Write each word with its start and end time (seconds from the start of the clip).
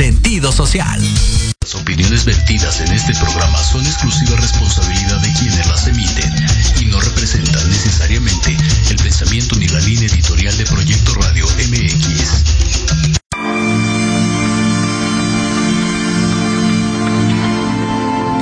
sentido 0.00 0.50
social. 0.50 0.98
Las 1.60 1.74
opiniones 1.74 2.24
vertidas 2.24 2.80
en 2.80 2.90
este 2.90 3.12
programa 3.16 3.62
son 3.62 3.84
exclusiva 3.84 4.34
responsabilidad 4.36 5.20
de 5.20 5.30
quienes 5.34 5.66
las 5.66 5.86
emiten 5.88 6.32
y 6.80 6.86
no 6.86 6.98
representan 7.02 7.68
necesariamente 7.68 8.56
el 8.88 8.96
pensamiento 8.96 9.56
ni 9.56 9.68
la 9.68 9.78
línea 9.80 10.08
editorial 10.08 10.56
de 10.56 10.64
Proyecto 10.64 11.12
Radio 11.16 11.44
MX. 11.44 12.44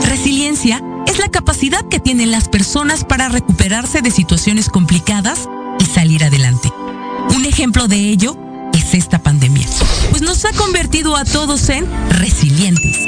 Resiliencia 0.09 0.81
es 1.09 1.19
la 1.19 1.29
capacidad 1.29 1.89
que 1.89 1.99
tienen 1.99 2.31
las 2.31 2.49
personas 2.49 3.03
para 3.03 3.29
recuperarse 3.31 4.01
de 4.01 4.13
situaciones 4.13 4.69
complicadas 4.69 5.49
y 5.81 5.87
salir 5.87 6.23
adelante. 6.23 6.73
Un 7.35 7.45
ejemplo 7.47 7.89
de 7.89 8.11
ello 8.11 8.37
es 8.73 8.95
esta 8.95 9.19
pandemia, 9.19 9.58
ha 10.45 10.53
convertido 10.53 11.17
a 11.17 11.25
todos 11.25 11.69
en 11.69 11.85
resilientes. 12.11 13.07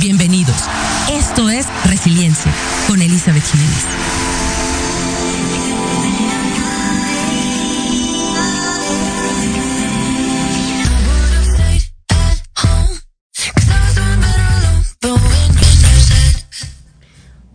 Bienvenidos. 0.00 0.56
Esto 1.12 1.48
es 1.48 1.66
Resiliencia 1.84 2.52
con 2.88 3.00
Elizabeth 3.00 3.44
Jiménez. 3.44 3.84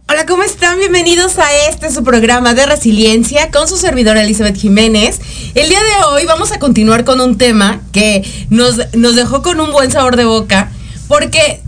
Hola, 0.08 0.26
¿cómo 0.26 0.44
están? 0.44 0.80
Bienvenidos 0.80 1.38
a 1.40 1.54
este 1.70 1.92
su 1.92 2.04
programa 2.06 2.54
de 2.54 2.66
resiliencia 2.66 3.52
con 3.52 3.68
su 3.68 3.76
servidora 3.76 4.22
Elizabeth 4.22 4.56
Jiménez. 4.56 5.20
El 5.56 5.70
día 5.70 5.80
de 5.80 6.06
hoy 6.10 6.26
vamos 6.26 6.52
a 6.52 6.60
continuar 6.60 7.06
con 7.06 7.22
un 7.22 7.38
tema 7.38 7.80
que 7.94 8.30
nos, 8.50 8.76
nos 8.94 9.16
dejó 9.16 9.42
con 9.42 9.62
un 9.62 9.72
buen 9.72 9.90
sabor 9.90 10.18
de 10.18 10.26
boca 10.26 10.70
porque 11.08 11.62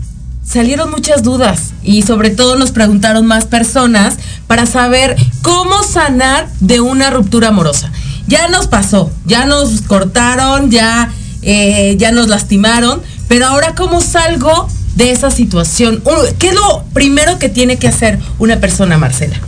salieron 0.44 0.90
muchas 0.90 1.22
dudas 1.22 1.70
y 1.82 2.02
sobre 2.02 2.28
todo 2.28 2.56
nos 2.56 2.70
preguntaron 2.70 3.26
más 3.26 3.46
personas 3.46 4.18
para 4.46 4.66
saber 4.66 5.16
cómo 5.40 5.82
sanar 5.84 6.50
de 6.60 6.82
una 6.82 7.08
ruptura 7.08 7.48
amorosa. 7.48 7.90
Ya 8.26 8.48
nos 8.48 8.66
pasó, 8.66 9.10
ya 9.24 9.46
nos 9.46 9.80
cortaron, 9.80 10.70
ya, 10.70 11.10
eh, 11.40 11.96
ya 11.98 12.12
nos 12.12 12.28
lastimaron, 12.28 13.00
pero 13.26 13.46
ahora 13.46 13.74
cómo 13.74 14.02
salgo 14.02 14.68
de 14.96 15.12
esa 15.12 15.30
situación? 15.30 16.02
¿Qué 16.38 16.48
es 16.48 16.54
lo 16.54 16.84
primero 16.92 17.38
que 17.38 17.48
tiene 17.48 17.78
que 17.78 17.88
hacer 17.88 18.18
una 18.38 18.60
persona, 18.60 18.98
Marcela? 18.98 19.40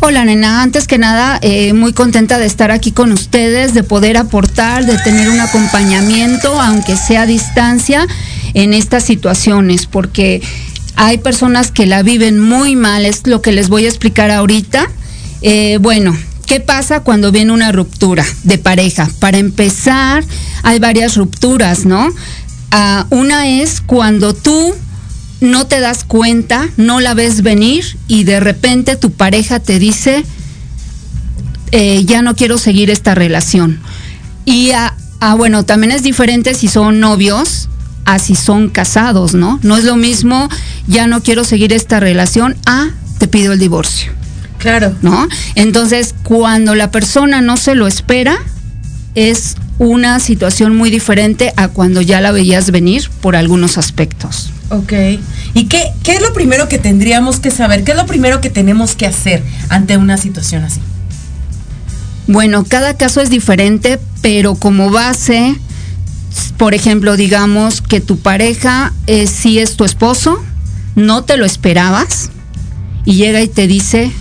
Hola, 0.00 0.24
nena. 0.24 0.62
Antes 0.62 0.86
que 0.86 0.96
nada, 0.96 1.40
eh, 1.42 1.72
muy 1.72 1.92
contenta 1.92 2.38
de 2.38 2.46
estar 2.46 2.70
aquí 2.70 2.92
con 2.92 3.10
ustedes, 3.10 3.74
de 3.74 3.82
poder 3.82 4.16
aportar, 4.16 4.86
de 4.86 4.96
tener 4.98 5.28
un 5.28 5.40
acompañamiento, 5.40 6.60
aunque 6.60 6.96
sea 6.96 7.22
a 7.22 7.26
distancia, 7.26 8.06
en 8.54 8.74
estas 8.74 9.02
situaciones, 9.02 9.86
porque 9.86 10.40
hay 10.94 11.18
personas 11.18 11.72
que 11.72 11.86
la 11.86 12.04
viven 12.04 12.38
muy 12.38 12.76
mal, 12.76 13.04
es 13.04 13.26
lo 13.26 13.42
que 13.42 13.50
les 13.50 13.68
voy 13.68 13.86
a 13.86 13.88
explicar 13.88 14.30
ahorita. 14.30 14.88
Eh, 15.42 15.78
bueno, 15.80 16.16
¿Qué 16.46 16.60
pasa 16.60 17.00
cuando 17.00 17.30
viene 17.30 17.52
una 17.52 17.72
ruptura 17.72 18.24
de 18.44 18.56
pareja? 18.56 19.06
Para 19.18 19.36
empezar, 19.36 20.24
hay 20.62 20.78
varias 20.78 21.14
rupturas, 21.14 21.84
¿no? 21.84 22.08
Ah, 22.70 23.06
una 23.10 23.46
es 23.46 23.82
cuando 23.82 24.32
tú 24.32 24.74
no 25.40 25.66
te 25.66 25.80
das 25.80 26.04
cuenta, 26.04 26.68
no 26.76 27.00
la 27.00 27.14
ves 27.14 27.42
venir 27.42 27.96
y 28.08 28.24
de 28.24 28.40
repente 28.40 28.96
tu 28.96 29.12
pareja 29.12 29.60
te 29.60 29.78
dice, 29.78 30.24
eh, 31.70 32.04
ya 32.04 32.22
no 32.22 32.34
quiero 32.34 32.58
seguir 32.58 32.90
esta 32.90 33.14
relación. 33.14 33.80
Y 34.44 34.70
ah, 34.72 34.94
ah, 35.20 35.34
bueno, 35.34 35.64
también 35.64 35.92
es 35.92 36.02
diferente 36.02 36.54
si 36.54 36.68
son 36.68 37.00
novios 37.00 37.68
a 38.04 38.18
si 38.18 38.34
son 38.34 38.70
casados, 38.70 39.34
¿no? 39.34 39.60
No 39.62 39.76
es 39.76 39.84
lo 39.84 39.96
mismo, 39.96 40.48
ya 40.86 41.06
no 41.06 41.22
quiero 41.22 41.44
seguir 41.44 41.72
esta 41.72 42.00
relación, 42.00 42.56
a 42.64 42.88
te 43.18 43.28
pido 43.28 43.52
el 43.52 43.58
divorcio. 43.58 44.12
Claro. 44.58 44.94
¿No? 45.02 45.28
Entonces, 45.54 46.14
cuando 46.24 46.74
la 46.74 46.90
persona 46.90 47.40
no 47.40 47.56
se 47.56 47.74
lo 47.74 47.86
espera, 47.86 48.38
es 49.14 49.56
una 49.78 50.18
situación 50.20 50.76
muy 50.76 50.90
diferente 50.90 51.52
a 51.56 51.68
cuando 51.68 52.00
ya 52.00 52.20
la 52.20 52.32
veías 52.32 52.70
venir 52.70 53.08
por 53.20 53.36
algunos 53.36 53.78
aspectos. 53.78 54.50
Ok. 54.70 54.92
¿Y 55.54 55.64
qué, 55.64 55.92
qué 56.02 56.16
es 56.16 56.22
lo 56.22 56.32
primero 56.32 56.68
que 56.68 56.78
tendríamos 56.78 57.40
que 57.40 57.50
saber? 57.50 57.84
¿Qué 57.84 57.92
es 57.92 57.96
lo 57.96 58.06
primero 58.06 58.40
que 58.40 58.50
tenemos 58.50 58.94
que 58.94 59.06
hacer 59.06 59.42
ante 59.68 59.96
una 59.96 60.16
situación 60.16 60.64
así? 60.64 60.80
Bueno, 62.26 62.64
cada 62.64 62.94
caso 62.94 63.22
es 63.22 63.30
diferente, 63.30 63.98
pero 64.20 64.54
como 64.54 64.90
base, 64.90 65.56
por 66.58 66.74
ejemplo, 66.74 67.16
digamos 67.16 67.80
que 67.80 68.00
tu 68.00 68.18
pareja 68.18 68.92
eh, 69.06 69.26
sí 69.26 69.58
es 69.58 69.76
tu 69.76 69.84
esposo, 69.84 70.44
no 70.94 71.24
te 71.24 71.38
lo 71.38 71.46
esperabas 71.46 72.30
y 73.06 73.14
llega 73.14 73.40
y 73.40 73.48
te 73.48 73.66
dice, 73.66 74.12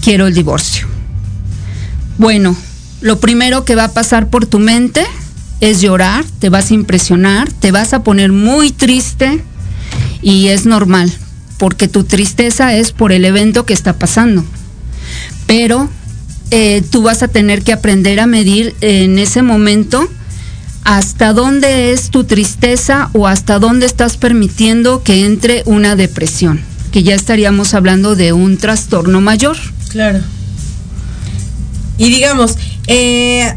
quiero 0.00 0.28
el 0.28 0.34
divorcio. 0.34 0.86
Bueno, 2.18 2.54
lo 3.02 3.18
primero 3.18 3.64
que 3.64 3.74
va 3.74 3.84
a 3.84 3.92
pasar 3.92 4.28
por 4.28 4.46
tu 4.46 4.58
mente 4.58 5.04
es 5.60 5.80
llorar, 5.80 6.24
te 6.38 6.48
vas 6.48 6.70
a 6.70 6.74
impresionar, 6.74 7.52
te 7.52 7.70
vas 7.72 7.92
a 7.92 8.02
poner 8.02 8.32
muy 8.32 8.70
triste 8.70 9.44
y 10.22 10.48
es 10.48 10.66
normal, 10.66 11.12
porque 11.58 11.88
tu 11.88 12.04
tristeza 12.04 12.74
es 12.74 12.92
por 12.92 13.12
el 13.12 13.24
evento 13.24 13.66
que 13.66 13.74
está 13.74 13.92
pasando. 13.92 14.44
Pero 15.46 15.88
eh, 16.50 16.82
tú 16.90 17.02
vas 17.02 17.22
a 17.22 17.28
tener 17.28 17.62
que 17.62 17.72
aprender 17.72 18.20
a 18.20 18.26
medir 18.26 18.74
en 18.80 19.18
ese 19.18 19.42
momento 19.42 20.08
hasta 20.84 21.32
dónde 21.32 21.92
es 21.92 22.10
tu 22.10 22.24
tristeza 22.24 23.10
o 23.12 23.26
hasta 23.26 23.58
dónde 23.58 23.86
estás 23.86 24.16
permitiendo 24.16 25.02
que 25.02 25.24
entre 25.24 25.62
una 25.66 25.96
depresión, 25.96 26.60
que 26.92 27.02
ya 27.02 27.14
estaríamos 27.14 27.74
hablando 27.74 28.16
de 28.16 28.32
un 28.32 28.58
trastorno 28.58 29.20
mayor. 29.20 29.56
Claro. 29.90 30.20
Y 31.98 32.10
digamos, 32.10 32.56
eh, 32.86 33.54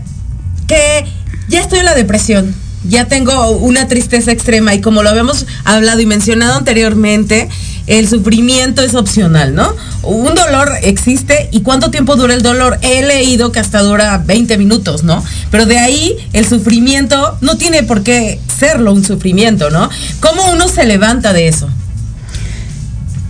que 0.68 1.06
ya 1.48 1.62
estoy 1.62 1.80
en 1.80 1.86
la 1.86 1.96
depresión, 1.96 2.56
ya 2.88 3.06
tengo 3.06 3.52
una 3.52 3.88
tristeza 3.88 4.32
extrema 4.32 4.74
y 4.74 4.82
como 4.82 5.04
lo 5.04 5.10
habíamos 5.10 5.46
hablado 5.64 6.00
y 6.00 6.06
mencionado 6.06 6.58
anteriormente, 6.58 7.50
el 7.88 8.08
sufrimiento 8.08 8.82
es 8.82 8.96
opcional, 8.96 9.54
¿no? 9.54 9.76
Un 10.02 10.34
dolor 10.34 10.72
existe 10.82 11.50
y 11.52 11.62
cuánto 11.62 11.92
tiempo 11.92 12.16
dura 12.16 12.34
el 12.34 12.42
dolor. 12.42 12.80
He 12.82 13.04
leído 13.04 13.52
que 13.52 13.60
hasta 13.60 13.82
dura 13.82 14.18
20 14.26 14.58
minutos, 14.58 15.04
¿no? 15.04 15.24
Pero 15.52 15.66
de 15.66 15.78
ahí 15.78 16.16
el 16.34 16.48
sufrimiento 16.48 17.38
no 17.42 17.58
tiene 17.58 17.84
por 17.84 18.02
qué 18.04 18.40
serlo 18.60 18.94
un 18.94 19.04
sufrimiento, 19.04 19.70
¿no? 19.70 19.90
¿Cómo 20.20 20.52
uno 20.52 20.68
se 20.68 20.86
levanta 20.86 21.32
de 21.34 21.48
eso? 21.48 21.70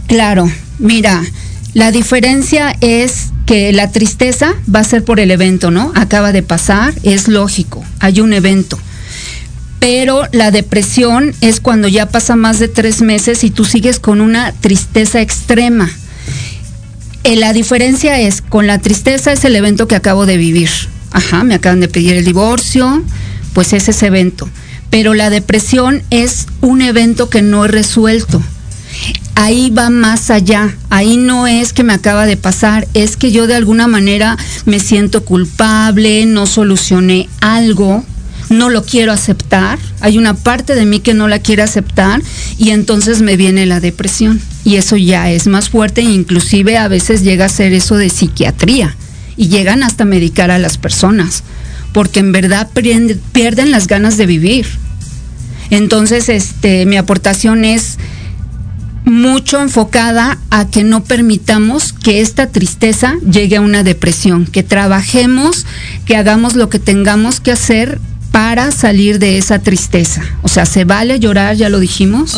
Claro, 0.08 0.50
mira, 0.80 1.22
la 1.74 1.92
diferencia 1.92 2.76
es 2.80 3.32
que 3.46 3.72
la 3.74 3.92
tristeza 3.92 4.56
va 4.74 4.80
a 4.80 4.84
ser 4.84 5.04
por 5.04 5.20
el 5.20 5.32
evento, 5.32 5.72
¿no? 5.72 5.92
Acaba 5.96 6.32
de 6.32 6.44
pasar, 6.44 6.94
es 7.04 7.28
lógico, 7.28 7.84
hay 8.00 8.20
un 8.20 8.34
evento. 8.34 8.80
Pero 9.80 10.24
la 10.32 10.50
depresión 10.50 11.34
es 11.42 11.60
cuando 11.60 11.88
ya 11.88 12.08
pasa 12.08 12.36
más 12.36 12.60
de 12.60 12.68
tres 12.68 13.02
meses 13.02 13.44
y 13.44 13.52
tú 13.52 13.66
sigues 13.66 14.00
con 14.00 14.20
una 14.20 14.52
tristeza 14.52 15.22
extrema. 15.22 15.90
Eh, 17.24 17.36
la 17.36 17.54
diferencia 17.54 18.20
es, 18.20 18.42
con 18.42 18.66
la 18.68 18.80
tristeza 18.80 19.32
es 19.32 19.46
el 19.46 19.56
evento 19.56 19.88
que 19.88 19.96
acabo 19.96 20.26
de 20.26 20.38
vivir. 20.38 20.70
Ajá, 21.12 21.44
me 21.44 21.56
acaban 21.56 21.80
de 21.80 21.88
pedir 21.88 22.14
el 22.14 22.26
divorcio, 22.26 23.04
pues 23.54 23.74
es 23.74 23.88
ese 23.88 24.08
evento. 24.08 24.50
Pero 24.90 25.14
la 25.14 25.30
depresión 25.30 26.02
es 26.10 26.48
un 26.62 26.82
evento 26.82 27.30
que 27.30 27.42
no 27.42 27.66
he 27.66 27.68
resuelto 27.68 28.42
ahí 29.36 29.70
va 29.70 29.90
más 29.90 30.30
allá. 30.30 30.76
Ahí 30.90 31.18
no 31.18 31.48
es 31.48 31.74
que 31.74 31.84
me 31.84 31.94
acaba 31.94 32.26
de 32.26 32.38
pasar, 32.38 32.88
es 32.94 33.18
que 33.18 33.32
yo 33.32 33.48
de 33.48 33.56
alguna 33.56 33.88
manera 33.88 34.38
me 34.66 34.80
siento 34.80 35.24
culpable, 35.24 36.26
no 36.26 36.46
solucioné 36.46 37.30
algo, 37.42 38.04
no 38.50 38.70
lo 38.70 38.84
quiero 38.84 39.12
aceptar. 39.12 39.78
Hay 40.00 40.18
una 40.18 40.34
parte 40.34 40.76
de 40.76 40.86
mí 40.86 41.00
que 41.00 41.14
no 41.14 41.28
la 41.28 41.40
quiere 41.40 41.62
aceptar 41.62 42.22
y 42.58 42.70
entonces 42.70 43.22
me 43.22 43.38
viene 43.38 43.66
la 43.66 43.80
depresión. 43.80 44.42
Y 44.64 44.76
eso 44.76 44.98
ya 44.98 45.30
es 45.32 45.48
más 45.48 45.70
fuerte 45.70 46.02
e 46.02 46.06
inclusive 46.06 46.78
a 46.78 46.88
veces 46.88 47.22
llega 47.22 47.46
a 47.46 47.50
ser 47.50 47.74
eso 47.74 47.96
de 47.96 48.10
psiquiatría 48.10 48.96
y 49.38 49.50
llegan 49.50 49.84
hasta 49.84 50.06
medicar 50.06 50.50
a 50.50 50.60
las 50.60 50.78
personas 50.78 51.44
porque 51.96 52.20
en 52.20 52.34
verdad 52.34 52.70
pierden 53.32 53.72
las 53.72 53.88
ganas 53.88 54.18
de 54.18 54.26
vivir. 54.26 54.68
Entonces, 55.70 56.28
este, 56.28 56.86
mi 56.86 56.98
aportación 56.98 57.64
es 57.64 57.98
mucho 59.06 59.62
enfocada 59.62 60.40
a 60.50 60.68
que 60.68 60.84
no 60.84 61.04
permitamos 61.04 61.94
que 61.94 62.22
esta 62.22 62.48
tristeza 62.48 63.16
llegue 63.30 63.58
a 63.58 63.62
una 63.62 63.84
depresión, 63.84 64.46
que 64.46 64.64
trabajemos, 64.64 65.66
que 66.06 66.18
hagamos 66.18 66.56
lo 66.56 66.70
que 66.70 66.80
tengamos 66.80 67.40
que 67.40 67.52
hacer 67.52 68.00
para 68.32 68.72
salir 68.72 69.18
de 69.18 69.38
esa 69.38 69.60
tristeza. 69.60 70.22
O 70.42 70.50
sea, 70.50 70.66
se 70.66 70.84
vale 70.84 71.20
llorar, 71.20 71.56
ya 71.56 71.70
lo 71.70 71.80
dijimos. 71.80 72.38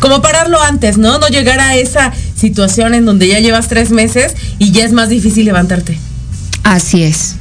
Como 0.00 0.22
pararlo 0.22 0.62
antes, 0.62 0.96
¿no? 0.96 1.18
No 1.18 1.28
llegar 1.28 1.60
a 1.60 1.76
esa 1.76 2.12
situación 2.34 2.94
en 2.94 3.04
donde 3.04 3.28
ya 3.28 3.40
llevas 3.40 3.68
tres 3.68 3.90
meses 3.90 4.34
y 4.58 4.72
ya 4.72 4.84
es 4.84 4.92
más 4.92 5.10
difícil 5.10 5.44
levantarte. 5.44 5.98
Así 6.62 7.02
es. 7.02 7.36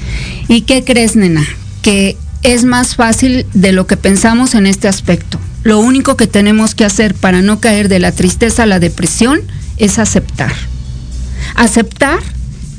¿Y 0.50 0.62
qué 0.62 0.84
crees, 0.84 1.16
nena? 1.16 1.46
Que 1.82 2.18
es 2.42 2.66
más 2.66 2.96
fácil 2.98 3.46
de 3.54 3.72
lo 3.72 3.88
que 3.88 3.96
pensamos 3.96 4.54
en 4.54 4.68
este 4.68 4.90
aspecto. 4.90 5.40
Lo 5.64 5.80
único 5.80 6.18
que 6.18 6.28
tenemos 6.28 6.76
que 6.76 6.86
hacer 6.86 7.16
para 7.16 7.42
no 7.42 7.60
caer 7.60 7.88
de 7.88 8.00
la 8.00 8.12
tristeza 8.12 8.64
a 8.64 8.68
la 8.68 8.80
depresión 8.80 9.42
es 9.78 9.98
aceptar. 9.98 10.54
Aceptar 11.56 12.20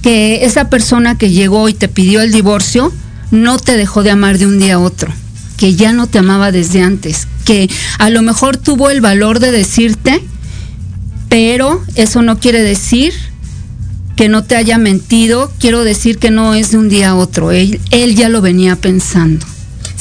que 0.02 0.44
esa 0.44 0.69
persona 0.69 1.16
que 1.16 1.31
llegó 1.31 1.69
y 1.69 1.75
te 1.75 1.88
pidió 1.88 2.20
el 2.20 2.31
divorcio 2.31 2.92
no 3.31 3.58
te 3.58 3.76
dejó 3.76 4.02
de 4.02 4.10
amar 4.10 4.36
de 4.36 4.46
un 4.46 4.58
día 4.58 4.75
a 4.75 4.78
otro, 4.78 5.10
que 5.56 5.75
ya 5.75 5.92
no 5.92 6.06
te 6.06 6.19
amaba 6.19 6.52
desde 6.52 6.82
antes, 6.82 7.26
que 7.46 7.70
a 7.98 8.10
lo 8.10 8.20
mejor 8.20 8.58
tuvo 8.58 8.90
el 8.90 9.00
valor 9.00 9.40
de 9.40 9.50
decirte, 9.50 10.22
pero 11.31 11.82
eso 11.94 12.20
no 12.20 12.38
quiere 12.38 12.62
decir 12.62 13.14
que 14.14 14.28
no 14.28 14.44
te 14.44 14.56
haya 14.56 14.76
mentido, 14.78 15.50
quiero 15.58 15.84
decir 15.84 16.19
que 16.19 16.31
no 16.31 16.54
es 16.54 16.70
de 16.70 16.78
un 16.78 16.88
día 16.90 17.10
a 17.10 17.14
otro, 17.14 17.50
él, 17.50 17.81
él 17.90 18.14
ya 18.14 18.28
lo 18.28 18.42
venía 18.42 18.76
pensando. 18.76 19.46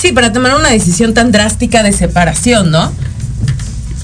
Sí, 0.03 0.11
para 0.11 0.33
tomar 0.33 0.53
una 0.55 0.67
decisión 0.67 1.13
tan 1.13 1.31
drástica 1.31 1.81
de 1.81 1.93
separación, 1.93 2.71
¿no? 2.71 2.91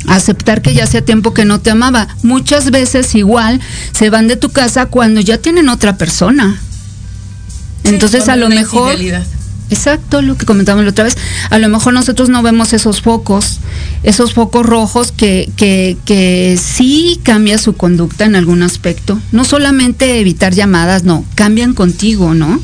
aceptar 0.07 0.62
que 0.62 0.74
ya 0.74 0.86
hacía 0.86 1.04
tiempo 1.04 1.34
que 1.34 1.44
no 1.44 1.60
te 1.60 1.72
amaba. 1.72 2.07
Muchas 2.24 2.72
veces 2.72 3.13
igual 3.16 3.60
se 3.92 4.10
van 4.10 4.30
de 4.30 4.38
tu 4.38 4.50
casa 4.50 4.86
cuando 4.86 5.19
ya 5.19 5.40
tienen 5.40 5.68
otra 5.68 5.98
persona. 5.98 6.57
Entonces 7.84 8.30
a 8.30 8.38
lo 8.38 8.48
mejor... 8.48 8.96
Exacto, 9.69 10.22
lo 10.22 10.38
que 10.38 10.46
comentamos 10.46 10.86
la 10.86 10.92
otra 10.92 11.04
vez. 11.04 11.18
A 11.50 11.60
lo 11.60 11.68
mejor 11.68 11.94
nosotros 11.94 12.30
no 12.30 12.42
vemos 12.44 12.72
esos 12.72 13.01
focos, 13.01 13.60
esos 14.01 14.34
focos 14.34 14.66
rojos 14.66 15.12
que, 15.12 15.51
que, 15.57 15.98
que 16.06 16.57
sí 16.57 17.19
cambia 17.24 17.57
su 17.57 17.74
conducta 17.74 18.24
en 18.24 18.38
algún 18.38 18.63
aspecto. 18.63 19.19
No 19.34 19.44
solamente 19.44 20.22
evitar 20.22 20.54
llamadas, 20.54 21.04
no, 21.04 21.25
cambian 21.36 21.74
contigo, 21.74 22.34
¿no? 22.34 22.62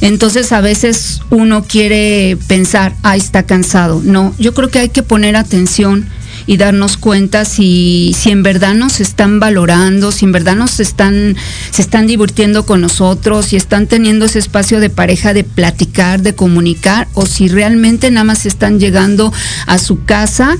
Entonces 0.00 0.52
a 0.52 0.60
veces 0.60 1.22
uno 1.30 1.64
quiere 1.64 2.36
pensar, 2.46 2.94
ah, 3.02 3.16
está 3.16 3.44
cansado. 3.44 4.00
No, 4.04 4.34
yo 4.38 4.54
creo 4.54 4.70
que 4.70 4.78
hay 4.78 4.88
que 4.88 5.02
poner 5.02 5.36
atención 5.36 6.06
y 6.46 6.56
darnos 6.56 6.96
cuenta 6.96 7.44
si, 7.44 8.16
si 8.18 8.30
en 8.30 8.42
verdad 8.42 8.74
nos 8.74 9.00
están 9.00 9.38
valorando, 9.38 10.12
si 10.12 10.24
en 10.24 10.32
verdad 10.32 10.56
nos 10.56 10.80
están, 10.80 11.36
se 11.70 11.82
están 11.82 12.06
divirtiendo 12.06 12.64
con 12.64 12.80
nosotros, 12.80 13.46
si 13.46 13.56
están 13.56 13.86
teniendo 13.86 14.24
ese 14.24 14.38
espacio 14.38 14.80
de 14.80 14.88
pareja 14.88 15.34
de 15.34 15.44
platicar, 15.44 16.22
de 16.22 16.34
comunicar, 16.34 17.06
o 17.12 17.26
si 17.26 17.48
realmente 17.48 18.10
nada 18.10 18.24
más 18.24 18.46
están 18.46 18.80
llegando 18.80 19.30
a 19.66 19.76
su 19.76 20.04
casa 20.04 20.56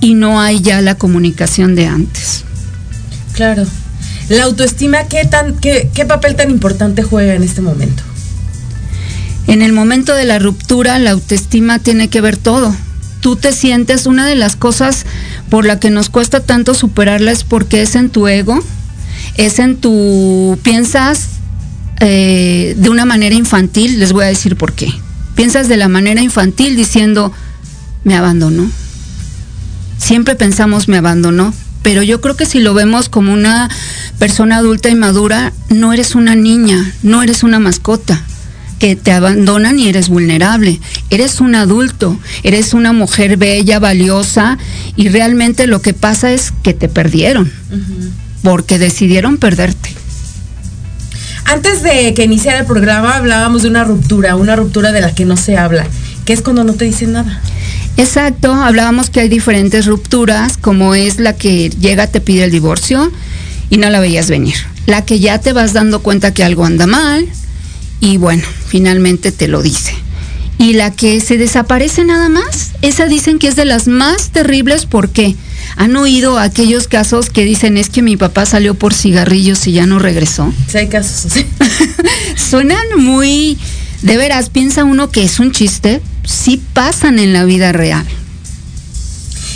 y 0.00 0.14
no 0.14 0.40
hay 0.40 0.60
ya 0.60 0.80
la 0.80 0.96
comunicación 0.96 1.76
de 1.76 1.86
antes. 1.86 2.44
Claro. 3.34 3.64
La 4.28 4.44
autoestima, 4.44 5.04
¿qué, 5.04 5.26
tan, 5.26 5.56
qué, 5.58 5.90
qué 5.94 6.06
papel 6.06 6.34
tan 6.34 6.50
importante 6.50 7.04
juega 7.04 7.34
en 7.34 7.44
este 7.44 7.60
momento? 7.60 8.02
En 9.46 9.62
el 9.62 9.72
momento 9.72 10.14
de 10.14 10.24
la 10.24 10.38
ruptura, 10.38 10.98
la 10.98 11.10
autoestima 11.10 11.78
tiene 11.78 12.08
que 12.08 12.20
ver 12.20 12.36
todo 12.36 12.74
tú 13.24 13.36
te 13.36 13.52
sientes, 13.52 14.04
una 14.04 14.26
de 14.26 14.34
las 14.34 14.54
cosas 14.54 15.06
por 15.48 15.64
la 15.64 15.80
que 15.80 15.88
nos 15.88 16.10
cuesta 16.10 16.40
tanto 16.40 16.74
superarla 16.74 17.32
es 17.32 17.42
porque 17.42 17.80
es 17.80 17.94
en 17.94 18.10
tu 18.10 18.28
ego, 18.28 18.62
es 19.38 19.60
en 19.60 19.76
tu, 19.78 20.58
piensas 20.62 21.28
eh, 22.00 22.74
de 22.76 22.90
una 22.90 23.06
manera 23.06 23.34
infantil, 23.34 23.98
les 23.98 24.12
voy 24.12 24.24
a 24.24 24.28
decir 24.28 24.56
por 24.56 24.74
qué. 24.74 24.92
Piensas 25.36 25.68
de 25.68 25.78
la 25.78 25.88
manera 25.88 26.20
infantil 26.20 26.76
diciendo, 26.76 27.32
me 28.04 28.14
abandonó. 28.14 28.70
Siempre 29.96 30.34
pensamos, 30.34 30.88
me 30.88 30.98
abandonó, 30.98 31.54
pero 31.80 32.02
yo 32.02 32.20
creo 32.20 32.36
que 32.36 32.44
si 32.44 32.60
lo 32.60 32.74
vemos 32.74 33.08
como 33.08 33.32
una 33.32 33.70
persona 34.18 34.58
adulta 34.58 34.90
y 34.90 34.96
madura, 34.96 35.54
no 35.70 35.94
eres 35.94 36.14
una 36.14 36.34
niña, 36.34 36.92
no 37.02 37.22
eres 37.22 37.42
una 37.42 37.58
mascota 37.58 38.22
que 38.78 38.96
te 38.96 39.12
abandonan 39.12 39.78
y 39.78 39.88
eres 39.88 40.08
vulnerable. 40.08 40.80
Eres 41.10 41.40
un 41.40 41.54
adulto, 41.54 42.18
eres 42.42 42.74
una 42.74 42.92
mujer 42.92 43.36
bella, 43.36 43.78
valiosa 43.78 44.58
y 44.96 45.08
realmente 45.08 45.66
lo 45.66 45.80
que 45.80 45.94
pasa 45.94 46.32
es 46.32 46.52
que 46.62 46.74
te 46.74 46.88
perdieron 46.88 47.50
porque 48.42 48.78
decidieron 48.78 49.38
perderte. 49.38 49.90
Antes 51.46 51.82
de 51.82 52.14
que 52.14 52.24
iniciara 52.24 52.60
el 52.60 52.66
programa 52.66 53.16
hablábamos 53.16 53.62
de 53.62 53.68
una 53.68 53.84
ruptura, 53.84 54.36
una 54.36 54.56
ruptura 54.56 54.92
de 54.92 55.00
la 55.00 55.14
que 55.14 55.24
no 55.24 55.36
se 55.36 55.56
habla, 55.56 55.86
que 56.24 56.32
es 56.32 56.42
cuando 56.42 56.64
no 56.64 56.74
te 56.74 56.84
dicen 56.84 57.12
nada. 57.12 57.40
Exacto, 57.96 58.52
hablábamos 58.52 59.10
que 59.10 59.20
hay 59.20 59.28
diferentes 59.28 59.86
rupturas, 59.86 60.56
como 60.56 60.94
es 60.94 61.20
la 61.20 61.36
que 61.36 61.70
llega, 61.70 62.06
te 62.06 62.20
pide 62.20 62.44
el 62.44 62.50
divorcio 62.50 63.12
y 63.70 63.76
no 63.76 63.88
la 63.90 64.00
veías 64.00 64.28
venir. 64.28 64.56
La 64.86 65.04
que 65.04 65.20
ya 65.20 65.38
te 65.38 65.52
vas 65.52 65.72
dando 65.72 66.02
cuenta 66.02 66.34
que 66.34 66.44
algo 66.44 66.64
anda 66.64 66.86
mal, 66.86 67.26
y 68.04 68.18
bueno, 68.18 68.42
finalmente 68.66 69.32
te 69.32 69.48
lo 69.48 69.62
dice. 69.62 69.94
Y 70.58 70.74
la 70.74 70.92
que 70.92 71.20
se 71.20 71.38
desaparece 71.38 72.04
nada 72.04 72.28
más, 72.28 72.72
esa 72.82 73.06
dicen 73.06 73.38
que 73.38 73.48
es 73.48 73.56
de 73.56 73.64
las 73.64 73.88
más 73.88 74.28
terribles 74.28 74.84
porque 74.84 75.34
han 75.76 75.96
oído 75.96 76.38
aquellos 76.38 76.86
casos 76.86 77.30
que 77.30 77.44
dicen 77.44 77.78
es 77.78 77.88
que 77.88 78.02
mi 78.02 78.18
papá 78.18 78.44
salió 78.44 78.74
por 78.74 78.92
cigarrillos 78.92 79.66
y 79.66 79.72
ya 79.72 79.86
no 79.86 79.98
regresó. 79.98 80.52
Sí, 80.68 80.78
hay 80.78 80.88
casos 80.88 81.32
así. 81.32 81.46
Suenan 82.36 82.86
muy, 82.98 83.56
de 84.02 84.18
veras, 84.18 84.50
piensa 84.50 84.84
uno 84.84 85.10
que 85.10 85.24
es 85.24 85.40
un 85.40 85.50
chiste, 85.50 86.02
sí 86.24 86.62
pasan 86.74 87.18
en 87.18 87.32
la 87.32 87.44
vida 87.44 87.72
real. 87.72 88.04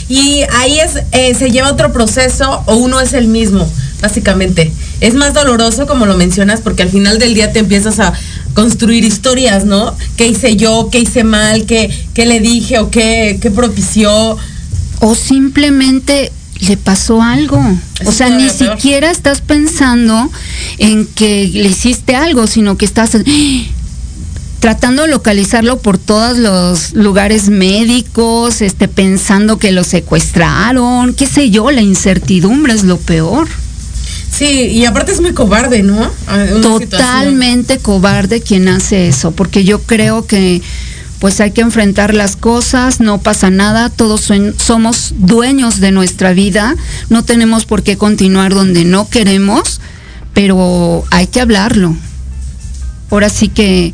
Y 0.09 0.43
ahí 0.57 0.81
es, 0.81 0.93
eh, 1.13 1.35
se 1.35 1.51
lleva 1.51 1.71
otro 1.71 1.93
proceso 1.93 2.63
o 2.65 2.77
uno 2.77 2.99
es 2.99 3.13
el 3.13 3.29
mismo, 3.29 3.71
básicamente. 4.01 4.73
Es 5.01 5.15
más 5.15 5.35
doloroso, 5.35 5.87
como 5.87 6.07
lo 6.07 6.17
mencionas, 6.17 6.61
porque 6.63 6.83
al 6.83 6.89
final 6.89 7.19
del 7.19 7.35
día 7.35 7.53
te 7.53 7.59
empiezas 7.59 8.01
a, 8.01 8.15
construir 8.59 9.05
historias, 9.05 9.65
¿no? 9.65 9.97
¿Qué 10.17 10.27
hice 10.27 10.57
yo? 10.57 10.89
¿Qué 10.91 10.99
hice 10.99 11.23
mal? 11.23 11.65
¿Qué, 11.65 11.89
qué 12.13 12.27
le 12.27 12.41
dije? 12.41 12.81
¿O 12.81 12.91
qué, 12.91 13.39
qué 13.41 13.53
propició? 13.53 14.37
O 14.99 15.15
simplemente 15.15 16.33
le 16.59 16.77
pasó 16.77 17.23
algo. 17.23 17.65
o 18.05 18.11
sea, 18.11 18.31
ni 18.31 18.51
siquiera 18.51 19.13
estás 19.13 19.43
pensando 19.43 20.29
en 20.79 21.07
que 21.07 21.49
le 21.55 21.69
hiciste 21.69 22.17
algo, 22.17 22.49
sino 22.49 22.77
que 22.77 22.85
estás 22.85 23.17
tratando 24.59 25.03
de 25.03 25.09
localizarlo 25.09 25.79
por 25.79 25.97
todos 25.97 26.37
los 26.37 26.95
lugares 26.95 27.51
médicos, 27.51 28.61
este, 28.61 28.89
pensando 28.89 29.61
que 29.61 29.71
lo 29.71 29.85
secuestraron, 29.85 31.15
qué 31.15 31.27
sé 31.27 31.51
yo, 31.51 31.71
la 31.71 31.83
incertidumbre 31.83 32.73
es 32.73 32.83
lo 32.83 32.97
peor. 32.97 33.47
Sí, 34.39 34.69
y 34.69 34.85
aparte 34.85 35.11
es 35.11 35.21
muy 35.21 35.33
cobarde, 35.33 35.83
¿no? 35.83 36.09
Totalmente 36.63 37.79
cobarde 37.79 38.41
quien 38.41 38.69
hace 38.69 39.09
eso, 39.09 39.33
porque 39.33 39.65
yo 39.65 39.83
creo 39.83 40.27
que 40.27 40.63
pues 41.19 41.41
hay 41.41 41.51
que 41.51 41.63
enfrentar 41.63 42.15
las 42.15 42.37
cosas, 42.37 43.01
no 43.01 43.19
pasa 43.19 43.51
nada, 43.51 43.91
todos 43.91 44.31
somos 44.59 45.15
dueños 45.17 45.81
de 45.81 45.91
nuestra 45.91 46.33
vida, 46.33 46.77
no 47.11 47.25
tenemos 47.25 47.65
por 47.65 47.83
qué 47.83 47.99
continuar 47.99 48.55
donde 48.55 48.85
no 48.85 49.09
queremos, 49.09 49.81
pero 50.35 51.05
hay 51.11 51.27
que 51.27 51.41
hablarlo. 51.41 51.97
Ahora 53.11 53.31
sí 53.31 53.49
que 53.49 53.93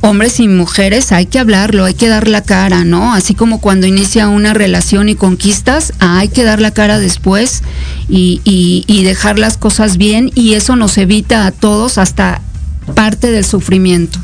hombres 0.00 0.40
y 0.40 0.48
mujeres 0.48 1.12
hay 1.12 1.26
que 1.26 1.38
hablarlo, 1.38 1.84
hay 1.84 1.94
que 1.94 2.08
dar 2.08 2.28
la 2.28 2.42
cara, 2.42 2.84
¿no? 2.84 3.14
Así 3.14 3.34
como 3.34 3.60
cuando 3.60 3.86
inicia 3.86 4.28
una 4.28 4.54
relación 4.54 5.08
y 5.08 5.14
conquistas, 5.14 5.92
hay 5.98 6.28
que 6.28 6.44
dar 6.44 6.60
la 6.60 6.70
cara 6.72 6.98
después 6.98 7.62
y, 8.08 8.40
y, 8.44 9.04
dejar 9.04 9.38
las 9.38 9.56
cosas 9.56 9.96
bien 9.96 10.30
y 10.34 10.54
eso 10.54 10.76
nos 10.76 10.96
evita 10.98 11.46
a 11.46 11.52
todos 11.52 11.98
hasta 11.98 12.40
parte 12.94 13.30
del 13.30 13.44
sufrimiento. 13.44 14.18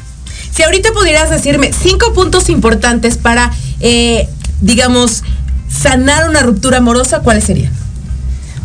Si 0.50 0.62
ahorita 0.62 0.92
pudieras 0.92 1.30
decirme 1.30 1.72
cinco 1.72 2.12
puntos 2.14 2.48
importantes 2.48 3.18
para, 3.18 3.52
eh, 3.80 4.28
digamos, 4.60 5.22
sanar 5.68 6.28
una 6.28 6.40
ruptura 6.40 6.78
amorosa, 6.78 7.20
¿cuáles 7.20 7.44
serían? 7.44 7.72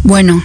Bueno, 0.04 0.44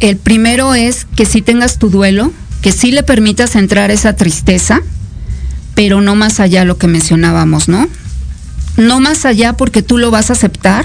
el 0.00 0.16
primero 0.16 0.74
es 0.74 1.06
que 1.16 1.26
si 1.26 1.42
tengas 1.42 1.78
tu 1.78 1.90
duelo, 1.90 2.32
que 2.62 2.72
sí 2.72 2.90
le 2.90 3.02
permitas 3.02 3.54
entrar 3.56 3.90
esa 3.90 4.14
tristeza, 4.14 4.82
pero 5.74 6.00
no 6.00 6.14
más 6.14 6.40
allá 6.40 6.64
lo 6.64 6.78
que 6.78 6.86
mencionábamos, 6.86 7.68
¿no? 7.68 7.88
No 8.76 9.00
más 9.00 9.24
allá 9.24 9.54
porque 9.54 9.82
tú 9.82 9.98
lo 9.98 10.10
vas 10.10 10.30
a 10.30 10.34
aceptar, 10.34 10.84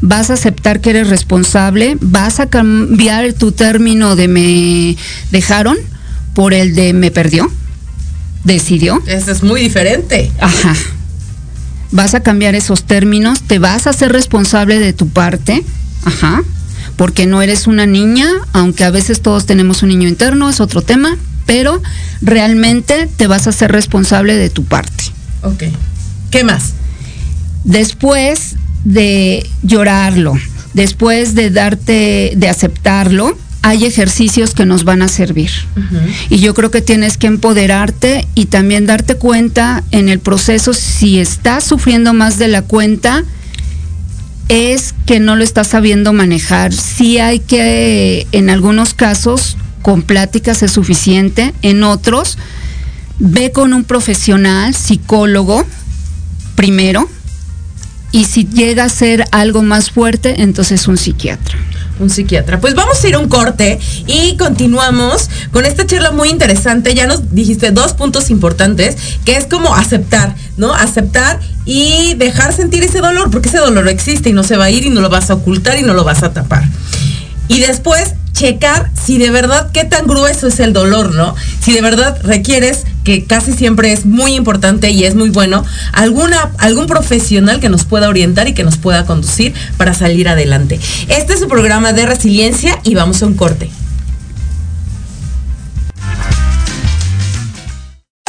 vas 0.00 0.30
a 0.30 0.34
aceptar 0.34 0.80
que 0.80 0.90
eres 0.90 1.08
responsable, 1.08 1.96
vas 2.00 2.40
a 2.40 2.46
cambiar 2.46 3.32
tu 3.32 3.52
término 3.52 4.16
de 4.16 4.28
me 4.28 4.96
dejaron 5.30 5.76
por 6.34 6.54
el 6.54 6.74
de 6.74 6.92
me 6.92 7.10
perdió, 7.10 7.50
decidió. 8.44 9.02
Eso 9.06 9.30
es 9.30 9.42
muy 9.42 9.60
diferente. 9.60 10.30
Ajá. 10.40 10.74
Vas 11.92 12.14
a 12.14 12.20
cambiar 12.20 12.54
esos 12.54 12.84
términos, 12.84 13.42
te 13.42 13.58
vas 13.58 13.86
a 13.86 13.90
hacer 13.90 14.12
responsable 14.12 14.78
de 14.78 14.92
tu 14.92 15.08
parte, 15.08 15.62
ajá, 16.04 16.42
porque 16.96 17.26
no 17.26 17.42
eres 17.42 17.66
una 17.66 17.84
niña, 17.86 18.26
aunque 18.52 18.84
a 18.84 18.90
veces 18.90 19.20
todos 19.20 19.44
tenemos 19.46 19.82
un 19.82 19.90
niño 19.90 20.08
interno, 20.08 20.48
es 20.48 20.60
otro 20.60 20.82
tema, 20.82 21.18
pero 21.46 21.82
realmente 22.20 23.08
te 23.16 23.26
vas 23.26 23.46
a 23.46 23.50
hacer 23.50 23.72
responsable 23.72 24.36
de 24.36 24.50
tu 24.50 24.64
parte. 24.64 25.04
Ok. 25.42 25.64
¿Qué 26.30 26.44
más? 26.44 26.72
Después 27.64 28.56
de 28.84 29.48
llorarlo, 29.62 30.34
después 30.74 31.34
de 31.34 31.50
darte, 31.50 32.32
de 32.36 32.48
aceptarlo, 32.48 33.36
hay 33.62 33.84
ejercicios 33.84 34.54
que 34.54 34.66
nos 34.66 34.82
van 34.84 35.02
a 35.02 35.08
servir. 35.08 35.50
Y 36.28 36.40
yo 36.40 36.52
creo 36.52 36.72
que 36.72 36.82
tienes 36.82 37.16
que 37.16 37.28
empoderarte 37.28 38.26
y 38.34 38.46
también 38.46 38.86
darte 38.86 39.14
cuenta 39.14 39.84
en 39.92 40.08
el 40.08 40.18
proceso 40.18 40.74
si 40.74 41.20
estás 41.20 41.62
sufriendo 41.62 42.12
más 42.12 42.38
de 42.38 42.48
la 42.48 42.62
cuenta, 42.62 43.24
es 44.48 44.94
que 45.06 45.20
no 45.20 45.36
lo 45.36 45.44
estás 45.44 45.68
sabiendo 45.68 46.12
manejar. 46.12 46.72
Sí 46.72 47.18
hay 47.18 47.38
que, 47.38 48.26
en 48.32 48.50
algunos 48.50 48.94
casos, 48.94 49.56
con 49.82 50.02
pláticas 50.02 50.62
es 50.62 50.72
suficiente, 50.72 51.52
en 51.62 51.82
otros, 51.82 52.38
ve 53.18 53.52
con 53.52 53.72
un 53.72 53.84
profesional, 53.84 54.74
psicólogo, 54.74 55.66
primero, 56.54 57.08
y 58.12 58.24
si 58.24 58.46
llega 58.46 58.84
a 58.84 58.88
ser 58.88 59.24
algo 59.32 59.62
más 59.62 59.90
fuerte, 59.90 60.42
entonces 60.42 60.86
un 60.88 60.96
psiquiatra 60.96 61.58
un 62.02 62.10
psiquiatra. 62.10 62.60
Pues 62.60 62.74
vamos 62.74 63.02
a 63.02 63.08
ir 63.08 63.14
a 63.14 63.18
un 63.18 63.28
corte 63.28 63.78
y 64.06 64.36
continuamos 64.36 65.30
con 65.52 65.64
esta 65.64 65.86
charla 65.86 66.10
muy 66.10 66.28
interesante. 66.28 66.94
Ya 66.94 67.06
nos 67.06 67.34
dijiste 67.34 67.70
dos 67.70 67.94
puntos 67.94 68.30
importantes, 68.30 68.96
que 69.24 69.36
es 69.36 69.46
como 69.46 69.74
aceptar, 69.74 70.34
¿no? 70.56 70.74
Aceptar 70.74 71.40
y 71.64 72.14
dejar 72.14 72.52
sentir 72.52 72.82
ese 72.82 73.00
dolor, 73.00 73.30
porque 73.30 73.48
ese 73.48 73.58
dolor 73.58 73.88
existe 73.88 74.30
y 74.30 74.32
no 74.32 74.42
se 74.42 74.56
va 74.56 74.64
a 74.64 74.70
ir 74.70 74.84
y 74.84 74.90
no 74.90 75.00
lo 75.00 75.08
vas 75.08 75.30
a 75.30 75.34
ocultar 75.34 75.78
y 75.78 75.82
no 75.82 75.94
lo 75.94 76.04
vas 76.04 76.22
a 76.22 76.32
tapar. 76.32 76.64
Y 77.52 77.60
después 77.60 78.14
checar 78.32 78.90
si 78.94 79.18
de 79.18 79.30
verdad 79.30 79.70
qué 79.72 79.84
tan 79.84 80.06
grueso 80.06 80.46
es 80.46 80.58
el 80.58 80.72
dolor, 80.72 81.14
¿no? 81.14 81.34
Si 81.60 81.74
de 81.74 81.82
verdad 81.82 82.18
requieres, 82.22 82.84
que 83.04 83.26
casi 83.26 83.52
siempre 83.52 83.92
es 83.92 84.06
muy 84.06 84.36
importante 84.36 84.90
y 84.90 85.04
es 85.04 85.14
muy 85.14 85.28
bueno, 85.28 85.62
alguna, 85.92 86.50
algún 86.56 86.86
profesional 86.86 87.60
que 87.60 87.68
nos 87.68 87.84
pueda 87.84 88.08
orientar 88.08 88.48
y 88.48 88.54
que 88.54 88.64
nos 88.64 88.78
pueda 88.78 89.04
conducir 89.04 89.52
para 89.76 89.92
salir 89.92 90.30
adelante. 90.30 90.80
Este 91.08 91.34
es 91.34 91.40
su 91.40 91.48
programa 91.48 91.92
de 91.92 92.06
resiliencia 92.06 92.80
y 92.84 92.94
vamos 92.94 93.22
a 93.22 93.26
un 93.26 93.34
corte. 93.34 93.70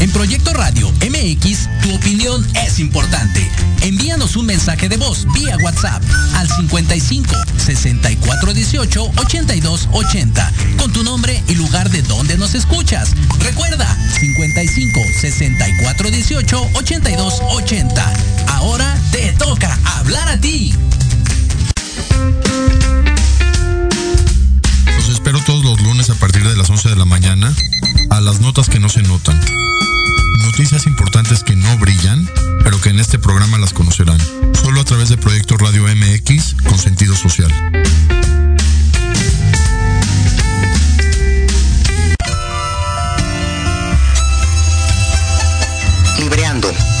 En 0.00 0.10
Proyecto 0.10 0.52
Radio 0.52 0.92
MX, 1.00 1.70
es 2.54 2.80
importante. 2.80 3.48
Envíanos 3.82 4.34
un 4.36 4.46
mensaje 4.46 4.88
de 4.88 4.96
voz 4.96 5.26
vía 5.34 5.56
WhatsApp 5.58 6.02
al 6.34 6.48
55 6.48 7.34
64 7.58 8.54
18 8.54 9.12
82 9.16 9.88
80 9.92 10.52
con 10.78 10.92
tu 10.92 11.04
nombre 11.04 11.42
y 11.48 11.54
lugar 11.54 11.90
de 11.90 12.02
donde 12.02 12.36
nos 12.36 12.54
escuchas. 12.54 13.10
Recuerda 13.38 13.86
55 14.18 15.00
64 15.20 16.10
18 16.10 16.70
82 16.74 17.40
80. 17.50 18.12
Ahora 18.48 18.98
te 19.12 19.32
toca 19.32 19.78
hablar 19.84 20.28
a 20.28 20.40
ti. 20.40 20.74
Los 24.96 25.08
espero 25.08 25.40
todos 25.44 25.64
los 25.64 25.80
lunes 25.82 26.10
a 26.10 26.14
partir 26.14 26.42
de 26.42 26.56
las 26.56 26.68
11 26.68 26.88
de 26.88 26.96
la 26.96 27.04
mañana 27.04 27.54
a 28.10 28.20
las 28.20 28.40
notas 28.40 28.68
que 28.68 28.80
no 28.80 28.88
se 28.88 29.02
notan 29.02 29.40
noticias 30.44 30.86
importantes 30.86 31.42
que 31.42 31.56
no 31.56 31.78
brillan, 31.78 32.28
pero 32.62 32.80
que 32.80 32.90
en 32.90 32.98
este 32.98 33.18
programa 33.18 33.58
las 33.58 33.72
conocerán, 33.72 34.18
solo 34.54 34.80
a 34.80 34.84
través 34.84 35.08
de 35.08 35.16
Proyecto 35.16 35.56
Radio 35.56 35.84
MX 35.84 36.54
con 36.64 36.78
sentido 36.78 37.14
social. 37.16 37.50
Libreando, 46.18 46.72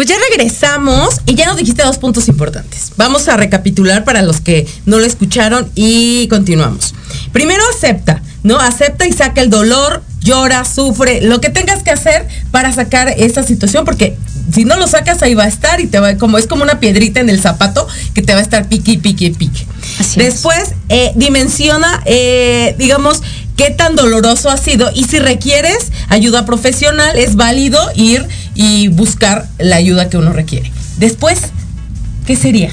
Pues 0.00 0.08
ya 0.08 0.16
regresamos 0.30 1.20
y 1.26 1.34
ya 1.34 1.44
nos 1.44 1.58
dijiste 1.58 1.82
dos 1.82 1.98
puntos 1.98 2.26
importantes. 2.28 2.92
Vamos 2.96 3.28
a 3.28 3.36
recapitular 3.36 4.02
para 4.02 4.22
los 4.22 4.40
que 4.40 4.66
no 4.86 4.98
lo 4.98 5.04
escucharon 5.04 5.70
y 5.74 6.26
continuamos. 6.28 6.94
Primero 7.34 7.62
acepta, 7.76 8.22
¿no? 8.42 8.58
Acepta 8.58 9.06
y 9.06 9.12
saca 9.12 9.42
el 9.42 9.50
dolor, 9.50 10.02
llora, 10.22 10.64
sufre, 10.64 11.20
lo 11.20 11.42
que 11.42 11.50
tengas 11.50 11.82
que 11.82 11.90
hacer 11.90 12.26
para 12.50 12.72
sacar 12.72 13.12
esta 13.18 13.42
situación, 13.42 13.84
porque 13.84 14.16
si 14.54 14.64
no 14.64 14.76
lo 14.76 14.86
sacas 14.86 15.22
ahí 15.22 15.34
va 15.34 15.44
a 15.44 15.48
estar 15.48 15.82
y 15.82 15.86
te 15.86 16.00
va 16.00 16.16
como 16.16 16.38
es 16.38 16.46
como 16.46 16.62
una 16.62 16.80
piedrita 16.80 17.20
en 17.20 17.28
el 17.28 17.38
zapato 17.38 17.86
que 18.14 18.22
te 18.22 18.32
va 18.32 18.38
a 18.38 18.42
estar 18.42 18.70
pique, 18.70 18.96
pique, 18.96 19.32
pique. 19.32 19.66
Después 20.16 20.70
eh, 20.88 21.12
dimensiona, 21.14 22.00
eh, 22.06 22.74
digamos, 22.78 23.20
qué 23.60 23.70
tan 23.70 23.94
doloroso 23.94 24.48
ha 24.48 24.56
sido 24.56 24.90
y 24.94 25.04
si 25.04 25.18
requieres 25.18 25.92
ayuda 26.08 26.46
profesional 26.46 27.18
es 27.18 27.36
válido 27.36 27.78
ir 27.94 28.26
y 28.54 28.88
buscar 28.88 29.46
la 29.58 29.76
ayuda 29.76 30.08
que 30.08 30.16
uno 30.16 30.32
requiere. 30.32 30.72
Después, 30.96 31.40
¿qué 32.26 32.36
sería? 32.36 32.72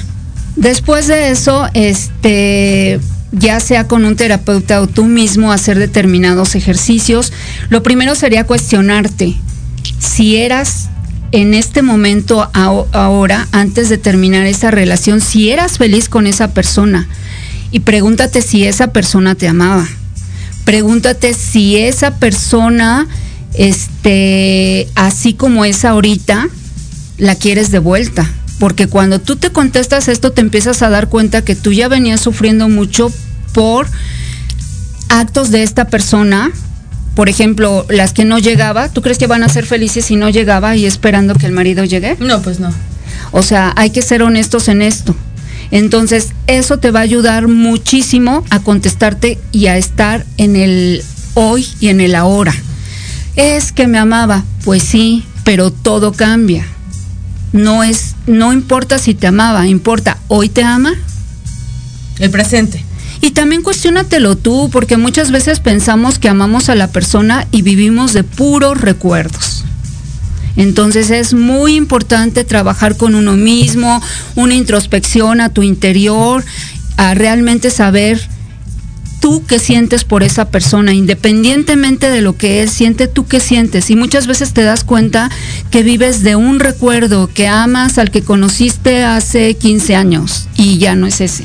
Después 0.56 1.06
de 1.06 1.28
eso, 1.28 1.68
este 1.74 3.00
ya 3.32 3.60
sea 3.60 3.86
con 3.86 4.06
un 4.06 4.16
terapeuta 4.16 4.80
o 4.80 4.86
tú 4.86 5.04
mismo 5.04 5.52
hacer 5.52 5.78
determinados 5.78 6.54
ejercicios, 6.54 7.34
lo 7.68 7.82
primero 7.82 8.14
sería 8.14 8.44
cuestionarte 8.44 9.36
si 9.98 10.36
eras 10.36 10.88
en 11.32 11.52
este 11.52 11.82
momento 11.82 12.48
ahora, 12.54 13.46
antes 13.52 13.90
de 13.90 13.98
terminar 13.98 14.46
esa 14.46 14.70
relación, 14.70 15.20
si 15.20 15.50
eras 15.50 15.76
feliz 15.76 16.08
con 16.08 16.26
esa 16.26 16.54
persona 16.54 17.08
y 17.70 17.80
pregúntate 17.80 18.40
si 18.40 18.64
esa 18.64 18.94
persona 18.94 19.34
te 19.34 19.48
amaba. 19.48 19.86
Pregúntate 20.68 21.32
si 21.32 21.78
esa 21.78 22.16
persona 22.16 23.08
este, 23.54 24.86
así 24.96 25.32
como 25.32 25.64
es 25.64 25.86
ahorita, 25.86 26.46
la 27.16 27.36
quieres 27.36 27.70
de 27.70 27.78
vuelta. 27.78 28.30
Porque 28.58 28.86
cuando 28.86 29.18
tú 29.18 29.36
te 29.36 29.48
contestas 29.48 30.08
esto, 30.08 30.32
te 30.32 30.42
empiezas 30.42 30.82
a 30.82 30.90
dar 30.90 31.08
cuenta 31.08 31.40
que 31.40 31.56
tú 31.56 31.72
ya 31.72 31.88
venías 31.88 32.20
sufriendo 32.20 32.68
mucho 32.68 33.10
por 33.54 33.86
actos 35.08 35.50
de 35.50 35.62
esta 35.62 35.86
persona. 35.86 36.50
Por 37.14 37.30
ejemplo, 37.30 37.86
las 37.88 38.12
que 38.12 38.26
no 38.26 38.38
llegaba, 38.38 38.90
¿tú 38.90 39.00
crees 39.00 39.16
que 39.16 39.26
van 39.26 39.44
a 39.44 39.48
ser 39.48 39.64
felices 39.64 40.04
si 40.04 40.16
no 40.16 40.28
llegaba 40.28 40.76
y 40.76 40.84
esperando 40.84 41.32
que 41.32 41.46
el 41.46 41.52
marido 41.52 41.86
llegue? 41.86 42.18
No, 42.20 42.42
pues 42.42 42.60
no. 42.60 42.74
O 43.32 43.40
sea, 43.40 43.72
hay 43.74 43.88
que 43.88 44.02
ser 44.02 44.22
honestos 44.22 44.68
en 44.68 44.82
esto. 44.82 45.16
Entonces, 45.70 46.28
eso 46.46 46.78
te 46.78 46.90
va 46.90 47.00
a 47.00 47.02
ayudar 47.02 47.48
muchísimo 47.48 48.44
a 48.50 48.60
contestarte 48.60 49.38
y 49.52 49.66
a 49.66 49.76
estar 49.76 50.24
en 50.36 50.56
el 50.56 51.02
hoy 51.34 51.66
y 51.80 51.88
en 51.88 52.00
el 52.00 52.14
ahora. 52.14 52.54
Es 53.36 53.72
que 53.72 53.86
me 53.86 53.98
amaba. 53.98 54.44
Pues 54.64 54.82
sí, 54.82 55.24
pero 55.44 55.70
todo 55.70 56.12
cambia. 56.12 56.66
No 57.52 57.82
es, 57.82 58.14
no 58.26 58.52
importa 58.52 58.98
si 58.98 59.14
te 59.14 59.26
amaba, 59.26 59.66
importa, 59.66 60.18
¿hoy 60.28 60.48
te 60.48 60.62
ama? 60.62 60.92
El 62.18 62.30
presente. 62.30 62.84
Y 63.20 63.30
también 63.30 63.62
cuestionatelo 63.62 64.36
tú, 64.36 64.68
porque 64.70 64.96
muchas 64.96 65.30
veces 65.30 65.60
pensamos 65.60 66.18
que 66.18 66.28
amamos 66.28 66.68
a 66.68 66.74
la 66.74 66.88
persona 66.88 67.46
y 67.50 67.62
vivimos 67.62 68.12
de 68.12 68.24
puros 68.24 68.80
recuerdos. 68.80 69.57
Entonces 70.58 71.10
es 71.10 71.32
muy 71.34 71.76
importante 71.76 72.44
trabajar 72.44 72.96
con 72.96 73.14
uno 73.14 73.36
mismo, 73.36 74.02
una 74.34 74.54
introspección 74.54 75.40
a 75.40 75.48
tu 75.48 75.62
interior, 75.62 76.44
a 76.96 77.14
realmente 77.14 77.70
saber 77.70 78.20
tú 79.20 79.44
qué 79.46 79.60
sientes 79.60 80.02
por 80.04 80.22
esa 80.24 80.50
persona, 80.50 80.92
independientemente 80.92 82.10
de 82.10 82.20
lo 82.22 82.36
que 82.36 82.60
él 82.60 82.68
siente, 82.68 83.06
tú 83.06 83.26
qué 83.26 83.38
sientes. 83.38 83.88
Y 83.90 83.96
muchas 83.96 84.26
veces 84.26 84.52
te 84.52 84.62
das 84.62 84.82
cuenta 84.82 85.30
que 85.70 85.84
vives 85.84 86.22
de 86.22 86.34
un 86.34 86.58
recuerdo, 86.58 87.28
que 87.32 87.46
amas 87.46 87.98
al 87.98 88.10
que 88.10 88.22
conociste 88.22 89.04
hace 89.04 89.54
15 89.54 89.94
años 89.94 90.48
y 90.56 90.78
ya 90.78 90.96
no 90.96 91.06
es 91.06 91.20
ese. 91.20 91.44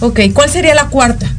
Ok, 0.00 0.20
¿cuál 0.32 0.48
sería 0.48 0.74
la 0.74 0.86
cuarta? 0.86 1.30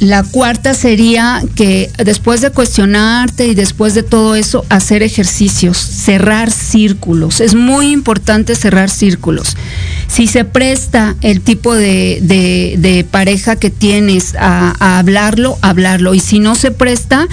La 0.00 0.22
cuarta 0.24 0.74
sería 0.74 1.42
que 1.54 1.90
después 2.04 2.40
de 2.40 2.50
cuestionarte 2.50 3.46
y 3.46 3.54
después 3.54 3.94
de 3.94 4.02
todo 4.02 4.34
eso, 4.34 4.66
hacer 4.68 5.02
ejercicios, 5.02 5.78
cerrar 5.78 6.50
círculos. 6.50 7.40
Es 7.40 7.54
muy 7.54 7.92
importante 7.92 8.56
cerrar 8.56 8.90
círculos. 8.90 9.56
Si 10.08 10.26
se 10.26 10.44
presta 10.44 11.14
el 11.20 11.40
tipo 11.40 11.74
de, 11.74 13.06
pareja 13.10 13.56
que 13.56 13.70
tienes 13.70 14.34
a, 14.38 14.98
hablarlo, 14.98 15.58
hablarlo. 15.62 16.14
Y 16.14 16.20
si 16.20 16.40
no 16.40 16.54
se 16.54 16.70
presta, 16.70 17.28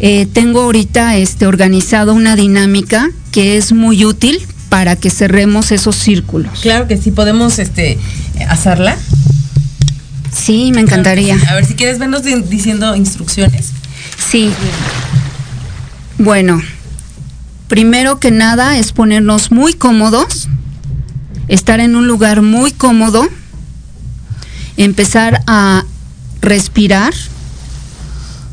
eh, 0.00 0.26
tengo 0.32 0.62
ahorita 0.62 1.16
este, 1.16 1.46
organizado 1.46 2.14
una 2.14 2.36
dinámica 2.36 3.10
que 3.32 3.56
es 3.56 3.72
muy 3.72 4.04
útil 4.04 4.40
para 4.68 4.96
que 4.96 5.10
cerremos 5.10 5.72
esos 5.72 5.96
círculos. 5.96 6.60
Claro 6.60 6.88
que 6.88 6.96
sí, 6.96 7.10
podemos 7.10 7.58
este, 7.58 7.98
hacerla. 8.48 8.96
Sí, 10.32 10.72
me 10.72 10.80
encantaría. 10.80 11.36
A 11.48 11.54
ver, 11.54 11.64
si 11.64 11.74
quieres 11.74 11.98
vernos 11.98 12.22
diciendo 12.22 12.94
instrucciones. 12.94 13.70
Sí. 14.30 14.50
Bueno, 16.18 16.60
primero 17.68 18.18
que 18.18 18.30
nada 18.30 18.78
es 18.78 18.92
ponernos 18.92 19.52
muy 19.52 19.74
cómodos, 19.74 20.48
estar 21.48 21.80
en 21.80 21.96
un 21.96 22.06
lugar 22.06 22.42
muy 22.42 22.72
cómodo, 22.72 23.28
empezar 24.76 25.42
a 25.46 25.84
respirar 26.40 27.14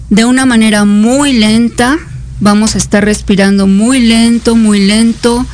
de 0.09 0.25
una 0.25 0.45
manera 0.45 0.85
muy 0.85 1.33
lenta. 1.33 1.97
Vamos 2.39 2.75
a 2.75 2.77
estar 2.77 3.03
respirando 3.03 3.65
muy 3.65 3.99
lento, 3.99 4.55
muy 4.55 4.85
lento, 4.85 5.45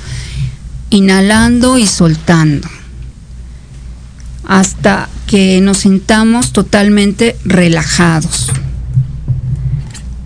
inhalando 0.89 1.77
y 1.77 1.88
soltando 1.88 2.67
hasta 4.51 5.07
que 5.31 5.61
nos 5.61 5.77
sintamos 5.77 6.51
totalmente 6.51 7.37
relajados. 7.45 8.51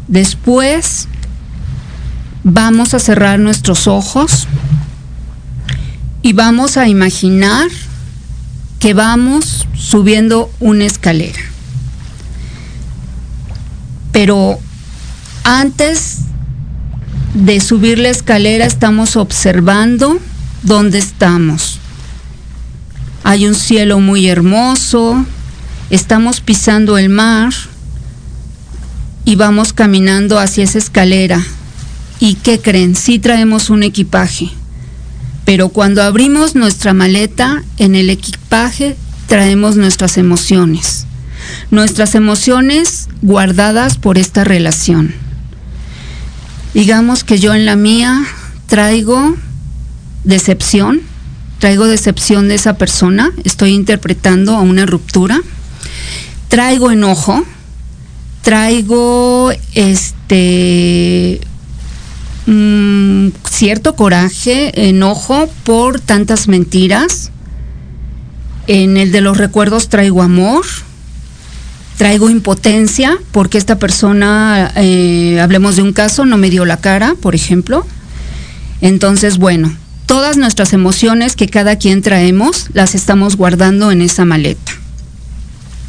Después 0.08 1.08
vamos 2.44 2.96
a 2.96 3.00
cerrar 3.00 3.38
nuestros 3.38 3.86
ojos 3.86 4.48
y 6.24 6.34
vamos 6.34 6.78
a 6.78 6.88
imaginar 6.88 7.68
que 8.80 8.96
vamos 8.96 9.68
subiendo 9.76 10.50
una 10.60 10.86
escalera. 10.86 11.42
Pero 14.12 14.58
antes 15.44 16.22
de 17.36 17.60
subir 17.60 18.00
la 18.00 18.10
escalera 18.10 18.66
estamos 18.66 19.18
observando 19.18 20.18
dónde 20.64 20.98
estamos 20.98 21.75
hay 23.26 23.48
un 23.48 23.56
cielo 23.56 24.00
muy 24.00 24.28
hermoso, 24.28 25.26
estamos 25.90 26.42
pisando 26.42 27.00
el 27.00 27.10
mar 27.10 27.52
y 29.26 29.36
vamos 29.36 29.74
caminando 29.74 30.38
hacia 30.38 30.64
esa 30.64 30.78
escalera. 30.78 31.44
¿Y 32.20 32.36
qué 32.36 32.60
creen? 32.60 32.96
Sí 32.96 33.18
traemos 33.18 33.72
un 33.72 33.82
equipaje. 33.82 34.52
Pero 35.44 35.70
cuando 35.70 36.04
abrimos 36.04 36.54
nuestra 36.54 36.94
maleta, 36.94 37.64
en 37.80 37.96
el 37.96 38.12
equipaje 38.12 38.96
traemos 39.26 39.76
nuestras 39.76 40.20
emociones. 40.20 41.08
Nuestras 41.72 42.14
emociones 42.14 43.10
guardadas 43.24 43.98
por 43.98 44.20
esta 44.20 44.44
relación. 44.44 45.16
Digamos 46.76 47.24
que 47.24 47.40
yo 47.40 47.56
en 47.56 47.66
la 47.66 47.76
mía 47.76 48.24
traigo 48.68 49.36
decepción, 50.26 51.02
traigo 51.66 51.88
decepción 51.88 52.48
de 52.48 52.54
esa 52.54 52.78
persona, 52.78 53.32
estoy 53.44 53.72
interpretando 53.72 54.56
a 54.56 54.62
una 54.62 54.86
ruptura, 54.86 55.42
traigo 56.48 56.92
enojo, 56.92 57.44
traigo 58.44 59.52
este 59.74 61.42
mm, 62.46 63.30
cierto 63.50 63.96
coraje, 63.96 64.90
enojo 64.90 65.50
por 65.64 66.00
tantas 66.00 66.48
mentiras. 66.48 67.32
En 68.68 68.98
el 68.98 69.12
de 69.12 69.22
los 69.22 69.40
recuerdos 69.40 69.90
traigo 69.90 70.22
amor, 70.22 70.68
traigo 71.98 72.30
impotencia 72.30 73.18
porque 73.32 73.58
esta 73.58 73.80
persona, 73.80 74.72
eh, 74.76 75.40
hablemos 75.42 75.78
de 75.78 75.82
un 75.82 75.94
caso, 75.94 76.26
no 76.26 76.38
me 76.38 76.52
dio 76.52 76.64
la 76.64 76.78
cara, 76.78 77.16
por 77.20 77.34
ejemplo. 77.34 77.88
Entonces, 78.82 79.40
bueno, 79.40 79.76
todas 80.06 80.38
nuestras 80.38 80.74
emociones 80.74 81.36
que 81.36 81.48
cada 81.48 81.78
quien 81.78 82.02
traemos 82.02 82.70
las 82.74 82.96
estamos 82.96 83.36
guardando 83.36 83.92
en 83.92 84.02
esa 84.02 84.26
maleta. 84.26 84.72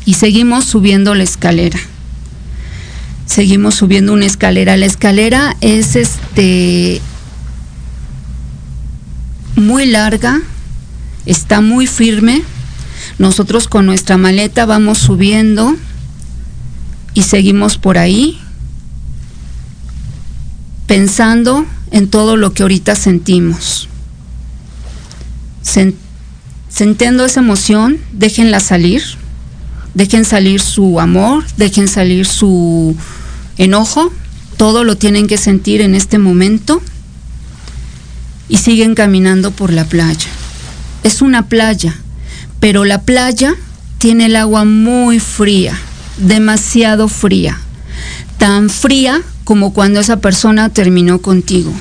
Y 0.05 0.15
seguimos 0.15 0.65
subiendo 0.65 1.15
la 1.15 1.25
escalera. 1.25 1.79
Seguimos 3.27 3.75
subiendo 3.75 4.13
una 4.13 4.27
escalera. 4.27 4.77
La 4.77 4.87
escalera 4.87 5.57
es 5.61 5.97
este 5.97 7.01
muy 9.57 9.87
larga, 9.87 10.41
está 11.27 11.61
muy 11.61 11.87
firme. 11.87 12.43
Nosotros 13.19 13.69
con 13.69 13.87
nuestra 13.87 14.17
maleta 14.17 14.65
vamos 14.65 14.99
subiendo 14.99 15.77
y 17.15 17.23
seguimos 17.23 17.79
por 17.79 17.99
ahí 17.99 18.39
pensando 20.87 21.67
en 21.91 22.09
todo 22.09 22.37
lo 22.37 22.53
que 22.53 22.63
ahorita 22.63 22.95
sentimos 22.95 23.89
sintiendo 26.69 27.25
esa 27.25 27.41
emoción, 27.41 27.99
déjenla 28.13 28.61
salir, 28.61 29.03
dejen 29.95 30.25
salir 30.25 30.61
su 30.61 31.01
amor, 31.01 31.45
dejen 31.57 31.89
salir 31.89 32.27
su 32.27 32.95
enojo, 33.57 34.13
todo 34.57 34.85
lo 34.85 34.97
tienen 34.97 35.27
que 35.27 35.39
sentir 35.39 35.81
en 35.81 35.95
este 35.95 36.19
momento 36.19 36.81
y 38.49 38.59
siguen 38.59 38.95
caminando 38.95 39.51
por 39.51 39.73
la 39.73 39.85
playa. 39.85 40.29
Es 41.03 41.23
una 41.23 41.49
playa, 41.49 41.97
pero 42.61 42.85
la 42.85 43.03
playa 43.03 43.55
tiene 43.99 44.27
el 44.27 44.37
agua 44.37 44.65
muy 44.65 45.19
fría, 45.19 45.75
demasiado 46.19 47.09
fría, 47.09 47.59
tan 48.39 48.71
fría 48.71 49.23
como 49.45 49.73
cuando 49.73 50.01
esa 50.01 50.19
persona 50.19 50.69
terminó 50.69 51.21
contigo, 51.21 51.73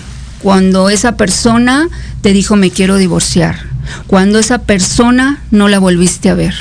cuando 0.41 0.89
esa 0.89 1.17
persona 1.17 1.89
te 2.21 2.31
dijo 2.31 2.55
me 2.55 2.71
quiero 2.71 2.97
divorciar, 2.97 3.74
cuando 4.07 4.39
esa 4.39 4.59
persona 4.59 5.41
no 5.51 5.67
la 5.67 5.79
volviste 5.79 6.29
a 6.29 6.33
ver, 6.33 6.55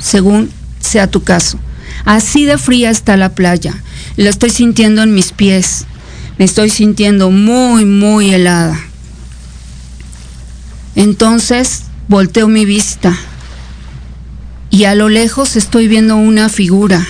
según 0.00 0.50
sea 0.80 1.06
tu 1.08 1.22
caso. 1.22 1.58
Así 2.04 2.44
de 2.44 2.58
fría 2.58 2.90
está 2.90 3.16
la 3.16 3.34
playa. 3.34 3.74
La 4.16 4.30
estoy 4.30 4.50
sintiendo 4.50 5.02
en 5.02 5.14
mis 5.14 5.32
pies. 5.32 5.86
Me 6.38 6.44
estoy 6.44 6.70
sintiendo 6.70 7.30
muy, 7.30 7.84
muy 7.84 8.32
helada. 8.32 8.78
Entonces 10.96 11.84
volteo 12.08 12.48
mi 12.48 12.64
vista 12.64 13.16
y 14.70 14.84
a 14.84 14.94
lo 14.94 15.08
lejos 15.08 15.56
estoy 15.56 15.88
viendo 15.88 16.16
una 16.16 16.48
figura. 16.48 17.06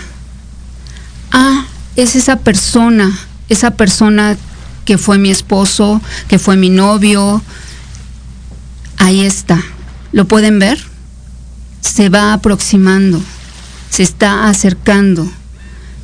Ah, 1.30 1.66
es 1.96 2.16
esa 2.16 2.36
persona, 2.36 3.16
esa 3.48 3.72
persona 3.72 4.36
que 4.84 4.98
fue 4.98 5.18
mi 5.18 5.30
esposo, 5.30 6.00
que 6.28 6.38
fue 6.38 6.56
mi 6.56 6.70
novio, 6.70 7.42
Ahí 9.00 9.22
está. 9.22 9.60
¿Lo 10.12 10.26
pueden 10.26 10.58
ver? 10.58 10.78
Se 11.80 12.10
va 12.10 12.34
aproximando, 12.34 13.18
se 13.88 14.02
está 14.02 14.46
acercando, 14.46 15.26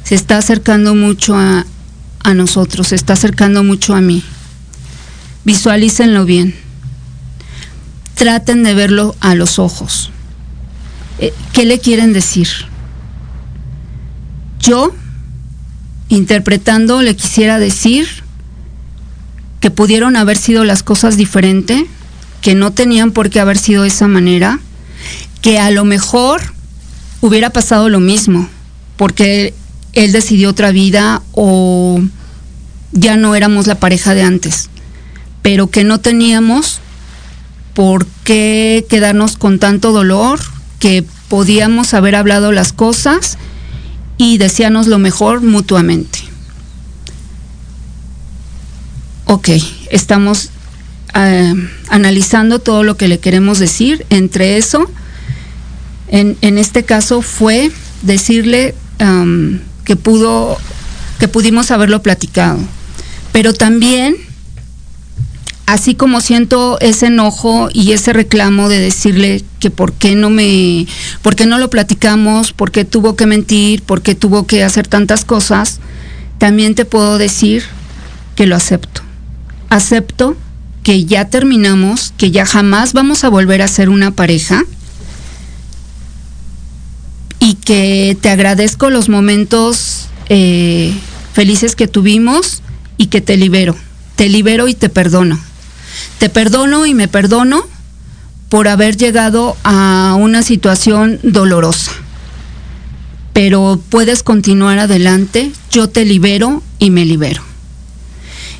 se 0.02 0.14
está 0.14 0.38
acercando 0.38 0.94
mucho 0.94 1.36
a, 1.36 1.66
nosotros, 2.34 2.88
se 2.88 2.96
está 2.96 3.12
acercando 3.12 3.62
mucho 3.62 3.94
a 3.94 4.00
mí. 4.00 4.24
Visualícenlo 5.44 6.24
bien. 6.24 6.56
Traten 8.14 8.62
de 8.64 8.74
verlo 8.74 9.14
a 9.20 9.34
los 9.34 9.58
ojos. 9.58 10.10
Eh, 11.18 11.34
¿Qué 11.52 11.66
le 11.66 11.78
quieren 11.78 12.14
decir? 12.14 12.48
Yo 14.58 14.94
interpretando 16.08 17.02
le 17.02 17.14
quisiera 17.14 17.58
decir 17.58 18.08
que 19.60 19.70
pudieron 19.70 20.16
haber 20.16 20.38
sido 20.38 20.64
las 20.64 20.82
cosas 20.82 21.18
diferente, 21.18 21.86
que 22.46 22.54
no 22.54 22.72
tenían 22.72 23.10
por 23.10 23.28
qué 23.28 23.40
haber 23.40 23.58
sido 23.58 23.82
de 23.82 23.88
esa 23.88 24.06
manera, 24.06 24.60
que 25.42 25.58
a 25.58 25.72
lo 25.72 25.84
mejor 25.84 26.40
hubiera 27.20 27.50
pasado 27.50 27.88
lo 27.88 27.98
mismo, 27.98 28.48
porque 28.96 29.52
él 29.94 30.12
decidió 30.12 30.50
otra 30.50 30.70
vida 30.70 31.22
o 31.32 32.00
ya 32.92 33.16
no 33.16 33.34
éramos 33.34 33.66
la 33.66 33.80
pareja 33.80 34.14
de 34.14 34.22
antes, 34.22 34.70
pero 35.42 35.70
que 35.70 35.82
no 35.82 35.98
teníamos 35.98 36.78
por 37.74 38.06
qué 38.22 38.86
quedarnos 38.88 39.36
con 39.36 39.58
tanto 39.58 39.90
dolor, 39.90 40.38
que 40.78 41.04
podíamos 41.26 41.94
haber 41.94 42.14
hablado 42.14 42.52
las 42.52 42.72
cosas 42.72 43.38
y 44.18 44.38
desearnos 44.38 44.86
lo 44.86 45.00
mejor 45.00 45.42
mutuamente. 45.42 46.20
Ok, 49.24 49.48
estamos 49.90 50.50
eh, 51.16 51.54
analizando 51.88 52.58
todo 52.58 52.82
lo 52.82 52.96
que 52.96 53.08
le 53.08 53.18
queremos 53.18 53.58
decir. 53.58 54.06
Entre 54.10 54.56
eso, 54.56 54.90
en, 56.08 56.36
este 56.58 56.84
caso 56.84 57.22
fue 57.22 57.70
decirle 58.02 58.74
um, 59.00 59.58
que 59.84 59.96
pudo, 59.96 60.58
que 61.18 61.28
pudimos 61.28 61.70
haberlo 61.70 62.02
platicado. 62.02 62.58
Pero 63.32 63.52
también, 63.52 64.16
así 65.66 65.94
como 65.94 66.20
siento 66.20 66.78
ese 66.80 67.06
enojo 67.06 67.68
y 67.72 67.92
ese 67.92 68.12
reclamo 68.12 68.68
de 68.68 68.78
decirle 68.78 69.44
que 69.58 69.70
por 69.70 69.92
qué 69.92 70.14
no 70.14 70.30
me, 70.30 70.86
por 71.22 71.34
qué 71.34 71.46
no 71.46 71.58
lo 71.58 71.70
platicamos, 71.70 72.52
por 72.52 72.70
qué 72.70 72.84
tuvo 72.84 73.16
que 73.16 73.26
mentir, 73.26 73.82
por 73.82 74.02
qué 74.02 74.14
tuvo 74.14 74.46
que 74.46 74.64
hacer 74.64 74.86
tantas 74.86 75.24
cosas, 75.24 75.80
también 76.38 76.74
te 76.74 76.84
puedo 76.84 77.18
decir 77.18 77.64
que 78.34 78.46
lo 78.46 78.54
acepto 78.56 79.06
acepto 79.68 80.36
que 80.86 81.04
ya 81.04 81.24
terminamos, 81.24 82.14
que 82.16 82.30
ya 82.30 82.46
jamás 82.46 82.92
vamos 82.92 83.24
a 83.24 83.28
volver 83.28 83.60
a 83.60 83.66
ser 83.66 83.88
una 83.88 84.12
pareja 84.12 84.62
y 87.40 87.54
que 87.54 88.16
te 88.20 88.30
agradezco 88.30 88.88
los 88.90 89.08
momentos 89.08 90.06
eh, 90.28 90.94
felices 91.32 91.74
que 91.74 91.88
tuvimos 91.88 92.62
y 92.98 93.06
que 93.06 93.20
te 93.20 93.36
libero. 93.36 93.74
Te 94.14 94.28
libero 94.28 94.68
y 94.68 94.74
te 94.74 94.88
perdono. 94.88 95.40
Te 96.20 96.28
perdono 96.28 96.86
y 96.86 96.94
me 96.94 97.08
perdono 97.08 97.66
por 98.48 98.68
haber 98.68 98.96
llegado 98.96 99.56
a 99.64 100.14
una 100.16 100.44
situación 100.44 101.18
dolorosa. 101.24 101.90
Pero 103.32 103.82
puedes 103.88 104.22
continuar 104.22 104.78
adelante, 104.78 105.50
yo 105.72 105.88
te 105.88 106.04
libero 106.04 106.62
y 106.78 106.90
me 106.90 107.04
libero. 107.04 107.42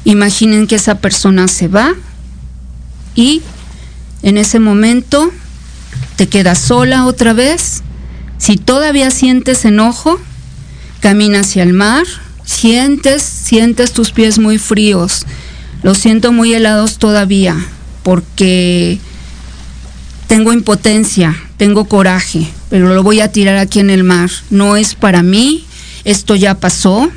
Imaginen 0.04 0.66
que 0.66 0.74
esa 0.74 0.98
persona 0.98 1.46
se 1.46 1.68
va 1.68 1.94
y 3.16 3.42
en 4.22 4.37
ese 4.37 4.61
momento 4.61 5.33
te 6.16 6.29
quedas 6.29 6.59
sola 6.59 7.07
otra 7.07 7.33
vez. 7.33 7.83
Si 8.38 8.57
todavía 8.57 9.11
sientes 9.11 9.64
enojo, 9.64 10.20
camina 11.00 11.40
hacia 11.40 11.62
el 11.62 11.72
mar, 11.72 12.05
sientes, 12.44 13.22
sientes 13.22 13.92
tus 13.92 14.12
pies 14.12 14.38
muy 14.38 14.59
fríos. 14.59 15.26
Los 15.83 15.98
siento 15.98 16.33
muy 16.33 16.55
helados 16.55 16.98
todavía 16.98 17.57
porque 18.02 18.98
tengo 20.26 20.52
impotencia, 20.52 21.37
tengo 21.57 21.87
coraje, 21.87 22.46
pero 22.68 22.94
lo 22.94 23.02
voy 23.02 23.20
a 23.20 23.33
tirar 23.33 23.57
aquí 23.57 23.81
en 23.81 23.90
el 23.90 24.05
mar. 24.05 24.31
No 24.50 24.76
es 24.76 24.94
para 24.94 25.22
mí, 25.22 25.64
esto 26.05 26.35
ya 26.35 26.59
pasó, 26.59 27.11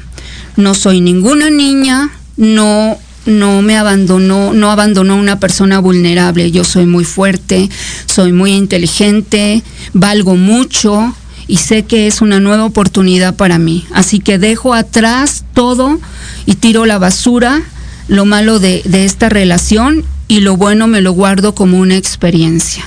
no 0.55 0.73
soy 0.73 1.01
ninguna 1.01 1.49
niña, 1.49 2.11
no 2.37 2.97
no 3.29 3.61
me 3.61 3.77
abandonó, 3.77 4.53
no 4.53 4.71
abandonó 4.71 5.15
una 5.15 5.39
persona 5.39 5.79
vulnerable. 5.79 6.51
Yo 6.51 6.63
soy 6.63 6.85
muy 6.85 7.05
fuerte, 7.05 7.69
soy 8.05 8.31
muy 8.31 8.53
inteligente, 8.53 9.63
valgo 9.93 10.35
mucho 10.35 11.15
y 11.47 11.57
sé 11.57 11.83
que 11.83 12.07
es 12.07 12.21
una 12.21 12.39
nueva 12.39 12.65
oportunidad 12.65 13.35
para 13.35 13.57
mí. 13.57 13.85
Así 13.91 14.19
que 14.19 14.37
dejo 14.37 14.73
atrás 14.73 15.45
todo 15.53 15.99
y 16.45 16.55
tiro 16.55 16.85
la 16.85 16.99
basura, 16.99 17.61
lo 18.07 18.25
malo 18.25 18.59
de, 18.59 18.81
de 18.85 19.05
esta 19.05 19.29
relación 19.29 20.03
y 20.27 20.41
lo 20.41 20.57
bueno 20.57 20.87
me 20.87 21.01
lo 21.01 21.11
guardo 21.11 21.55
como 21.55 21.79
una 21.79 21.97
experiencia. 21.97 22.83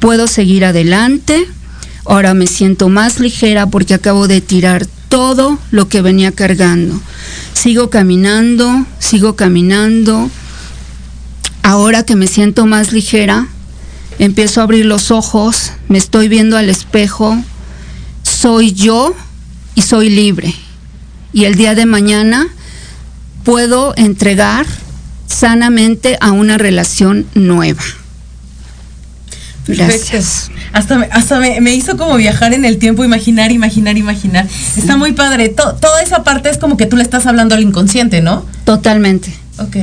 Puedo 0.00 0.26
seguir 0.26 0.64
adelante. 0.64 1.48
Ahora 2.04 2.34
me 2.34 2.46
siento 2.46 2.88
más 2.88 3.18
ligera 3.18 3.66
porque 3.66 3.94
acabo 3.94 4.28
de 4.28 4.40
tirar 4.40 4.86
todo 5.08 5.58
lo 5.70 5.88
que 5.88 6.02
venía 6.02 6.32
cargando. 6.32 7.00
Sigo 7.52 7.88
caminando, 7.88 8.84
sigo 8.98 9.36
caminando. 9.36 10.30
Ahora 11.62 12.04
que 12.04 12.14
me 12.14 12.26
siento 12.26 12.66
más 12.66 12.92
ligera, 12.92 13.48
empiezo 14.18 14.60
a 14.60 14.64
abrir 14.64 14.84
los 14.84 15.10
ojos, 15.10 15.72
me 15.88 15.98
estoy 15.98 16.28
viendo 16.28 16.56
al 16.58 16.68
espejo, 16.68 17.42
soy 18.22 18.72
yo 18.72 19.14
y 19.74 19.82
soy 19.82 20.10
libre. 20.10 20.54
Y 21.32 21.44
el 21.44 21.54
día 21.54 21.74
de 21.74 21.86
mañana 21.86 22.48
puedo 23.44 23.94
entregar 23.96 24.66
sanamente 25.26 26.18
a 26.20 26.32
una 26.32 26.58
relación 26.58 27.26
nueva. 27.34 27.82
Gracias. 29.66 30.50
Hasta, 30.72 30.98
me, 30.98 31.08
hasta 31.10 31.38
me, 31.38 31.74
hizo 31.74 31.96
como 31.96 32.16
viajar 32.16 32.52
en 32.52 32.64
el 32.64 32.78
tiempo, 32.78 33.04
imaginar, 33.04 33.50
imaginar, 33.50 33.96
imaginar. 33.96 34.46
Está 34.76 34.96
muy 34.96 35.12
padre. 35.12 35.48
toda 35.48 36.02
esa 36.02 36.22
parte 36.22 36.50
es 36.50 36.58
como 36.58 36.76
que 36.76 36.86
tú 36.86 36.96
le 36.96 37.02
estás 37.02 37.26
hablando 37.26 37.54
al 37.54 37.62
inconsciente, 37.62 38.20
¿no? 38.20 38.44
Totalmente. 38.64 39.32
Ok. 39.58 39.76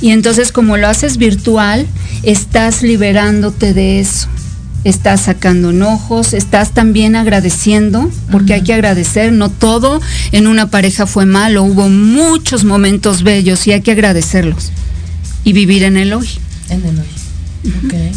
Y 0.00 0.10
entonces 0.10 0.50
como 0.50 0.76
lo 0.76 0.88
haces 0.88 1.16
virtual, 1.16 1.86
estás 2.22 2.82
liberándote 2.82 3.74
de 3.74 4.00
eso. 4.00 4.28
Estás 4.82 5.20
sacando 5.20 5.70
enojos, 5.70 6.32
estás 6.32 6.72
también 6.72 7.14
agradeciendo, 7.14 8.10
porque 8.32 8.54
hay 8.54 8.62
que 8.62 8.72
agradecer, 8.72 9.30
no 9.30 9.50
todo 9.50 10.00
en 10.32 10.46
una 10.46 10.70
pareja 10.70 11.06
fue 11.06 11.26
malo, 11.26 11.64
hubo 11.64 11.90
muchos 11.90 12.64
momentos 12.64 13.22
bellos 13.22 13.66
y 13.66 13.72
hay 13.72 13.82
que 13.82 13.92
agradecerlos 13.92 14.72
y 15.44 15.52
vivir 15.52 15.82
en 15.82 15.98
el 15.98 16.14
hoy. 16.14 16.28
En 16.70 16.82
el 16.86 16.98
hoy. 16.98 18.10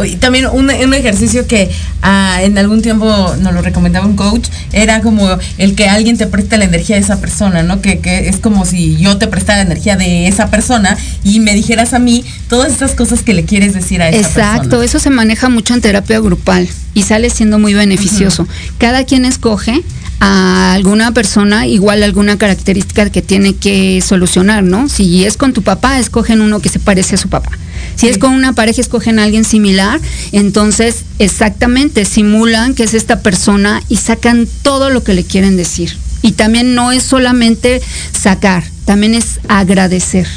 Ok 0.00 0.18
también 0.18 0.46
un, 0.46 0.70
ejercicio 0.70 1.46
que 1.46 1.70
ah, 2.02 2.38
en 2.42 2.56
algún 2.56 2.80
tiempo 2.80 3.06
nos 3.38 3.52
lo 3.52 3.60
recomendaba 3.60 4.06
un 4.06 4.16
coach 4.16 4.48
era 4.72 5.02
como 5.02 5.28
el 5.58 5.74
que 5.74 5.88
alguien 5.88 6.16
te 6.16 6.26
presta 6.26 6.56
la 6.56 6.64
energía 6.64 6.96
de 6.96 7.02
esa 7.02 7.20
persona, 7.20 7.62
¿no? 7.62 7.80
Que, 7.80 8.00
es 8.28 8.38
como 8.38 8.64
si 8.64 8.96
yo 8.96 9.18
te 9.18 9.28
prestara 9.28 9.58
la 9.58 9.66
energía 9.66 9.96
de 9.96 10.26
esa 10.26 10.50
persona 10.50 10.96
y 11.22 11.40
me 11.40 11.54
dijeras 11.54 11.92
a 11.92 11.98
mí 11.98 12.24
todas 12.48 12.72
esas 12.72 12.92
cosas 12.92 13.22
que 13.22 13.34
le 13.34 13.44
quieres 13.44 13.74
decir 13.74 14.00
a 14.02 14.08
esa 14.08 14.22
persona. 14.22 14.56
Exacto, 14.56 14.82
eso 14.82 14.98
se 14.98 15.10
maneja 15.10 15.48
mucho 15.48 15.74
en 15.74 15.80
terapia 15.80 16.18
grupal 16.20 16.68
y 16.94 17.02
sale 17.02 17.30
siendo 17.30 17.58
muy 17.58 17.74
beneficioso. 17.74 18.46
Cada 18.78 19.04
quien 19.04 19.24
escoge 19.24 19.82
a 20.20 20.74
alguna 20.74 21.12
persona 21.12 21.66
igual 21.66 22.02
alguna 22.02 22.36
característica 22.36 23.08
que 23.10 23.22
tiene 23.22 23.56
que 23.56 24.02
solucionar, 24.06 24.62
¿no? 24.62 24.88
Si 24.88 25.24
es 25.24 25.36
con 25.36 25.52
tu 25.52 25.62
papá, 25.62 25.98
escogen 25.98 26.40
uno 26.42 26.60
que 26.60 26.68
se 26.68 26.78
parece 26.78 27.14
a 27.14 27.18
su 27.18 27.28
papá. 27.28 27.50
Si 27.96 28.08
es 28.08 28.18
con 28.18 28.32
una 28.34 28.52
pareja, 28.52 28.80
escogen 28.80 29.18
a 29.18 29.24
alguien 29.24 29.44
similar, 29.44 30.00
entonces 30.32 31.04
exactamente 31.18 32.04
simulan 32.04 32.74
que 32.74 32.84
es 32.84 32.94
esta 32.94 33.20
persona 33.20 33.82
y 33.88 33.96
sacan 33.96 34.46
todo 34.62 34.90
lo 34.90 35.02
que 35.02 35.14
le 35.14 35.24
quieren 35.24 35.56
decir. 35.56 35.96
Y 36.22 36.32
también 36.32 36.74
no 36.74 36.92
es 36.92 37.02
solamente 37.02 37.80
sacar, 38.12 38.62
también 38.84 39.14
es 39.14 39.40
agradecer. 39.48 40.28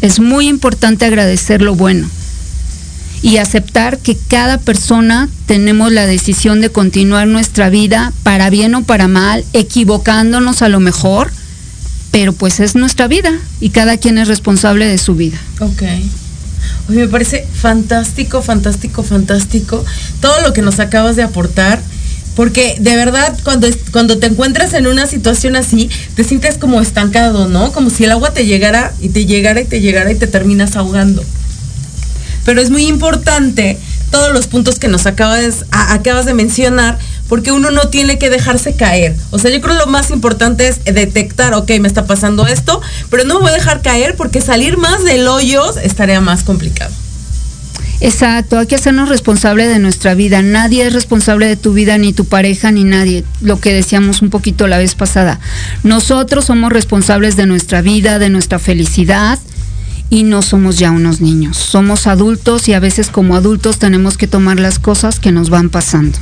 Es 0.00 0.18
muy 0.18 0.48
importante 0.48 1.04
agradecer 1.04 1.62
lo 1.62 1.76
bueno 1.76 2.08
y 3.22 3.36
aceptar 3.36 3.98
que 3.98 4.16
cada 4.16 4.58
persona 4.58 5.28
tenemos 5.46 5.92
la 5.92 6.06
decisión 6.06 6.60
de 6.60 6.70
continuar 6.70 7.26
nuestra 7.26 7.68
vida 7.68 8.12
para 8.22 8.50
bien 8.50 8.74
o 8.74 8.82
para 8.82 9.08
mal, 9.08 9.44
equivocándonos 9.52 10.62
a 10.62 10.68
lo 10.68 10.80
mejor, 10.80 11.30
pero 12.10 12.32
pues 12.32 12.60
es 12.60 12.74
nuestra 12.74 13.08
vida 13.08 13.32
y 13.60 13.70
cada 13.70 13.98
quien 13.98 14.18
es 14.18 14.28
responsable 14.28 14.86
de 14.86 14.98
su 14.98 15.14
vida. 15.14 15.38
Ok. 15.60 15.82
me 16.88 17.08
parece 17.08 17.46
fantástico, 17.52 18.42
fantástico, 18.42 19.02
fantástico 19.02 19.84
todo 20.20 20.40
lo 20.42 20.52
que 20.52 20.62
nos 20.62 20.80
acabas 20.80 21.16
de 21.16 21.22
aportar. 21.22 21.80
Porque 22.36 22.76
de 22.78 22.94
verdad, 22.94 23.36
cuando, 23.42 23.68
cuando 23.90 24.18
te 24.18 24.28
encuentras 24.28 24.72
en 24.72 24.86
una 24.86 25.06
situación 25.06 25.56
así, 25.56 25.90
te 26.14 26.24
sientes 26.24 26.56
como 26.56 26.80
estancado, 26.80 27.48
¿no? 27.48 27.72
Como 27.72 27.90
si 27.90 28.04
el 28.04 28.12
agua 28.12 28.32
te 28.32 28.46
llegara 28.46 28.94
y 29.00 29.08
te 29.08 29.26
llegara 29.26 29.60
y 29.60 29.64
te 29.64 29.80
llegara 29.80 30.12
y 30.12 30.14
te 30.14 30.28
terminas 30.28 30.76
ahogando 30.76 31.22
pero 32.44 32.60
es 32.60 32.70
muy 32.70 32.86
importante 32.86 33.78
todos 34.10 34.32
los 34.32 34.46
puntos 34.46 34.78
que 34.78 34.88
nos 34.88 35.06
acabas, 35.06 35.64
acabas 35.70 36.26
de 36.26 36.34
mencionar, 36.34 36.98
porque 37.28 37.52
uno 37.52 37.70
no 37.70 37.88
tiene 37.88 38.18
que 38.18 38.28
dejarse 38.28 38.74
caer. 38.74 39.14
O 39.30 39.38
sea, 39.38 39.52
yo 39.52 39.60
creo 39.60 39.74
lo 39.76 39.86
más 39.86 40.10
importante 40.10 40.66
es 40.66 40.84
detectar, 40.84 41.54
ok, 41.54 41.70
me 41.80 41.86
está 41.86 42.06
pasando 42.06 42.46
esto, 42.46 42.80
pero 43.08 43.24
no 43.24 43.34
me 43.34 43.42
voy 43.42 43.50
a 43.50 43.54
dejar 43.54 43.82
caer 43.82 44.16
porque 44.16 44.40
salir 44.40 44.76
más 44.76 45.04
del 45.04 45.28
hoyo 45.28 45.62
estaría 45.78 46.20
más 46.20 46.42
complicado. 46.42 46.92
Exacto, 48.02 48.58
hay 48.58 48.66
que 48.66 48.76
hacernos 48.76 49.10
responsable 49.10 49.68
de 49.68 49.78
nuestra 49.78 50.14
vida. 50.14 50.40
Nadie 50.40 50.86
es 50.86 50.92
responsable 50.92 51.46
de 51.46 51.56
tu 51.56 51.74
vida, 51.74 51.98
ni 51.98 52.14
tu 52.14 52.24
pareja, 52.24 52.72
ni 52.72 52.82
nadie. 52.82 53.24
Lo 53.42 53.60
que 53.60 53.74
decíamos 53.74 54.22
un 54.22 54.30
poquito 54.30 54.66
la 54.66 54.78
vez 54.78 54.94
pasada. 54.94 55.38
Nosotros 55.82 56.46
somos 56.46 56.72
responsables 56.72 57.36
de 57.36 57.44
nuestra 57.44 57.82
vida, 57.82 58.18
de 58.18 58.30
nuestra 58.30 58.58
felicidad 58.58 59.38
y 60.10 60.24
no 60.24 60.42
somos 60.42 60.78
ya 60.78 60.90
unos 60.90 61.20
niños. 61.20 61.56
Somos 61.56 62.06
adultos 62.06 62.68
y 62.68 62.74
a 62.74 62.80
veces 62.80 63.08
como 63.08 63.36
adultos 63.36 63.78
tenemos 63.78 64.18
que 64.18 64.26
tomar 64.26 64.58
las 64.58 64.78
cosas 64.78 65.20
que 65.20 65.32
nos 65.32 65.48
van 65.48 65.70
pasando. 65.70 66.18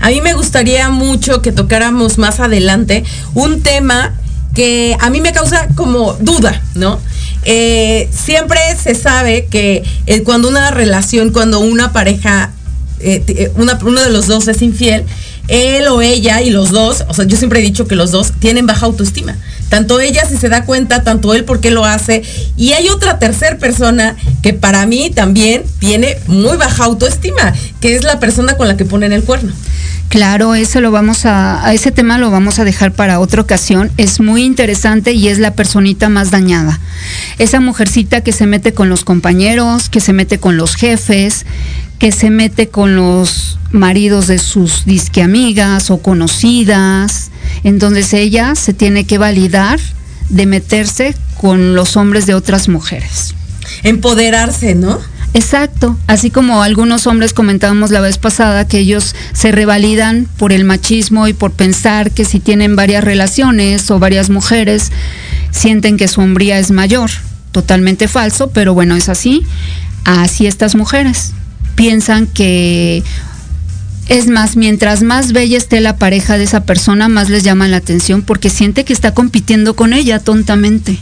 A 0.00 0.10
mí 0.10 0.20
me 0.20 0.34
gustaría 0.34 0.90
mucho 0.90 1.42
que 1.42 1.50
tocáramos 1.50 2.18
más 2.18 2.40
adelante 2.40 3.04
un 3.34 3.62
tema 3.62 4.14
que 4.54 4.96
a 5.00 5.08
mí 5.08 5.22
me 5.22 5.32
causa 5.32 5.68
como 5.74 6.12
duda, 6.20 6.62
¿no? 6.74 7.00
Eh, 7.44 8.08
siempre 8.12 8.60
se 8.80 8.94
sabe 8.94 9.46
que 9.46 9.82
eh, 10.06 10.22
cuando 10.22 10.48
una 10.48 10.70
relación, 10.70 11.30
cuando 11.32 11.60
una 11.60 11.92
pareja, 11.92 12.52
eh, 13.00 13.50
uno 13.56 14.00
de 14.02 14.10
los 14.10 14.26
dos 14.26 14.46
es 14.48 14.60
infiel, 14.60 15.04
él 15.48 15.88
o 15.88 16.02
ella 16.02 16.40
y 16.42 16.50
los 16.50 16.70
dos, 16.70 17.04
o 17.08 17.14
sea, 17.14 17.24
yo 17.24 17.36
siempre 17.36 17.60
he 17.60 17.62
dicho 17.62 17.86
que 17.86 17.96
los 17.96 18.10
dos 18.10 18.32
tienen 18.38 18.66
baja 18.66 18.86
autoestima. 18.86 19.36
Tanto 19.72 20.00
ella 20.00 20.26
si 20.28 20.36
se 20.36 20.50
da 20.50 20.66
cuenta, 20.66 21.02
tanto 21.02 21.32
él 21.32 21.46
porque 21.46 21.70
lo 21.70 21.86
hace. 21.86 22.22
Y 22.58 22.72
hay 22.72 22.90
otra 22.90 23.18
tercera 23.18 23.56
persona 23.56 24.16
que 24.42 24.52
para 24.52 24.84
mí 24.84 25.08
también 25.08 25.62
tiene 25.78 26.18
muy 26.26 26.58
baja 26.58 26.84
autoestima, 26.84 27.54
que 27.80 27.96
es 27.96 28.04
la 28.04 28.20
persona 28.20 28.58
con 28.58 28.68
la 28.68 28.76
que 28.76 28.84
ponen 28.84 29.14
el 29.14 29.24
cuerno. 29.24 29.50
Claro, 30.10 30.54
ese 30.54 30.82
lo 30.82 30.90
vamos 30.90 31.24
a, 31.24 31.66
a 31.66 31.72
ese 31.72 31.90
tema 31.90 32.18
lo 32.18 32.30
vamos 32.30 32.58
a 32.58 32.66
dejar 32.66 32.92
para 32.92 33.18
otra 33.18 33.40
ocasión. 33.40 33.90
Es 33.96 34.20
muy 34.20 34.44
interesante 34.44 35.12
y 35.12 35.28
es 35.28 35.38
la 35.38 35.54
personita 35.54 36.10
más 36.10 36.30
dañada. 36.30 36.78
Esa 37.38 37.58
mujercita 37.58 38.20
que 38.20 38.32
se 38.32 38.46
mete 38.46 38.74
con 38.74 38.90
los 38.90 39.04
compañeros, 39.04 39.88
que 39.88 40.00
se 40.00 40.12
mete 40.12 40.36
con 40.36 40.58
los 40.58 40.74
jefes, 40.74 41.46
que 41.98 42.12
se 42.12 42.28
mete 42.28 42.68
con 42.68 42.94
los 42.94 43.58
maridos 43.70 44.26
de 44.26 44.36
sus 44.36 44.84
disque 44.84 45.22
amigas 45.22 45.90
o 45.90 46.02
conocidas. 46.02 47.31
Entonces 47.64 48.12
ella 48.14 48.54
se 48.54 48.72
tiene 48.72 49.04
que 49.04 49.18
validar 49.18 49.78
de 50.28 50.46
meterse 50.46 51.14
con 51.40 51.74
los 51.74 51.96
hombres 51.96 52.26
de 52.26 52.34
otras 52.34 52.68
mujeres. 52.68 53.34
Empoderarse, 53.82 54.74
¿no? 54.74 54.98
Exacto, 55.34 55.96
así 56.06 56.30
como 56.30 56.62
algunos 56.62 57.06
hombres 57.06 57.32
comentábamos 57.32 57.90
la 57.90 58.00
vez 58.02 58.18
pasada 58.18 58.68
que 58.68 58.78
ellos 58.78 59.14
se 59.32 59.50
revalidan 59.50 60.28
por 60.36 60.52
el 60.52 60.64
machismo 60.64 61.26
y 61.26 61.32
por 61.32 61.52
pensar 61.52 62.10
que 62.10 62.26
si 62.26 62.38
tienen 62.38 62.76
varias 62.76 63.02
relaciones 63.02 63.90
o 63.90 63.98
varias 63.98 64.28
mujeres, 64.28 64.92
sienten 65.50 65.96
que 65.96 66.08
su 66.08 66.20
hombría 66.20 66.58
es 66.58 66.70
mayor. 66.70 67.10
Totalmente 67.50 68.08
falso, 68.08 68.50
pero 68.50 68.74
bueno, 68.74 68.94
es 68.94 69.08
así. 69.08 69.42
Así 70.04 70.46
estas 70.46 70.74
mujeres 70.74 71.32
piensan 71.76 72.26
que 72.26 73.02
es 74.12 74.28
más, 74.28 74.56
mientras 74.56 75.02
más 75.02 75.32
bella 75.32 75.56
esté 75.56 75.80
la 75.80 75.96
pareja 75.96 76.36
de 76.36 76.44
esa 76.44 76.64
persona, 76.64 77.08
más 77.08 77.30
les 77.30 77.44
llama 77.44 77.68
la 77.68 77.78
atención 77.78 78.22
porque 78.22 78.50
siente 78.50 78.84
que 78.84 78.92
está 78.92 79.14
compitiendo 79.14 79.74
con 79.74 79.92
ella 79.92 80.18
tontamente. 80.18 80.98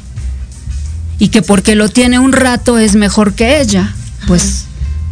Y 1.18 1.28
que 1.28 1.42
porque 1.42 1.74
lo 1.74 1.88
tiene 1.88 2.18
un 2.18 2.32
rato 2.32 2.78
es 2.78 2.94
mejor 2.94 3.34
que 3.34 3.60
ella 3.60 3.94
pues 4.26 4.66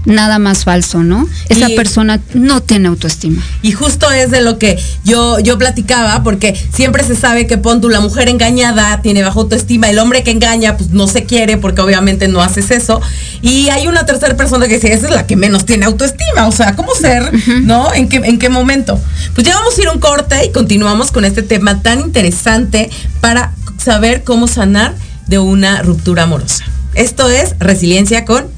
nada 0.04 0.38
más 0.38 0.64
falso, 0.64 1.02
¿no? 1.02 1.28
Esa 1.48 1.68
persona 1.68 2.20
no 2.34 2.62
tiene 2.62 2.88
autoestima. 2.88 3.42
Y 3.62 3.72
justo 3.72 4.11
es 4.11 4.30
de 4.30 4.40
lo 4.40 4.58
que 4.58 4.78
yo, 5.04 5.38
yo 5.40 5.58
platicaba, 5.58 6.22
porque 6.22 6.54
siempre 6.72 7.04
se 7.04 7.16
sabe 7.16 7.46
que 7.46 7.58
pon 7.58 7.78
la 7.88 8.00
mujer 8.00 8.28
engañada 8.28 9.00
tiene 9.02 9.22
bajo 9.22 9.40
autoestima, 9.40 9.88
el 9.88 9.98
hombre 9.98 10.22
que 10.22 10.30
engaña, 10.30 10.76
pues 10.76 10.90
no 10.90 11.06
se 11.06 11.24
quiere 11.24 11.56
porque 11.56 11.80
obviamente 11.80 12.28
no 12.28 12.42
haces 12.42 12.70
eso. 12.70 13.00
Y 13.40 13.68
hay 13.68 13.87
una 13.87 14.04
tercera 14.04 14.37
persona 14.37 14.66
que 14.66 14.74
dice, 14.74 14.92
esa 14.92 15.08
es 15.08 15.14
la 15.14 15.26
que 15.26 15.37
menos 15.37 15.64
tiene 15.64 15.87
autoestima. 15.87 16.46
O 16.46 16.52
sea, 16.52 16.74
¿cómo 16.74 16.94
ser? 16.94 17.32
¿No? 17.62 17.92
¿En 17.94 18.08
qué, 18.08 18.16
¿En 18.16 18.38
qué 18.38 18.48
momento? 18.48 19.00
Pues 19.34 19.46
ya 19.46 19.54
vamos 19.54 19.78
a 19.78 19.80
ir 19.80 19.88
a 19.88 19.92
un 19.92 20.00
corte 20.00 20.44
y 20.44 20.52
continuamos 20.52 21.12
con 21.12 21.24
este 21.24 21.42
tema 21.42 21.82
tan 21.82 22.00
interesante 22.00 22.90
para 23.20 23.52
saber 23.78 24.24
cómo 24.24 24.48
sanar 24.48 24.94
de 25.26 25.38
una 25.38 25.82
ruptura 25.82 26.24
amorosa. 26.24 26.64
Esto 26.94 27.28
es 27.28 27.54
Resiliencia 27.58 28.24
con 28.24 28.57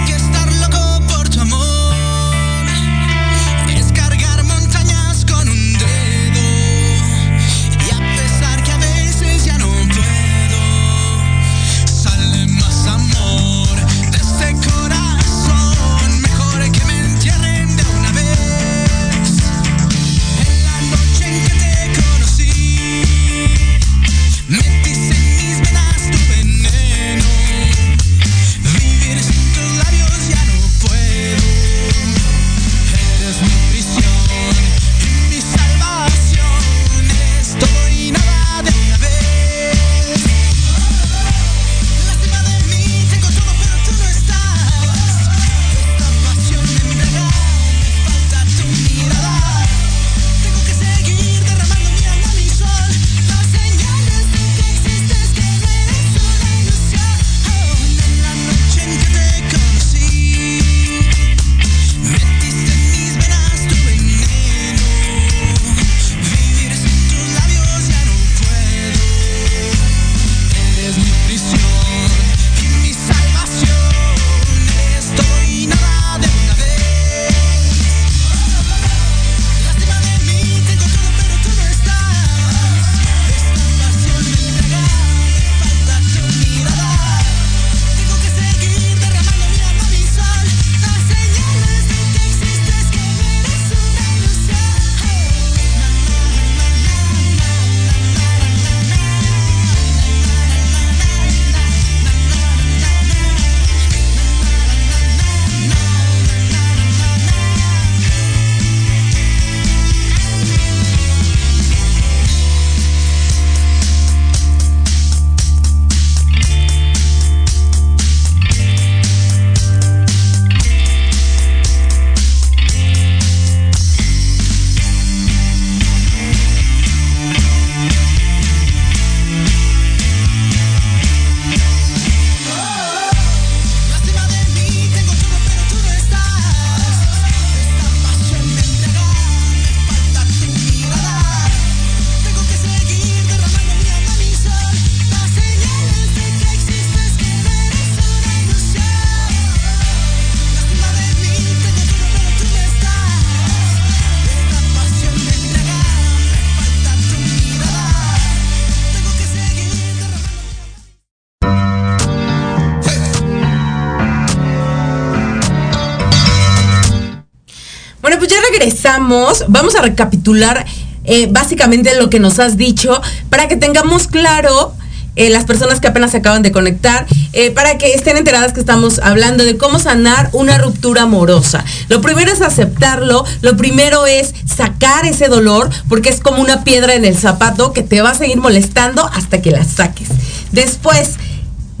vamos 168.99 169.75
a 169.75 169.81
recapitular 169.81 170.65
eh, 171.03 171.27
básicamente 171.31 171.95
lo 171.95 172.09
que 172.09 172.19
nos 172.19 172.39
has 172.39 172.57
dicho 172.57 173.01
para 173.29 173.47
que 173.47 173.55
tengamos 173.55 174.07
claro 174.07 174.75
eh, 175.17 175.29
las 175.29 175.43
personas 175.43 175.81
que 175.81 175.87
apenas 175.87 176.11
se 176.11 176.17
acaban 176.17 176.41
de 176.41 176.53
conectar, 176.53 177.05
eh, 177.33 177.51
para 177.51 177.77
que 177.77 177.93
estén 177.93 178.15
enteradas 178.15 178.53
que 178.53 178.61
estamos 178.61 178.99
hablando 178.99 179.43
de 179.43 179.57
cómo 179.57 179.77
sanar 179.77 180.29
una 180.31 180.57
ruptura 180.57 181.01
amorosa. 181.01 181.65
Lo 181.89 181.99
primero 181.99 182.31
es 182.31 182.41
aceptarlo, 182.41 183.25
lo 183.41 183.57
primero 183.57 184.05
es 184.05 184.33
sacar 184.45 185.05
ese 185.05 185.27
dolor, 185.27 185.69
porque 185.89 186.07
es 186.07 186.21
como 186.21 186.41
una 186.41 186.63
piedra 186.63 186.93
en 186.93 187.03
el 187.03 187.17
zapato 187.17 187.73
que 187.73 187.83
te 187.83 188.01
va 188.01 188.11
a 188.11 188.15
seguir 188.15 188.37
molestando 188.37 189.05
hasta 189.05 189.41
que 189.41 189.51
la 189.51 189.65
saques. 189.65 190.07
Después, 190.53 191.17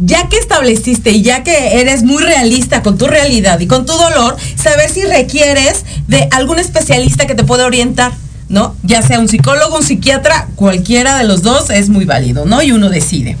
ya 0.01 0.27
que 0.27 0.37
estableciste 0.37 1.11
y 1.11 1.21
ya 1.21 1.43
que 1.43 1.79
eres 1.79 2.03
muy 2.03 2.23
realista 2.23 2.81
con 2.81 2.97
tu 2.97 3.07
realidad 3.07 3.59
y 3.59 3.67
con 3.67 3.85
tu 3.85 3.93
dolor, 3.93 4.35
saber 4.55 4.89
si 4.89 5.03
requieres 5.03 5.85
de 6.07 6.27
algún 6.31 6.59
especialista 6.59 7.27
que 7.27 7.35
te 7.35 7.43
pueda 7.43 7.65
orientar. 7.65 8.11
¿no? 8.49 8.75
Ya 8.83 9.01
sea 9.01 9.19
un 9.19 9.29
psicólogo, 9.29 9.77
un 9.77 9.83
psiquiatra, 9.83 10.49
cualquiera 10.55 11.17
de 11.17 11.23
los 11.23 11.41
dos 11.41 11.69
es 11.69 11.87
muy 11.87 12.03
válido, 12.03 12.45
¿no? 12.45 12.61
Y 12.61 12.73
uno 12.73 12.89
decide. 12.89 13.37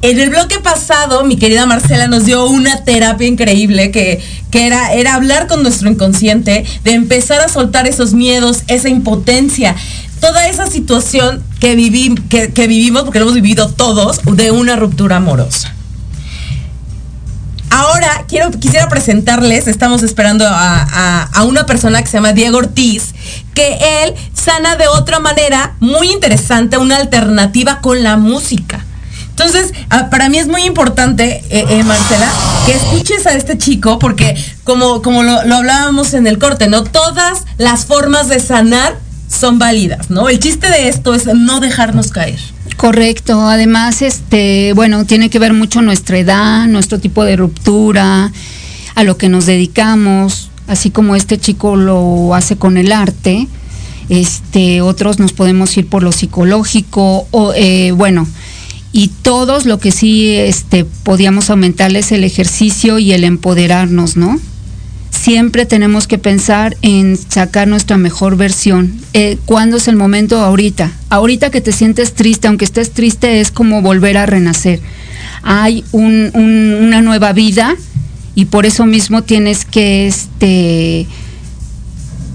En 0.00 0.20
el 0.20 0.30
bloque 0.30 0.60
pasado, 0.60 1.24
mi 1.24 1.36
querida 1.36 1.66
Marcela 1.66 2.06
nos 2.06 2.24
dio 2.24 2.46
una 2.46 2.84
terapia 2.84 3.26
increíble 3.26 3.90
que, 3.90 4.20
que 4.52 4.66
era, 4.66 4.92
era 4.92 5.14
hablar 5.14 5.48
con 5.48 5.62
nuestro 5.62 5.90
inconsciente, 5.90 6.64
de 6.84 6.92
empezar 6.92 7.40
a 7.40 7.48
soltar 7.48 7.88
esos 7.88 8.12
miedos, 8.12 8.64
esa 8.68 8.90
impotencia, 8.90 9.74
toda 10.24 10.48
esa 10.48 10.66
situación 10.66 11.42
que, 11.60 11.76
que, 12.30 12.50
que 12.50 12.66
vivimos, 12.66 13.02
porque 13.02 13.18
lo 13.18 13.26
hemos 13.26 13.34
vivido 13.34 13.68
todos, 13.68 14.20
de 14.24 14.50
una 14.50 14.74
ruptura 14.74 15.16
amorosa. 15.16 15.74
Ahora 17.68 18.24
quiero, 18.26 18.50
quisiera 18.52 18.88
presentarles, 18.88 19.66
estamos 19.66 20.02
esperando 20.02 20.46
a, 20.48 21.28
una 21.44 21.66
persona 21.66 22.00
que 22.00 22.06
se 22.06 22.16
llama 22.16 22.32
Diego 22.32 22.56
Ortiz, 22.56 23.14
que 23.52 23.76
él 24.02 24.14
sana 24.32 24.76
de 24.76 24.88
otra 24.88 25.20
manera 25.20 25.74
muy 25.80 26.10
interesante, 26.10 26.78
una 26.78 26.96
alternativa 26.96 27.80
con 27.80 28.02
la 28.02 28.16
música. 28.16 28.82
Entonces, 29.28 29.74
ah, 29.90 30.08
para 30.08 30.30
mí 30.30 30.38
es 30.38 30.46
muy 30.46 30.62
importante, 30.62 31.44
eh, 31.50 31.66
eh, 31.68 31.82
Marcela, 31.82 32.32
que 32.64 32.72
escuches 32.72 33.26
a 33.26 33.34
este 33.34 33.58
chico, 33.58 33.98
porque 33.98 34.42
como, 34.62 35.02
como 35.02 35.22
lo, 35.22 35.44
lo 35.44 35.56
hablábamos 35.56 36.14
en 36.14 36.26
el 36.26 36.38
corte, 36.38 36.68
¿no? 36.68 36.82
Todas 36.82 37.42
las 37.58 37.84
formas 37.84 38.28
de 38.28 38.40
sanar 38.40 39.03
son 39.34 39.58
válidas, 39.58 40.10
¿no? 40.10 40.28
El 40.28 40.38
chiste 40.38 40.68
de 40.68 40.88
esto 40.88 41.14
es 41.14 41.26
no 41.26 41.60
dejarnos 41.60 42.10
caer. 42.10 42.38
Correcto. 42.76 43.48
Además, 43.48 44.02
este, 44.02 44.72
bueno, 44.74 45.04
tiene 45.04 45.30
que 45.30 45.38
ver 45.38 45.52
mucho 45.52 45.82
nuestra 45.82 46.18
edad, 46.18 46.66
nuestro 46.66 46.98
tipo 46.98 47.24
de 47.24 47.36
ruptura, 47.36 48.32
a 48.94 49.04
lo 49.04 49.16
que 49.16 49.28
nos 49.28 49.46
dedicamos, 49.46 50.50
así 50.66 50.90
como 50.90 51.16
este 51.16 51.38
chico 51.38 51.76
lo 51.76 52.34
hace 52.34 52.56
con 52.56 52.76
el 52.76 52.92
arte. 52.92 53.48
Este, 54.08 54.82
otros 54.82 55.18
nos 55.18 55.32
podemos 55.32 55.76
ir 55.76 55.88
por 55.88 56.02
lo 56.02 56.12
psicológico, 56.12 57.26
o 57.30 57.52
eh, 57.54 57.92
bueno, 57.92 58.26
y 58.92 59.08
todos 59.08 59.66
lo 59.66 59.78
que 59.78 59.90
sí 59.90 60.34
este, 60.36 60.84
podíamos 60.84 61.50
aumentarles 61.50 62.12
el 62.12 62.22
ejercicio 62.22 62.98
y 62.98 63.12
el 63.12 63.24
empoderarnos, 63.24 64.16
¿no? 64.16 64.38
Siempre 65.24 65.64
tenemos 65.64 66.06
que 66.06 66.18
pensar 66.18 66.76
en 66.82 67.16
sacar 67.16 67.66
nuestra 67.66 67.96
mejor 67.96 68.36
versión. 68.36 68.94
Eh, 69.14 69.38
¿Cuándo 69.46 69.78
es 69.78 69.88
el 69.88 69.96
momento? 69.96 70.38
Ahorita. 70.38 70.92
Ahorita 71.08 71.48
que 71.48 71.62
te 71.62 71.72
sientes 71.72 72.12
triste, 72.12 72.46
aunque 72.46 72.66
estés 72.66 72.90
triste, 72.90 73.40
es 73.40 73.50
como 73.50 73.80
volver 73.80 74.18
a 74.18 74.26
renacer. 74.26 74.80
Hay 75.42 75.82
una 75.92 77.00
nueva 77.00 77.32
vida 77.32 77.74
y 78.34 78.44
por 78.46 78.66
eso 78.66 78.84
mismo 78.84 79.22
tienes 79.22 79.64
que 79.64 80.06
este, 80.08 81.06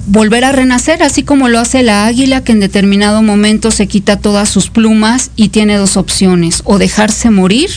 volver 0.07 0.43
a 0.43 0.51
renacer, 0.51 1.03
así 1.03 1.21
como 1.21 1.47
lo 1.47 1.59
hace 1.59 1.83
la 1.83 2.07
águila 2.07 2.43
que 2.43 2.53
en 2.53 2.59
determinado 2.59 3.21
momento 3.21 3.69
se 3.69 3.85
quita 3.85 4.17
todas 4.17 4.49
sus 4.49 4.71
plumas 4.71 5.29
y 5.35 5.49
tiene 5.49 5.77
dos 5.77 5.95
opciones, 5.95 6.63
o 6.65 6.79
dejarse 6.79 7.29
morir 7.29 7.69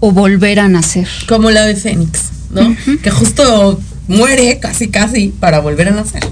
o 0.00 0.10
volver 0.10 0.58
a 0.58 0.68
nacer. 0.68 1.06
Como 1.28 1.50
la 1.50 1.66
de 1.66 1.76
Fénix, 1.76 2.30
¿no? 2.50 2.74
Que 3.02 3.10
justo 3.10 3.78
muere 4.08 4.58
casi 4.58 4.88
casi 4.88 5.28
para 5.28 5.60
volver 5.60 5.88
a 5.88 5.92
nacer. 5.92 6.26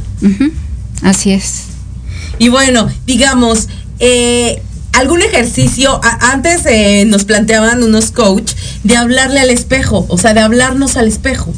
Así 1.03 1.31
es. 1.31 1.65
Y 2.39 2.49
bueno, 2.49 2.89
digamos, 3.07 3.69
eh, 3.99 4.61
algún 4.93 5.23
ejercicio, 5.23 6.01
antes 6.21 6.65
eh, 6.67 7.05
nos 7.07 7.25
planteaban 7.25 7.83
unos 7.83 8.11
coach 8.11 8.53
de 8.83 8.97
hablarle 8.97 9.41
al 9.41 9.51
espejo, 9.51 10.07
o 10.09 10.19
sea, 10.19 10.35
de 10.35 10.41
hablarnos 10.41 10.97
al 10.97 11.07
espejo. 11.07 11.53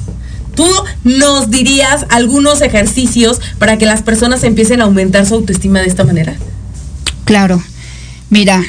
¿Tú 0.54 0.68
nos 1.04 1.50
dirías 1.50 2.06
algunos 2.10 2.60
ejercicios 2.62 3.40
para 3.58 3.78
que 3.78 3.86
las 3.86 4.02
personas 4.02 4.42
empiecen 4.42 4.80
a 4.80 4.84
aumentar 4.84 5.24
su 5.24 5.34
autoestima 5.34 5.80
de 5.80 5.86
esta 5.86 6.02
manera? 6.02 6.34
Claro. 7.24 7.62
Mira, 8.28 8.64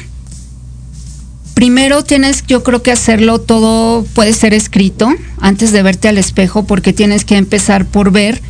primero 1.59 2.05
tienes, 2.05 2.45
yo 2.47 2.63
creo 2.63 2.81
que 2.81 2.89
hacerlo 2.89 3.37
todo 3.37 4.05
puede 4.13 4.31
ser 4.31 4.53
escrito 4.53 5.13
antes 5.41 5.73
de 5.73 5.83
verte 5.83 6.07
al 6.07 6.17
espejo 6.17 6.63
porque 6.63 6.93
tienes 6.93 7.25
que 7.25 7.35
empezar 7.35 7.85
por 7.85 8.13
ver 8.13 8.41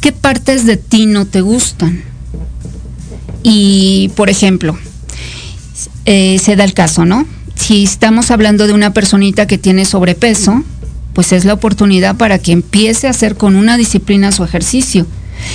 qué 0.00 0.10
partes 0.10 0.66
de 0.66 0.76
ti 0.76 1.06
no 1.06 1.26
te 1.26 1.42
gustan. 1.42 2.02
Y, 3.44 4.10
por 4.16 4.30
ejemplo, 4.30 4.76
eh, 6.06 6.40
se 6.42 6.56
da 6.56 6.64
el 6.64 6.74
caso, 6.74 7.04
¿no? 7.04 7.24
Si 7.54 7.84
estamos 7.84 8.32
hablando 8.32 8.66
de 8.66 8.72
una 8.72 8.92
personita 8.92 9.46
que 9.46 9.58
tiene 9.58 9.84
sobrepeso, 9.84 10.64
pues 11.12 11.30
es 11.30 11.44
la 11.44 11.54
oportunidad 11.54 12.16
para 12.16 12.40
que 12.40 12.50
empiece 12.50 13.06
a 13.06 13.10
hacer 13.10 13.36
con 13.36 13.54
una 13.54 13.76
disciplina 13.76 14.32
su 14.32 14.42
ejercicio 14.42 15.06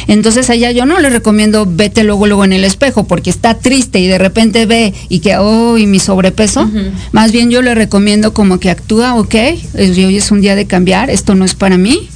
entonces 0.08 0.50
allá 0.50 0.72
yo 0.72 0.86
no 0.86 1.00
le 1.00 1.10
recomiendo 1.10 1.66
vete 1.68 2.04
luego 2.04 2.28
luego 2.28 2.44
en 2.44 2.54
el 2.54 2.64
espejo 2.64 3.06
porque 3.06 3.30
está 3.30 3.56
triste 3.56 4.00
y 4.00 4.08
de 4.08 4.18
repente 4.18 4.66
ve 4.66 4.94
y 5.10 5.20
que, 5.20 5.38
oh, 5.38 5.78
y 5.78 5.88
mi 5.88 6.00
sobrepeso. 6.00 6.70
Más 7.12 7.32
bien 7.32 7.50
yo 7.50 7.62
le 7.62 7.76
recomiendo 7.76 8.34
como 8.34 8.60
que 8.60 8.70
actúa, 8.70 9.16
ok, 9.16 9.36
hoy 9.76 10.18
es 10.18 10.32
un 10.32 10.42
día 10.42 10.56
de 10.56 10.66
cambiar, 10.66 11.10
esto 11.10 11.36
no 11.36 11.46
es 11.46 11.56
para 11.56 11.78
mí. 11.78 12.10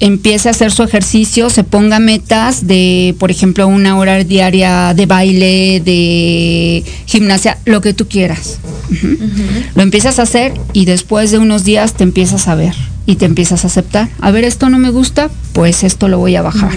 Empiece 0.00 0.48
a 0.48 0.52
hacer 0.52 0.72
su 0.72 0.82
ejercicio, 0.82 1.50
se 1.50 1.64
ponga 1.64 1.98
metas 1.98 2.66
de, 2.66 3.14
por 3.18 3.30
ejemplo, 3.30 3.66
una 3.66 3.96
hora 3.98 4.22
diaria 4.24 4.94
de 4.94 5.06
baile, 5.06 5.80
de 5.80 6.84
gimnasia, 7.06 7.58
lo 7.64 7.80
que 7.80 7.94
tú 7.94 8.06
quieras. 8.08 8.58
Lo 9.74 9.82
empiezas 9.82 10.18
a 10.18 10.22
hacer 10.22 10.54
y 10.72 10.84
después 10.84 11.30
de 11.30 11.38
unos 11.38 11.64
días 11.64 11.94
te 11.94 12.04
empiezas 12.04 12.48
a 12.48 12.54
ver 12.54 12.74
y 13.06 13.16
te 13.16 13.24
empiezas 13.24 13.64
a 13.64 13.68
aceptar. 13.68 14.08
A 14.20 14.30
ver, 14.30 14.44
esto 14.44 14.68
no 14.68 14.78
me 14.78 14.90
gusta, 14.90 15.30
pues 15.52 15.84
esto 15.84 16.08
lo 16.08 16.18
voy 16.18 16.36
a 16.36 16.42
bajar. 16.42 16.72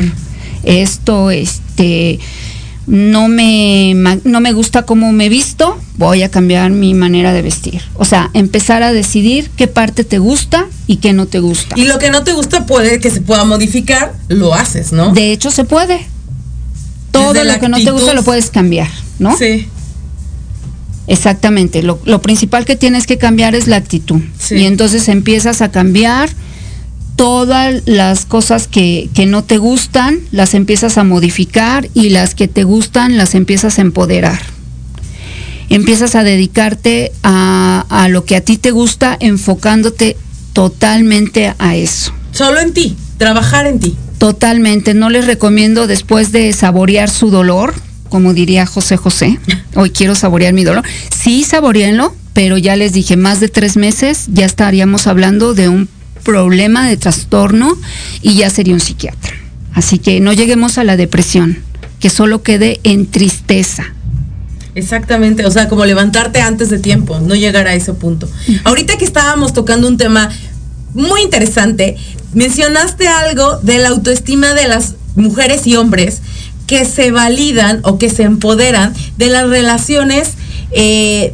Esto, 0.63 1.31
este, 1.31 2.19
no 2.89 3.27
me, 3.27 3.93
no 4.23 4.39
me 4.41 4.51
gusta 4.51 4.81
cómo 4.81 5.11
me 5.11 5.29
visto, 5.29 5.79
voy 5.97 6.23
a 6.23 6.31
cambiar 6.31 6.71
mi 6.71 6.95
manera 6.95 7.33
de 7.33 7.43
vestir. 7.43 7.83
O 7.93 8.03
sea, 8.03 8.31
empezar 8.33 8.81
a 8.81 8.91
decidir 8.91 9.51
qué 9.55 9.67
parte 9.67 10.03
te 10.03 10.17
gusta 10.17 10.65
y 10.87 10.97
qué 10.97 11.13
no 11.13 11.27
te 11.27 11.39
gusta. 11.39 11.75
Y 11.77 11.83
lo 11.83 11.99
que 11.99 12.09
no 12.09 12.23
te 12.23 12.33
gusta 12.33 12.65
puede 12.65 12.99
que 12.99 13.11
se 13.11 13.21
pueda 13.21 13.45
modificar, 13.45 14.15
lo 14.27 14.55
haces, 14.55 14.91
¿no? 14.91 15.13
De 15.13 15.31
hecho, 15.31 15.51
se 15.51 15.65
puede. 15.65 16.07
Todo 17.11 17.43
lo 17.43 17.59
que 17.59 17.69
no 17.69 17.77
te 17.77 17.91
gusta 17.91 18.15
lo 18.15 18.23
puedes 18.23 18.49
cambiar, 18.49 18.89
¿no? 19.19 19.37
Sí. 19.37 19.67
Exactamente, 21.05 21.83
lo, 21.83 22.21
principal 22.21 22.65
que 22.65 22.75
tienes 22.75 23.05
que 23.05 23.17
cambiar 23.17 23.53
es 23.53 23.67
la 23.67 23.75
actitud. 23.75 24.21
Y 24.49 24.65
entonces 24.65 25.07
empiezas 25.09 25.61
a 25.61 25.69
cambiar 25.71 26.29
todas 27.19 27.83
las 27.85 28.23
cosas 28.23 28.69
que, 28.69 29.09
no 29.27 29.43
te 29.43 29.57
gustan, 29.57 30.21
las 30.31 30.53
empiezas 30.53 30.97
a 30.97 31.03
modificar 31.03 31.89
y 31.93 32.11
las 32.11 32.33
que 32.33 32.47
te 32.47 32.63
gustan 32.63 33.17
las 33.17 33.35
empiezas 33.35 33.77
a 33.77 33.81
empoderar. 33.81 34.39
Empiezas 35.67 36.15
a 36.15 36.23
dedicarte 36.23 37.11
a, 37.21 37.85
a 37.89 38.07
lo 38.07 38.23
que 38.23 38.37
a 38.37 38.41
ti 38.41 38.55
te 38.55 38.71
gusta, 38.71 39.17
enfocándote 39.19 40.15
totalmente 40.53 41.53
a 41.59 41.75
eso. 41.75 42.13
Solo 42.31 42.61
en 42.61 42.73
ti, 42.73 42.95
trabajar 43.17 43.67
en 43.67 43.81
ti. 43.81 43.97
Totalmente, 44.17 44.93
no 44.93 45.09
les 45.09 45.27
recomiendo 45.27 45.87
después 45.87 46.31
de 46.31 46.53
saborear 46.53 47.09
su 47.09 47.31
dolor, 47.31 47.73
como 48.07 48.33
diría 48.33 48.65
José 48.65 48.95
José, 48.95 49.39
hoy 49.75 49.89
quiero 49.89 50.15
saborear 50.15 50.53
mi 50.53 50.63
dolor. 50.63 50.85
Sí, 51.13 51.43
saboreenlo, 51.43 52.15
pero 52.31 52.57
ya 52.57 52.77
les 52.77 52.93
dije, 52.93 53.17
más 53.17 53.41
de 53.41 53.49
tres 53.49 53.75
meses 53.75 54.27
ya 54.31 54.45
estaríamos 54.45 55.05
hablando 55.05 55.53
de 55.53 55.67
un 55.67 55.89
problema 56.23 56.87
de 56.87 56.97
trastorno 56.97 57.77
y 58.21 58.35
ya 58.35 58.49
sería 58.49 58.73
un 58.73 58.79
psiquiatra. 58.79 59.33
Así 59.73 59.99
que 59.99 60.19
no 60.19 60.33
lleguemos 60.33 60.77
a 60.77 60.83
la 60.83 60.97
depresión, 60.97 61.59
que 61.99 62.09
solo 62.09 62.43
quede 62.43 62.79
en 62.83 63.05
tristeza. 63.05 63.93
Exactamente, 64.75 65.45
o 65.45 65.51
sea, 65.51 65.67
como 65.67 65.85
levantarte 65.85 66.41
antes 66.41 66.69
de 66.69 66.79
tiempo, 66.79 67.19
no 67.19 67.35
llegar 67.35 67.67
a 67.67 67.73
ese 67.73 67.93
punto. 67.93 68.29
Ahorita 68.63 68.97
que 68.97 69.05
estábamos 69.05 69.53
tocando 69.53 69.87
un 69.87 69.97
tema 69.97 70.29
muy 70.93 71.21
interesante, 71.21 71.97
mencionaste 72.33 73.07
algo 73.07 73.57
de 73.57 73.79
la 73.79 73.89
autoestima 73.89 74.53
de 74.53 74.67
las 74.67 74.95
mujeres 75.15 75.67
y 75.67 75.75
hombres 75.75 76.21
que 76.67 76.85
se 76.85 77.11
validan 77.11 77.79
o 77.83 77.97
que 77.97 78.09
se 78.09 78.23
empoderan 78.23 78.93
de 79.17 79.27
las 79.27 79.49
relaciones, 79.49 80.33
eh, 80.71 81.33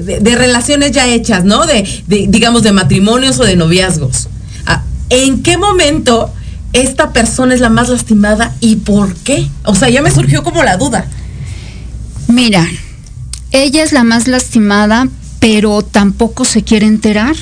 de, 0.00 0.34
relaciones 0.36 0.92
ya 0.92 1.08
hechas, 1.08 1.44
¿no? 1.44 1.66
De, 1.66 1.84
digamos, 2.06 2.62
de 2.62 2.72
matrimonios 2.72 3.38
o 3.40 3.44
de 3.44 3.56
noviazgos. 3.56 4.28
Ah, 4.66 4.82
¿En 5.10 5.42
qué 5.42 5.58
momento 5.58 6.32
esta 6.72 7.12
persona 7.12 7.54
es 7.54 7.60
la 7.60 7.68
más 7.68 7.88
lastimada 7.88 8.54
y 8.60 8.76
por 8.76 9.14
qué? 9.16 9.48
O 9.64 9.74
sea, 9.74 9.90
ya 9.90 10.02
me 10.02 10.10
surgió 10.10 10.42
como 10.42 10.62
la 10.62 10.76
duda. 10.76 11.06
Mira, 12.28 12.66
ella 13.50 13.82
es 13.82 13.92
la 13.92 14.04
más 14.04 14.28
lastimada, 14.28 15.08
pero 15.38 15.82
tampoco 15.82 16.44
se 16.44 16.62
quiere 16.62 16.86
enterar. 16.86 17.36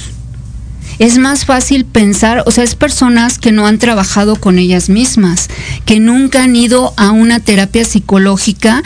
Es 0.98 1.16
más 1.16 1.46
fácil 1.46 1.84
pensar, 1.86 2.42
o 2.44 2.50
sea, 2.50 2.64
es 2.64 2.74
personas 2.74 3.38
que 3.38 3.52
no 3.52 3.66
han 3.66 3.78
trabajado 3.78 4.36
con 4.36 4.58
ellas 4.58 4.90
mismas, 4.90 5.48
que 5.86 5.98
nunca 5.98 6.42
han 6.42 6.56
ido 6.56 6.92
a 6.96 7.10
una 7.10 7.40
terapia 7.40 7.84
psicológica 7.84 8.82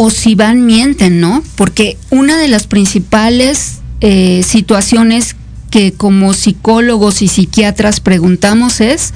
o 0.00 0.10
si 0.10 0.36
van 0.36 0.64
mienten, 0.64 1.20
¿no? 1.20 1.42
Porque 1.56 1.98
una 2.10 2.38
de 2.38 2.46
las 2.46 2.68
principales 2.68 3.78
eh, 4.00 4.44
situaciones 4.46 5.34
que 5.72 5.92
como 5.92 6.34
psicólogos 6.34 7.20
y 7.20 7.26
psiquiatras 7.26 7.98
preguntamos 7.98 8.80
es, 8.80 9.12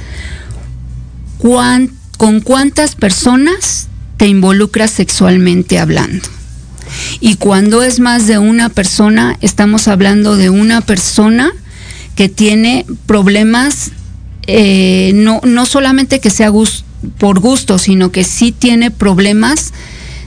¿con 1.39 2.41
cuántas 2.41 2.97
personas 2.97 3.87
te 4.17 4.27
involucras 4.27 4.91
sexualmente 4.91 5.79
hablando? 5.79 6.29
Y 7.21 7.37
cuando 7.37 7.85
es 7.85 8.01
más 8.01 8.27
de 8.27 8.39
una 8.39 8.69
persona, 8.69 9.39
estamos 9.41 9.87
hablando 9.87 10.37
de 10.37 10.51
una 10.51 10.81
persona 10.81 11.53
que 12.17 12.29
tiene 12.29 12.87
problemas, 13.07 13.93
eh, 14.49 15.13
no, 15.15 15.41
no 15.45 15.65
solamente 15.65 16.19
que 16.19 16.31
sea 16.31 16.51
por 17.19 17.39
gusto, 17.39 17.79
sino 17.79 18.11
que 18.11 18.25
sí 18.25 18.51
tiene 18.51 18.91
problemas 18.91 19.73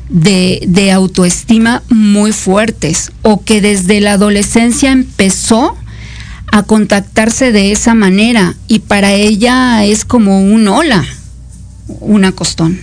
de, 0.10 0.64
de, 0.68 0.92
autoestima 0.92 1.82
muy 1.90 2.32
fuertes 2.32 3.12
o 3.22 3.44
que 3.44 3.62
desde 3.62 4.02
la 4.02 4.14
adolescencia 4.14 4.92
empezó 4.92 5.76
a 6.52 6.64
contactarse 6.64 7.52
de 7.52 7.72
esa 7.72 7.96
manera 7.96 8.56
y 8.68 8.80
para 8.80 9.14
ella 9.14 9.84
es 9.84 10.06
como 10.06 10.42
un 10.42 10.68
hola, 10.68 11.04
un 11.88 12.26
acostón. 12.26 12.80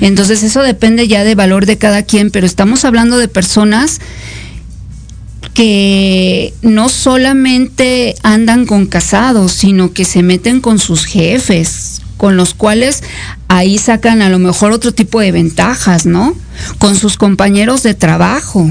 Entonces 0.00 0.42
eso 0.42 0.62
depende 0.62 1.08
ya 1.08 1.24
de 1.24 1.34
valor 1.34 1.66
de 1.66 1.78
cada 1.78 2.02
quien, 2.02 2.30
pero 2.30 2.46
estamos 2.46 2.84
hablando 2.84 3.18
de 3.18 3.28
personas 3.28 4.00
que 5.54 6.54
no 6.62 6.88
solamente 6.88 8.14
andan 8.22 8.66
con 8.66 8.86
casados, 8.86 9.52
sino 9.52 9.92
que 9.92 10.04
se 10.04 10.22
meten 10.22 10.60
con 10.60 10.78
sus 10.78 11.04
jefes, 11.04 12.02
con 12.18 12.36
los 12.36 12.52
cuales 12.52 13.02
ahí 13.48 13.78
sacan 13.78 14.20
a 14.20 14.28
lo 14.28 14.38
mejor 14.38 14.72
otro 14.72 14.92
tipo 14.92 15.20
de 15.20 15.32
ventajas, 15.32 16.04
¿no? 16.04 16.36
Con 16.78 16.96
sus 16.96 17.16
compañeros 17.16 17.82
de 17.82 17.94
trabajo. 17.94 18.70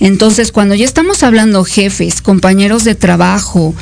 Entonces, 0.00 0.50
cuando 0.50 0.74
ya 0.74 0.84
estamos 0.84 1.22
hablando 1.22 1.62
jefes, 1.62 2.22
compañeros 2.22 2.82
de 2.82 2.96
trabajo, 2.96 3.72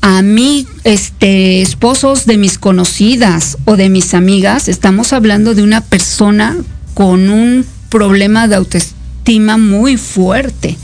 a 0.00 0.22
mí, 0.22 0.66
este, 0.82 1.62
esposos 1.62 2.26
de 2.26 2.36
mis 2.36 2.58
conocidas 2.58 3.58
o 3.64 3.76
de 3.76 3.88
mis 3.88 4.14
amigas, 4.14 4.68
estamos 4.68 5.12
hablando 5.12 5.54
de 5.54 5.62
una 5.62 5.82
persona 5.82 6.56
con 6.94 7.30
un 7.30 7.64
problema 7.90 8.48
de 8.48 8.56
autoestima 8.56 9.56
muy 9.56 9.96
fuerte, 9.96 10.76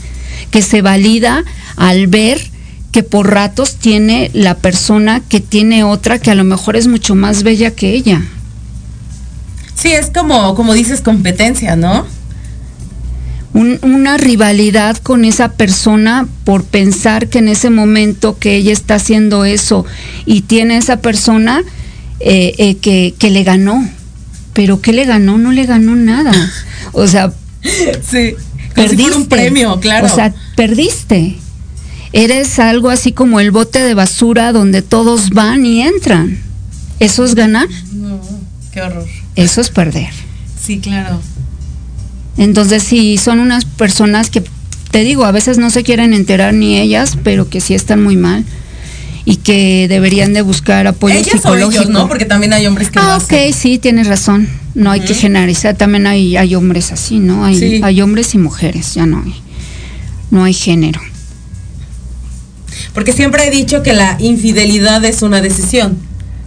que 0.51 0.61
se 0.61 0.81
valida 0.81 1.43
al 1.75 2.07
ver 2.07 2.54
que 2.95 3.03
por 3.03 3.29
ratos 3.29 3.75
tiene 3.75 4.31
la 4.33 4.55
persona 4.55 5.19
que 5.19 5.41
tiene 5.41 5.83
otra 5.83 6.17
que 6.17 6.31
a 6.31 6.35
lo 6.35 6.45
mejor 6.45 6.77
es 6.77 6.87
mucho 6.87 7.13
más 7.13 7.43
bella 7.43 7.71
que 7.71 7.89
ella. 7.89 8.21
Sí, 9.75 9.91
es 9.91 10.09
como, 10.11 10.55
como 10.55 10.73
dices, 10.73 11.01
competencia, 11.01 11.75
¿no? 11.75 12.05
una 13.51 14.17
rivalidad 14.17 14.95
con 14.95 15.25
esa 15.25 15.53
persona 15.53 16.25
por 16.45 16.63
pensar 16.63 17.27
que 17.27 17.39
en 17.39 17.49
ese 17.49 17.69
momento 17.69 18.39
que 18.39 18.55
ella 18.55 18.71
está 18.71 18.95
haciendo 18.95 19.43
eso 19.43 19.85
y 20.25 20.41
tiene 20.41 20.77
esa 20.77 21.01
persona 21.01 21.63
eh, 22.21 22.53
eh, 22.57 22.77
que, 22.77 23.13
que, 23.19 23.29
le 23.29 23.43
ganó. 23.43 23.85
Pero 24.53 24.79
¿qué 24.79 24.93
le 24.93 25.03
ganó? 25.03 25.37
No 25.37 25.51
le 25.51 25.65
ganó 25.65 25.97
nada. 25.97 26.31
O 26.93 27.07
sea, 27.07 27.33
sí, 28.09 28.35
perdiste 28.73 29.17
un 29.17 29.27
premio, 29.27 29.81
claro. 29.81 30.05
O 30.05 30.09
sea, 30.09 30.33
perdiste. 30.55 31.35
Eres 32.17 32.59
algo 32.59 32.91
así 32.91 33.11
como 33.11 33.41
el 33.41 33.51
bote 33.51 33.83
de 33.83 33.93
basura 33.93 34.53
donde 34.53 34.81
todos 34.81 35.31
van 35.31 35.65
y 35.65 35.81
entran. 35.81 36.39
¿Eso 37.01 37.25
es 37.25 37.35
ganar? 37.35 37.67
No, 37.91 38.21
qué 38.71 38.81
horror. 38.81 39.05
Eso 39.35 39.59
es 39.59 39.69
perder. 39.69 40.11
Sí, 40.57 40.79
claro. 40.79 41.19
Entonces, 42.37 42.83
sí, 42.83 43.17
son 43.17 43.41
unas 43.41 43.65
personas 43.65 44.29
que, 44.29 44.41
te 44.91 45.03
digo, 45.03 45.25
a 45.25 45.33
veces 45.33 45.57
no 45.57 45.69
se 45.69 45.83
quieren 45.83 46.13
enterar 46.13 46.53
ni 46.53 46.79
ellas, 46.79 47.17
pero 47.21 47.49
que 47.49 47.59
sí 47.59 47.73
están 47.73 48.01
muy 48.01 48.15
mal 48.15 48.45
y 49.25 49.35
que 49.35 49.87
deberían 49.89 50.31
de 50.31 50.41
buscar 50.41 50.87
apoyo 50.87 51.15
ellas 51.15 51.33
psicológico. 51.33 51.67
O 51.67 51.71
ellos, 51.81 51.89
¿no? 51.89 52.07
Porque 52.07 52.23
también 52.23 52.53
hay 52.53 52.65
hombres 52.65 52.91
que 52.91 52.97
ah, 52.97 53.17
ok, 53.17 53.53
sí, 53.53 53.77
tienes 53.77 54.07
razón. 54.07 54.47
No 54.73 54.89
hay 54.89 55.01
que 55.01 55.15
generalizar, 55.15 55.75
también 55.75 56.07
hay, 56.07 56.37
hay 56.37 56.55
hombres 56.55 56.93
así, 56.93 57.19
¿no? 57.19 57.43
Hay, 57.43 57.81
hay 57.83 58.01
hombres 58.01 58.33
y 58.35 58.37
mujeres, 58.37 58.93
ya 58.93 59.05
no 59.05 59.21
hay. 59.21 59.35
No 60.31 60.45
hay 60.45 60.53
género. 60.53 61.01
Porque 62.95 63.13
siempre 63.13 63.45
he 63.45 63.51
dicho 63.51 63.83
que 63.83 63.93
la 63.93 64.15
infidelidad 64.19 65.03
es 65.05 65.21
una 65.21 65.41
decisión, 65.41 65.99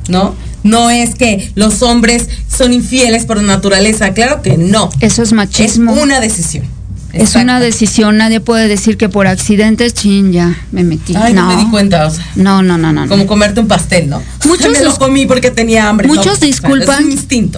¿no? 0.09 0.35
No 0.65 0.91
es 0.91 1.15
que 1.15 1.53
los 1.55 1.83
hombres 1.83 2.29
son 2.49 2.73
infieles 2.73 3.27
por 3.27 3.41
naturaleza, 3.43 4.13
claro 4.15 4.43
que 4.43 4.57
no. 4.57 4.91
Eso 5.01 5.23
es 5.23 5.33
machismo. 5.33 5.95
Es 5.95 6.03
una 6.03 6.21
decisión. 6.21 6.65
Es 7.13 7.37
una 7.37 7.59
decisión, 7.59 8.19
nadie 8.19 8.41
puede 8.41 8.69
decir 8.69 8.97
que 8.97 9.09
por 9.09 9.27
accidente, 9.27 9.91
chin, 9.91 10.33
ya 10.33 10.55
me 10.73 10.85
metí. 10.85 11.15
Ay, 11.17 11.33
no, 11.33 11.47
me 11.47 11.57
di 11.57 11.71
cuenta, 11.71 12.07
o 12.07 12.11
sea. 12.11 12.27
No, 12.37 12.63
no, 12.63 12.77
no, 12.77 12.93
no. 12.93 13.09
Como 13.09 13.27
comerte 13.27 13.61
un 13.61 13.69
pastel, 13.69 14.09
¿no? 14.09 14.23
Muchos 14.45 14.71
me 14.79 14.83
lo 14.83 14.95
comí 14.97 15.27
porque 15.27 15.51
tenía 15.51 15.89
hambre. 15.89 16.09
Muchos 16.09 16.41
disculpan 16.41 17.05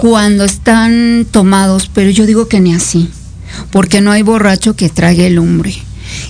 cuando 0.01 0.45
están 0.45 1.26
tomados, 1.30 1.91
pero 1.93 2.11
yo 2.11 2.26
digo 2.26 2.49
que 2.49 2.61
ni 2.61 2.74
así. 2.74 3.09
Porque 3.70 4.01
no 4.01 4.12
hay 4.12 4.22
borracho 4.22 4.74
que 4.74 4.88
trague 4.88 5.26
el 5.26 5.38
hombre. 5.38 5.74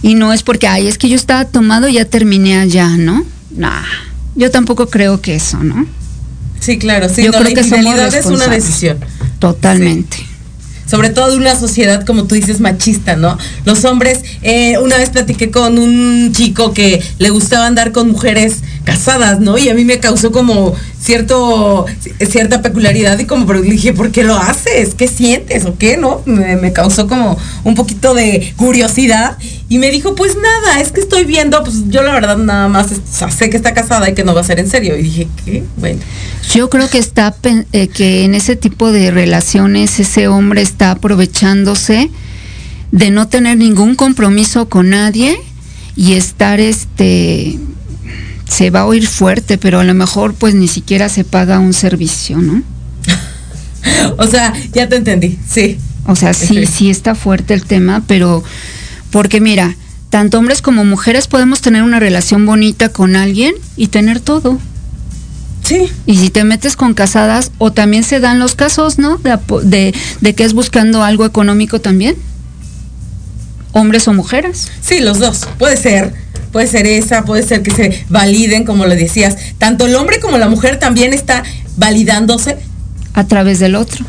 Y 0.02 0.14
no 0.14 0.32
es 0.32 0.42
porque, 0.42 0.66
ay, 0.66 0.86
es 0.86 0.98
que 0.98 1.08
yo 1.08 1.16
estaba 1.16 1.44
tomado 1.44 1.88
y 1.88 1.94
ya 1.94 2.04
terminé 2.04 2.58
allá, 2.58 2.88
¿no? 2.96 3.24
Nah. 3.50 3.82
Yo 4.36 4.50
tampoco 4.50 4.88
creo 4.88 5.20
que 5.20 5.34
eso, 5.34 5.58
¿no? 5.58 5.86
Sí, 6.60 6.78
claro, 6.78 7.08
sí. 7.08 7.24
Yo 7.24 7.30
creo 7.30 7.44
la 7.44 7.50
que 7.50 7.60
infidelidad 7.60 8.14
es 8.14 8.26
una 8.26 8.48
decisión. 8.48 8.98
Totalmente. 9.38 10.18
Sí. 10.18 10.26
Sobre 10.86 11.10
todo 11.10 11.30
de 11.30 11.36
una 11.36 11.54
sociedad, 11.54 12.04
como 12.04 12.24
tú 12.24 12.34
dices, 12.34 12.58
machista, 12.58 13.14
¿no? 13.14 13.38
Los 13.64 13.84
hombres, 13.84 14.20
eh, 14.42 14.76
una 14.78 14.96
vez 14.96 15.10
platiqué 15.10 15.50
con 15.50 15.78
un 15.78 16.32
chico 16.32 16.74
que 16.74 17.00
le 17.18 17.30
gustaba 17.30 17.66
andar 17.66 17.92
con 17.92 18.10
mujeres 18.10 18.56
casadas, 18.82 19.38
¿no? 19.38 19.56
Y 19.56 19.68
a 19.68 19.74
mí 19.74 19.84
me 19.84 20.00
causó 20.00 20.32
como 20.32 20.74
cierto, 21.00 21.86
cierta 22.28 22.62
peculiaridad 22.62 23.18
y 23.18 23.24
como, 23.24 23.46
pero 23.46 23.62
dije, 23.62 23.92
¿por 23.92 24.10
qué 24.10 24.22
lo 24.22 24.36
haces? 24.36 24.94
¿Qué 24.94 25.08
sientes 25.08 25.64
o 25.64 25.76
qué, 25.78 25.96
no? 25.96 26.22
Me, 26.26 26.56
me, 26.56 26.72
causó 26.72 27.06
como 27.08 27.38
un 27.64 27.74
poquito 27.74 28.14
de 28.14 28.52
curiosidad 28.56 29.38
y 29.68 29.78
me 29.78 29.90
dijo, 29.90 30.14
pues 30.14 30.36
nada, 30.36 30.80
es 30.80 30.92
que 30.92 31.00
estoy 31.00 31.24
viendo, 31.24 31.62
pues 31.64 31.88
yo 31.88 32.02
la 32.02 32.12
verdad 32.12 32.36
nada 32.36 32.68
más 32.68 32.88
sé 33.30 33.50
que 33.50 33.56
está 33.56 33.72
casada 33.72 34.08
y 34.10 34.14
que 34.14 34.24
no 34.24 34.34
va 34.34 34.42
a 34.42 34.44
ser 34.44 34.60
en 34.60 34.68
serio. 34.68 34.96
Y 34.96 35.02
dije, 35.02 35.28
¿qué? 35.44 35.64
Bueno. 35.76 36.00
Yo 36.52 36.68
creo 36.68 36.88
que 36.90 36.98
está, 36.98 37.34
eh, 37.72 37.88
que 37.88 38.24
en 38.24 38.34
ese 38.34 38.56
tipo 38.56 38.92
de 38.92 39.10
relaciones 39.10 39.98
ese 40.00 40.28
hombre 40.28 40.62
está 40.62 40.92
aprovechándose 40.92 42.10
de 42.92 43.10
no 43.10 43.28
tener 43.28 43.56
ningún 43.56 43.94
compromiso 43.94 44.68
con 44.68 44.90
nadie 44.90 45.38
y 45.96 46.14
estar 46.14 46.60
este 46.60 47.58
se 48.50 48.70
va 48.70 48.80
a 48.80 48.86
oír 48.86 49.06
fuerte, 49.06 49.58
pero 49.58 49.78
a 49.78 49.84
lo 49.84 49.94
mejor 49.94 50.34
pues 50.34 50.54
ni 50.54 50.66
siquiera 50.66 51.08
se 51.08 51.22
paga 51.22 51.60
un 51.60 51.72
servicio, 51.72 52.38
¿no? 52.38 52.62
o 54.18 54.26
sea, 54.26 54.52
ya 54.72 54.88
te 54.88 54.96
entendí, 54.96 55.38
sí. 55.48 55.78
O 56.06 56.16
sea, 56.16 56.34
sí, 56.34 56.66
sí 56.66 56.90
está 56.90 57.14
fuerte 57.14 57.54
el 57.54 57.64
tema, 57.64 58.02
pero 58.08 58.42
porque 59.10 59.40
mira, 59.40 59.76
tanto 60.08 60.38
hombres 60.38 60.62
como 60.62 60.84
mujeres 60.84 61.28
podemos 61.28 61.60
tener 61.60 61.84
una 61.84 62.00
relación 62.00 62.44
bonita 62.44 62.88
con 62.88 63.14
alguien 63.14 63.54
y 63.76 63.86
tener 63.86 64.18
todo. 64.18 64.58
Sí. 65.62 65.88
Y 66.04 66.16
si 66.16 66.30
te 66.30 66.42
metes 66.42 66.74
con 66.74 66.94
casadas, 66.94 67.52
o 67.58 67.70
también 67.70 68.02
se 68.02 68.18
dan 68.18 68.40
los 68.40 68.56
casos, 68.56 68.98
¿no? 68.98 69.18
De, 69.18 69.38
de, 69.62 69.94
de 70.20 70.34
que 70.34 70.42
es 70.42 70.54
buscando 70.54 71.04
algo 71.04 71.24
económico 71.24 71.80
también. 71.80 72.16
Hombres 73.72 74.08
o 74.08 74.12
mujeres. 74.12 74.68
Sí, 74.82 74.98
los 74.98 75.20
dos. 75.20 75.46
Puede 75.58 75.76
ser 75.76 76.12
puede 76.52 76.66
ser 76.66 76.86
esa, 76.86 77.24
puede 77.24 77.42
ser 77.42 77.62
que 77.62 77.70
se 77.70 78.04
validen, 78.08 78.64
como 78.64 78.86
lo 78.86 78.94
decías. 78.94 79.36
Tanto 79.58 79.86
el 79.86 79.94
hombre 79.96 80.20
como 80.20 80.38
la 80.38 80.48
mujer 80.48 80.78
también 80.78 81.12
está 81.12 81.42
validándose. 81.76 82.56
A 83.14 83.26
través 83.26 83.58
del 83.58 83.74
otro. 83.74 84.04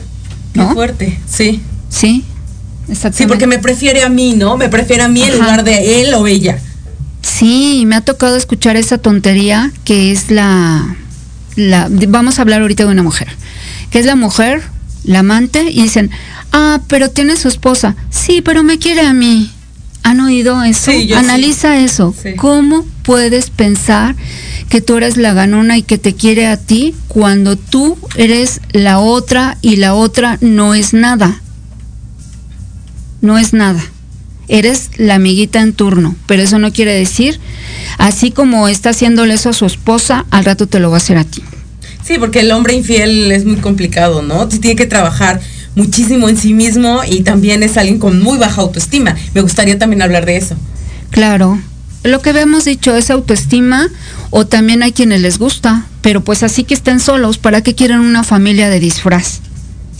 ¿no? 0.53 0.67
Qué 0.67 0.73
fuerte, 0.73 1.19
sí. 1.27 1.61
Sí, 1.89 2.23
Sí, 3.13 3.25
porque 3.25 3.47
me 3.47 3.59
prefiere 3.59 4.03
a 4.03 4.09
mí, 4.09 4.33
¿no? 4.35 4.57
Me 4.57 4.67
prefiere 4.67 5.03
a 5.03 5.07
mí 5.07 5.21
Ajá. 5.21 5.31
en 5.31 5.39
lugar 5.39 5.63
de 5.63 6.01
él 6.01 6.13
o 6.13 6.27
ella. 6.27 6.59
Sí, 7.21 7.83
me 7.85 7.95
ha 7.95 8.01
tocado 8.01 8.35
escuchar 8.35 8.75
esa 8.75 8.97
tontería 8.97 9.71
que 9.85 10.11
es 10.11 10.29
la, 10.29 10.95
la. 11.55 11.87
Vamos 11.89 12.37
a 12.37 12.41
hablar 12.41 12.61
ahorita 12.61 12.83
de 12.85 12.91
una 12.91 13.03
mujer. 13.03 13.29
Que 13.91 13.99
es 13.99 14.05
la 14.05 14.15
mujer, 14.15 14.61
la 15.03 15.19
amante, 15.19 15.69
y 15.69 15.83
dicen, 15.83 16.09
ah, 16.51 16.81
pero 16.87 17.09
tiene 17.09 17.35
su 17.37 17.47
esposa. 17.47 17.95
Sí, 18.09 18.41
pero 18.41 18.63
me 18.63 18.77
quiere 18.77 19.01
a 19.01 19.13
mí. 19.13 19.51
¿Han 20.03 20.19
oído 20.19 20.63
eso? 20.63 20.91
Analiza 21.15 21.79
eso. 21.79 22.13
¿Cómo 22.37 22.85
puedes 23.03 23.49
pensar 23.49 24.15
que 24.69 24.81
tú 24.81 24.97
eres 24.97 25.17
la 25.17 25.33
ganona 25.33 25.77
y 25.77 25.83
que 25.83 25.97
te 25.97 26.15
quiere 26.15 26.47
a 26.47 26.57
ti 26.57 26.95
cuando 27.07 27.55
tú 27.55 27.97
eres 28.15 28.61
la 28.71 28.99
otra 28.99 29.57
y 29.61 29.75
la 29.75 29.93
otra 29.93 30.37
no 30.41 30.73
es 30.73 30.93
nada? 30.93 31.41
No 33.21 33.37
es 33.37 33.53
nada. 33.53 33.83
Eres 34.47 34.89
la 34.97 35.15
amiguita 35.15 35.61
en 35.61 35.73
turno, 35.73 36.15
pero 36.25 36.41
eso 36.41 36.59
no 36.59 36.73
quiere 36.73 36.93
decir, 36.93 37.39
así 37.97 38.31
como 38.31 38.67
está 38.67 38.89
haciéndole 38.89 39.35
eso 39.35 39.49
a 39.49 39.53
su 39.53 39.65
esposa, 39.65 40.25
al 40.29 40.43
rato 40.43 40.67
te 40.67 40.79
lo 40.79 40.89
va 40.89 40.97
a 40.97 40.97
hacer 40.97 41.17
a 41.17 41.23
ti. 41.23 41.41
Sí, 42.03 42.17
porque 42.17 42.41
el 42.41 42.51
hombre 42.51 42.73
infiel 42.73 43.31
es 43.31 43.45
muy 43.45 43.57
complicado, 43.57 44.21
¿no? 44.21 44.47
Tiene 44.47 44.75
que 44.75 44.87
trabajar 44.87 45.39
muchísimo 45.75 46.29
en 46.29 46.37
sí 46.37 46.53
mismo 46.53 47.01
y 47.07 47.21
también 47.21 47.63
es 47.63 47.77
alguien 47.77 47.99
con 47.99 48.21
muy 48.21 48.37
baja 48.37 48.61
autoestima. 48.61 49.15
Me 49.33 49.41
gustaría 49.41 49.77
también 49.79 50.01
hablar 50.01 50.25
de 50.25 50.37
eso. 50.37 50.55
Claro. 51.09 51.59
Lo 52.03 52.21
que 52.21 52.31
habíamos 52.31 52.65
dicho 52.65 52.95
es 52.95 53.11
autoestima 53.11 53.89
o 54.31 54.47
también 54.47 54.81
hay 54.81 54.91
quienes 54.91 55.21
les 55.21 55.37
gusta, 55.37 55.85
pero 56.01 56.21
pues 56.21 56.41
así 56.41 56.63
que 56.63 56.73
estén 56.73 56.99
solos, 56.99 57.37
¿para 57.37 57.61
qué 57.61 57.75
quieren 57.75 57.99
una 57.99 58.23
familia 58.23 58.69
de 58.69 58.79
disfraz? 58.79 59.41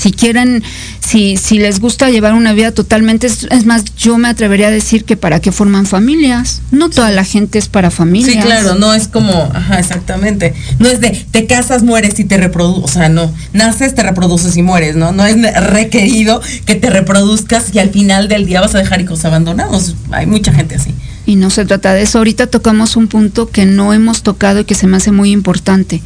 Si 0.02 0.12
quieren, 0.12 0.64
si, 1.00 1.38
si 1.38 1.60
les 1.60 1.80
gusta 1.80 2.10
llevar 2.10 2.34
una 2.34 2.54
vida 2.54 2.72
totalmente, 2.72 3.28
es, 3.28 3.66
más, 3.68 3.84
yo 3.96 4.18
me 4.18 4.30
atrevería 4.30 4.70
a 4.70 4.72
decir 4.72 5.06
que 5.06 5.16
para 5.16 5.40
qué 5.40 5.52
forman 5.52 5.86
familias. 5.86 6.62
No 6.72 6.90
toda 6.90 7.12
la 7.12 7.24
gente 7.24 7.60
es 7.60 7.68
para 7.68 7.92
familias. 7.92 8.34
Sí, 8.34 8.40
claro, 8.40 8.74
no 8.74 8.96
es 8.96 9.08
como, 9.08 9.52
ajá, 9.54 9.80
exactamente. 9.80 10.56
No 10.80 10.90
es 10.90 11.02
de 11.02 11.12
te 11.30 11.46
casas, 11.46 11.84
mueres 11.84 12.20
y 12.20 12.24
te 12.24 12.38
reproduces, 12.38 12.84
o 12.84 12.88
sea, 12.88 13.10
no, 13.10 13.32
naces, 13.54 13.94
te 13.94 14.02
reproduces 14.02 14.58
y 14.58 14.64
mueres, 14.64 14.96
¿no? 14.96 15.12
No 15.12 15.24
es 15.24 15.38
requerido 15.68 16.42
que 16.66 16.74
te 16.74 16.90
reproduzcas 16.90 17.76
y 17.76 17.78
al 17.78 17.92
final 17.92 18.28
del 18.28 18.48
día 18.48 18.60
vas 18.60 18.74
a 18.74 18.80
dejar 18.80 19.02
hijos 19.02 19.24
abandonados. 19.24 19.96
Hay 20.10 20.26
mucha 20.26 20.52
gente 20.52 20.76
así. 20.76 20.96
Y 21.28 21.36
no 21.36 21.52
se 21.52 21.64
trata 21.66 21.94
de 21.94 22.02
eso. 22.02 22.18
Ahorita 22.18 22.48
tocamos 22.48 22.96
un 22.96 23.08
punto 23.08 23.52
que 23.52 23.68
no 23.68 23.94
hemos 23.94 24.24
tocado 24.24 24.62
y 24.62 24.66
que 24.66 24.74
se 24.74 24.88
me 24.88 24.98
hace 24.98 25.12
muy 25.12 25.30
importante. 25.30 26.02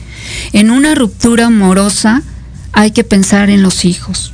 En 0.51 0.69
una 0.69 0.95
ruptura 0.95 1.45
amorosa, 1.45 2.23
hay 2.75 2.91
que 2.91 3.05
pensar 3.05 3.49
en 3.49 3.63
los 3.63 3.85
hijos. 3.85 4.33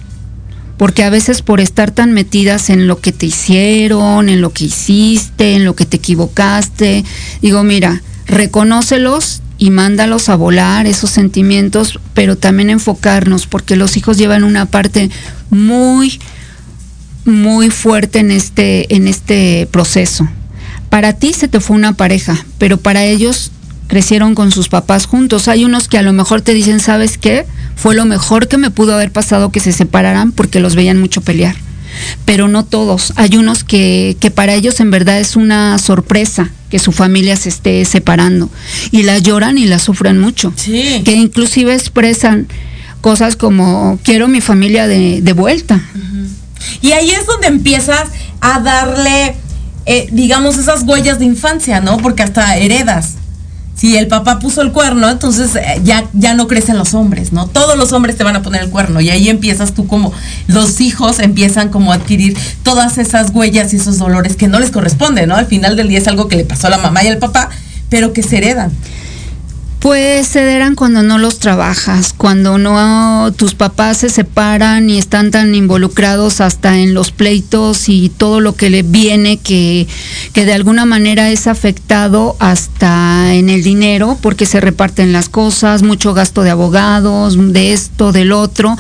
Porque 0.76 1.04
a 1.04 1.12
veces 1.12 1.44
por 1.44 1.62
estar 1.62 1.92
tan 1.92 2.12
metidas 2.12 2.72
en 2.72 2.88
lo 2.88 3.00
que 3.00 3.12
te 3.12 3.28
hicieron, 3.28 4.30
en 4.30 4.42
lo 4.42 4.52
que 4.52 4.66
hiciste, 4.66 5.56
en 5.56 5.64
lo 5.64 5.76
que 5.76 5.86
te 5.86 5.98
equivocaste, 5.98 7.06
digo, 7.42 7.64
mira, 7.64 8.02
reconócelos 8.26 9.44
y 9.60 9.70
mándalos 9.70 10.28
a 10.28 10.36
volar 10.36 10.88
esos 10.88 11.12
sentimientos, 11.12 12.00
pero 12.16 12.36
también 12.36 12.72
enfocarnos, 12.72 13.46
porque 13.46 13.76
los 13.76 13.96
hijos 13.96 14.18
llevan 14.18 14.44
una 14.44 14.66
parte 14.66 15.12
muy, 15.52 16.20
muy 17.26 17.70
fuerte 17.70 18.20
en 18.20 18.32
este, 18.32 18.96
en 18.96 19.08
este 19.08 19.68
proceso. 19.70 20.28
Para 20.89 21.14
ti 21.14 21.34
se 21.34 21.48
te 21.48 21.60
fue 21.60 21.76
una 21.76 21.94
pareja, 21.94 22.44
pero 22.58 22.78
para 22.78 23.06
ellos 23.06 23.52
crecieron 23.92 24.36
con 24.36 24.54
sus 24.54 24.70
papás 24.70 25.06
juntos. 25.06 25.50
Hay 25.50 25.66
unos 25.66 25.89
que 25.89 25.98
a 25.98 26.02
lo 26.02 26.14
mejor 26.14 26.39
te 26.42 26.54
dicen, 26.54 26.80
¿sabes 26.80 27.18
qué? 27.18 27.46
Fue 27.76 27.94
lo 27.94 28.06
mejor 28.06 28.48
que 28.48 28.56
me 28.56 28.72
pudo 28.72 28.96
haber 28.96 29.12
pasado 29.12 29.52
que 29.52 29.60
se 29.60 29.74
separaran 29.74 30.32
porque 30.32 30.62
los 30.62 30.76
veían 30.76 30.98
mucho 30.98 31.20
pelear. 31.20 31.58
Pero 32.24 32.48
no 32.48 32.64
todos. 32.64 33.12
Hay 33.18 33.36
unos 33.36 33.66
que, 33.66 34.16
que 34.22 34.32
para 34.32 34.54
ellos 34.54 34.80
en 34.80 34.92
verdad 34.92 35.20
es 35.20 35.36
una 35.36 35.78
sorpresa 35.78 36.52
que 36.70 36.80
su 36.80 36.94
familia 36.94 37.36
se 37.36 37.50
esté 37.50 37.84
separando. 37.84 38.50
Y 38.92 39.04
la 39.04 39.18
lloran 39.18 39.58
y 39.58 39.66
la 39.66 39.78
sufren 39.78 40.18
mucho. 40.20 40.54
Que 41.04 41.12
inclusive 41.12 41.74
expresan 41.76 42.48
cosas 43.02 43.36
como 43.36 44.00
quiero 44.06 44.30
mi 44.30 44.39
familia 44.39 44.88
de, 44.88 45.22
de 45.22 45.34
vuelta. 45.34 45.82
Y 46.82 46.94
ahí 46.94 47.10
es 47.10 47.26
donde 47.26 47.48
empiezas 47.48 48.08
a 48.39 48.62
darle, 48.62 49.36
eh, 49.86 50.08
digamos, 50.14 50.58
esas 50.58 50.84
huellas 50.84 51.20
de 51.20 51.26
infancia, 51.26 51.82
¿no? 51.82 51.98
Porque 51.98 52.24
hasta 52.24 52.56
heredas 52.56 53.16
si 53.82 53.98
el 53.98 54.08
papá 54.08 54.38
puso 54.38 54.62
el 54.62 54.72
cuerno, 54.72 55.10
entonces 55.10 55.56
eh, 55.56 55.82
ya, 55.84 56.06
ya 56.14 56.36
no 56.36 56.48
crecen 56.48 56.78
los 56.78 56.94
hombres, 56.94 57.34
¿no? 57.34 57.48
Todos 57.48 57.76
los 57.80 57.94
hombres 57.94 58.16
te 58.16 58.24
van 58.24 58.36
a 58.36 58.44
poner 58.44 58.62
el 58.62 58.70
cuerno 58.70 59.02
y 59.02 59.10
ahí 59.10 59.28
empiezas 59.28 59.74
tú 59.74 59.88
como, 59.88 60.14
los 60.46 60.82
hijos 60.82 61.18
empiezan 61.18 61.70
como 61.70 61.92
a 61.92 61.96
adquirir 61.96 62.38
todas 62.62 63.00
esas 63.00 63.32
huellas 63.32 63.74
y 63.74 63.78
esos 63.78 63.98
dolores 63.98 64.36
que 64.36 64.48
no 64.48 64.60
les 64.60 64.70
corresponden, 64.70 65.30
¿no? 65.30 65.36
Al 65.36 65.48
final 65.48 65.76
del 65.76 65.88
día 65.88 65.98
es 65.98 66.08
algo 66.08 66.28
que 66.28 66.36
le 66.36 66.46
pasó 66.46 66.68
a 66.68 66.70
la 66.70 66.78
mamá 66.78 67.04
y 67.04 67.08
al 67.08 67.18
papá, 67.18 67.50
pero 67.90 68.14
que 68.14 68.22
se 68.22 68.38
heredan. 68.38 68.72
Pues 69.82 70.30
cederán 70.30 70.76
cuando 70.76 71.02
no 71.02 71.18
los 71.18 71.40
trabajas, 71.40 72.14
cuando 72.16 72.60
no 72.60 73.34
tus 73.36 73.56
papás 73.56 73.98
se 73.98 74.10
separan 74.10 74.88
y 74.92 75.00
están 75.00 75.32
tan 75.32 75.56
involucrados 75.56 76.40
hasta 76.40 76.78
en 76.78 76.94
los 76.94 77.12
pleitos 77.12 77.90
y 77.90 78.10
todo 78.10 78.42
lo 78.42 78.56
que 78.56 78.70
le 78.70 78.84
viene 78.84 79.38
que, 79.38 79.88
que 80.34 80.46
de 80.46 80.54
alguna 80.54 80.86
manera 80.86 81.32
es 81.32 81.48
afectado 81.48 82.36
hasta 82.38 83.34
en 83.34 83.50
el 83.50 83.64
dinero 83.64 84.20
porque 84.22 84.46
se 84.46 84.62
reparten 84.62 85.14
las 85.14 85.30
cosas, 85.30 85.82
mucho 85.82 86.14
gasto 86.14 86.44
de 86.44 86.52
abogados, 86.52 87.36
de 87.52 87.74
esto, 87.74 88.12
del 88.12 88.34
otro 88.34 88.78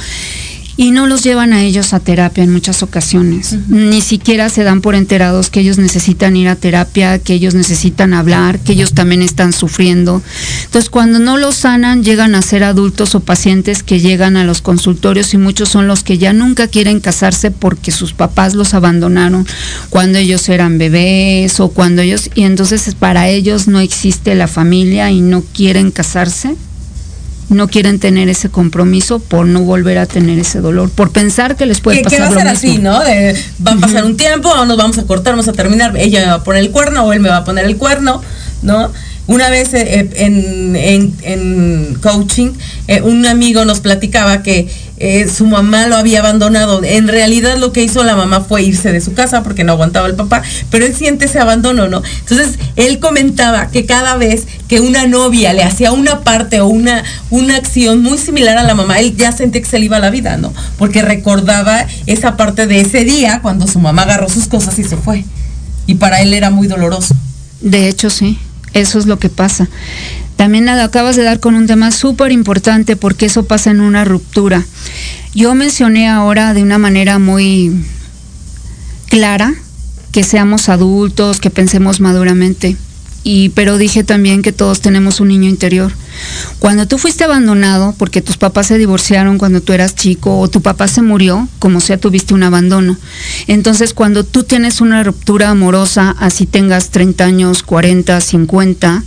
y 0.81 0.89
no 0.89 1.05
los 1.05 1.21
llevan 1.21 1.53
a 1.53 1.61
ellos 1.61 1.93
a 1.93 1.99
terapia 1.99 2.43
en 2.43 2.51
muchas 2.51 2.81
ocasiones. 2.81 3.55
Ni 3.67 4.01
siquiera 4.01 4.49
se 4.49 4.63
dan 4.63 4.81
por 4.81 4.95
enterados 4.95 5.51
que 5.51 5.59
ellos 5.59 5.77
necesitan 5.77 6.35
ir 6.35 6.47
a 6.47 6.55
terapia, 6.55 7.19
que 7.19 7.33
ellos 7.33 7.53
necesitan 7.53 8.15
hablar, 8.15 8.57
que 8.57 8.71
ellos 8.71 8.93
también 8.93 9.21
están 9.21 9.53
sufriendo. 9.53 10.23
Entonces, 10.65 10.89
cuando 10.89 11.19
no 11.19 11.37
los 11.37 11.53
sanan, 11.53 12.03
llegan 12.03 12.33
a 12.33 12.41
ser 12.41 12.63
adultos 12.63 13.13
o 13.13 13.19
pacientes 13.19 13.83
que 13.83 13.99
llegan 13.99 14.37
a 14.37 14.43
los 14.43 14.63
consultorios 14.63 15.35
y 15.35 15.37
muchos 15.37 15.69
son 15.69 15.85
los 15.85 16.01
que 16.03 16.17
ya 16.17 16.33
nunca 16.33 16.67
quieren 16.67 16.99
casarse 16.99 17.51
porque 17.51 17.91
sus 17.91 18.13
papás 18.13 18.55
los 18.55 18.73
abandonaron 18.73 19.45
cuando 19.91 20.17
ellos 20.17 20.49
eran 20.49 20.79
bebés 20.79 21.59
o 21.59 21.69
cuando 21.69 22.01
ellos 22.01 22.31
y 22.33 22.41
entonces 22.41 22.95
para 22.95 23.29
ellos 23.29 23.67
no 23.67 23.79
existe 23.79 24.33
la 24.33 24.47
familia 24.47 25.11
y 25.11 25.21
no 25.21 25.43
quieren 25.53 25.91
casarse 25.91 26.55
no 27.51 27.67
quieren 27.67 27.99
tener 27.99 28.29
ese 28.29 28.49
compromiso 28.49 29.19
por 29.19 29.45
no 29.45 29.61
volver 29.61 29.97
a 29.97 30.05
tener 30.05 30.39
ese 30.39 30.59
dolor, 30.59 30.89
por 30.89 31.11
pensar 31.11 31.57
que 31.57 31.65
les 31.65 31.81
puede 31.81 32.01
pasar 32.01 32.17
que 32.17 32.23
va 32.23 32.29
a 32.29 32.33
ser 32.33 32.47
así, 32.47 32.77
¿no? 32.77 32.99
va 33.65 33.71
a 33.73 33.77
pasar 33.77 34.05
un 34.05 34.17
tiempo, 34.17 34.49
nos 34.65 34.77
vamos 34.77 34.97
a 34.97 35.03
cortar, 35.03 35.33
vamos 35.33 35.47
a 35.47 35.53
terminar, 35.53 35.95
ella 35.97 36.21
me 36.21 36.27
va 36.27 36.33
a 36.35 36.43
poner 36.43 36.61
el 36.61 36.71
cuerno 36.71 37.03
o 37.03 37.13
él 37.13 37.19
me 37.19 37.29
va 37.29 37.37
a 37.37 37.43
poner 37.43 37.65
el 37.65 37.77
cuerno, 37.77 38.21
¿no? 38.61 38.91
Una 39.31 39.49
vez 39.49 39.73
eh, 39.73 40.09
en, 40.15 40.75
en, 40.75 41.95
coaching, 42.01 42.51
eh, 42.89 43.01
un 43.01 43.25
amigo 43.25 43.63
nos 43.63 43.79
platicaba 43.79 44.43
que 44.43 44.67
eh, 44.97 45.29
su 45.29 45.45
mamá 45.45 45.87
lo 45.87 45.95
había 45.95 46.19
abandonado. 46.19 46.83
En 46.83 47.07
realidad 47.07 47.57
lo 47.57 47.71
que 47.71 47.81
hizo 47.81 48.03
la 48.03 48.17
mamá 48.17 48.41
fue 48.41 48.63
irse 48.63 48.91
de 48.91 48.99
su 48.99 49.13
casa 49.13 49.41
porque 49.41 49.63
no 49.63 49.71
aguantaba 49.71 50.07
el 50.07 50.15
papá, 50.15 50.43
pero 50.69 50.85
él 50.85 50.93
siente 50.93 51.27
ese 51.27 51.39
abandono, 51.39 51.87
¿no? 51.87 52.03
Entonces, 52.19 52.59
él 52.75 52.99
comentaba 52.99 53.69
que 53.69 53.85
cada 53.85 54.17
vez 54.17 54.47
que 54.67 54.81
una 54.81 55.07
novia 55.07 55.53
le 55.53 55.63
hacía 55.63 55.93
una 55.93 56.19
parte 56.25 56.59
o 56.59 56.67
una, 56.67 57.05
una 57.29 57.55
acción 57.55 58.03
muy 58.03 58.17
similar 58.17 58.57
a 58.57 58.63
la 58.63 58.75
mamá, 58.75 58.99
él 58.99 59.15
ya 59.15 59.31
sentía 59.31 59.61
que 59.61 59.69
se 59.69 59.79
le 59.79 59.85
iba 59.85 59.97
la 59.99 60.09
vida, 60.09 60.35
¿no? 60.35 60.53
Porque 60.77 61.03
recordaba 61.03 61.87
esa 62.05 62.35
parte 62.35 62.67
de 62.67 62.81
ese 62.81 63.05
día 63.05 63.39
cuando 63.41 63.65
su 63.65 63.79
mamá 63.79 64.01
agarró 64.01 64.27
sus 64.27 64.49
cosas 64.49 64.77
y 64.77 64.83
se 64.83 64.97
fue. 64.97 65.23
Y 65.87 65.95
para 65.95 66.19
él 66.21 66.33
era 66.33 66.49
muy 66.49 66.67
doloroso. 66.67 67.15
De 67.61 67.87
hecho, 67.87 68.09
sí. 68.09 68.37
Eso 68.73 68.99
es 68.99 69.05
lo 69.05 69.19
que 69.19 69.29
pasa. 69.29 69.67
También 70.35 70.69
acabas 70.69 71.15
de 71.15 71.23
dar 71.23 71.39
con 71.39 71.55
un 71.55 71.67
tema 71.67 71.91
súper 71.91 72.31
importante 72.31 72.95
porque 72.95 73.27
eso 73.27 73.45
pasa 73.45 73.71
en 73.71 73.81
una 73.81 74.05
ruptura. 74.05 74.63
Yo 75.33 75.53
mencioné 75.55 76.09
ahora 76.09 76.53
de 76.53 76.63
una 76.63 76.77
manera 76.77 77.19
muy 77.19 77.71
clara 79.07 79.53
que 80.11 80.23
seamos 80.23 80.67
adultos, 80.69 81.39
que 81.39 81.49
pensemos 81.49 81.99
maduramente 81.99 82.75
y 83.23 83.49
pero 83.49 83.77
dije 83.77 84.03
también 84.03 84.41
que 84.41 84.51
todos 84.51 84.81
tenemos 84.81 85.19
un 85.19 85.27
niño 85.27 85.47
interior. 85.47 85.91
Cuando 86.59 86.87
tú 86.87 86.97
fuiste 86.97 87.23
abandonado 87.23 87.93
porque 87.97 88.21
tus 88.21 88.37
papás 88.37 88.67
se 88.67 88.77
divorciaron 88.77 89.37
cuando 89.37 89.61
tú 89.61 89.73
eras 89.73 89.95
chico 89.95 90.39
o 90.39 90.47
tu 90.47 90.61
papá 90.61 90.87
se 90.87 91.01
murió, 91.01 91.47
como 91.59 91.79
sea 91.81 91.97
tuviste 91.97 92.33
un 92.33 92.43
abandono. 92.43 92.97
Entonces, 93.47 93.93
cuando 93.93 94.23
tú 94.23 94.43
tienes 94.43 94.81
una 94.81 95.03
ruptura 95.03 95.49
amorosa, 95.49 96.15
así 96.19 96.45
tengas 96.45 96.89
30 96.89 97.23
años, 97.23 97.63
40, 97.63 98.19
50, 98.19 99.03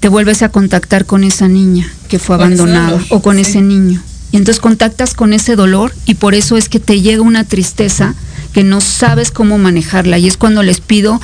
te 0.00 0.08
vuelves 0.08 0.42
a 0.42 0.48
contactar 0.48 1.06
con 1.06 1.22
esa 1.22 1.48
niña 1.48 1.92
que 2.08 2.18
fue 2.18 2.36
abandonada 2.36 3.00
o 3.10 3.22
con 3.22 3.38
ese 3.38 3.60
niño. 3.60 4.02
Y 4.32 4.38
entonces 4.38 4.60
contactas 4.60 5.12
con 5.12 5.34
ese 5.34 5.56
dolor 5.56 5.94
y 6.06 6.14
por 6.14 6.34
eso 6.34 6.56
es 6.56 6.70
que 6.70 6.80
te 6.80 7.02
llega 7.02 7.20
una 7.20 7.44
tristeza 7.44 8.14
que 8.54 8.64
no 8.64 8.80
sabes 8.80 9.30
cómo 9.30 9.58
manejarla. 9.58 10.18
Y 10.18 10.26
es 10.26 10.38
cuando 10.38 10.62
les 10.62 10.80
pido 10.80 11.20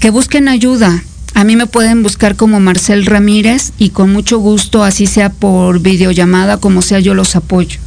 que 0.00 0.10
busquen 0.10 0.48
ayuda, 0.48 1.02
a 1.34 1.44
mí 1.44 1.56
me 1.56 1.66
pueden 1.66 2.02
buscar 2.02 2.36
como 2.36 2.60
Marcel 2.60 3.06
Ramírez 3.06 3.72
y 3.78 3.90
con 3.90 4.12
mucho 4.12 4.38
gusto, 4.38 4.82
así 4.82 5.06
sea 5.06 5.30
por 5.30 5.80
videollamada, 5.80 6.58
como 6.58 6.82
sea, 6.82 6.98
yo 7.00 7.14
los 7.14 7.36
apoyo. 7.36 7.78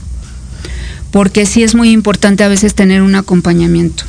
Porque 1.12 1.46
sí 1.46 1.64
es 1.64 1.76
muy 1.76 1.92
importante 1.92 2.44
a 2.44 2.48
veces 2.48 2.74
tener 2.74 3.02
un 3.02 3.16
acompañamiento. 3.16 4.06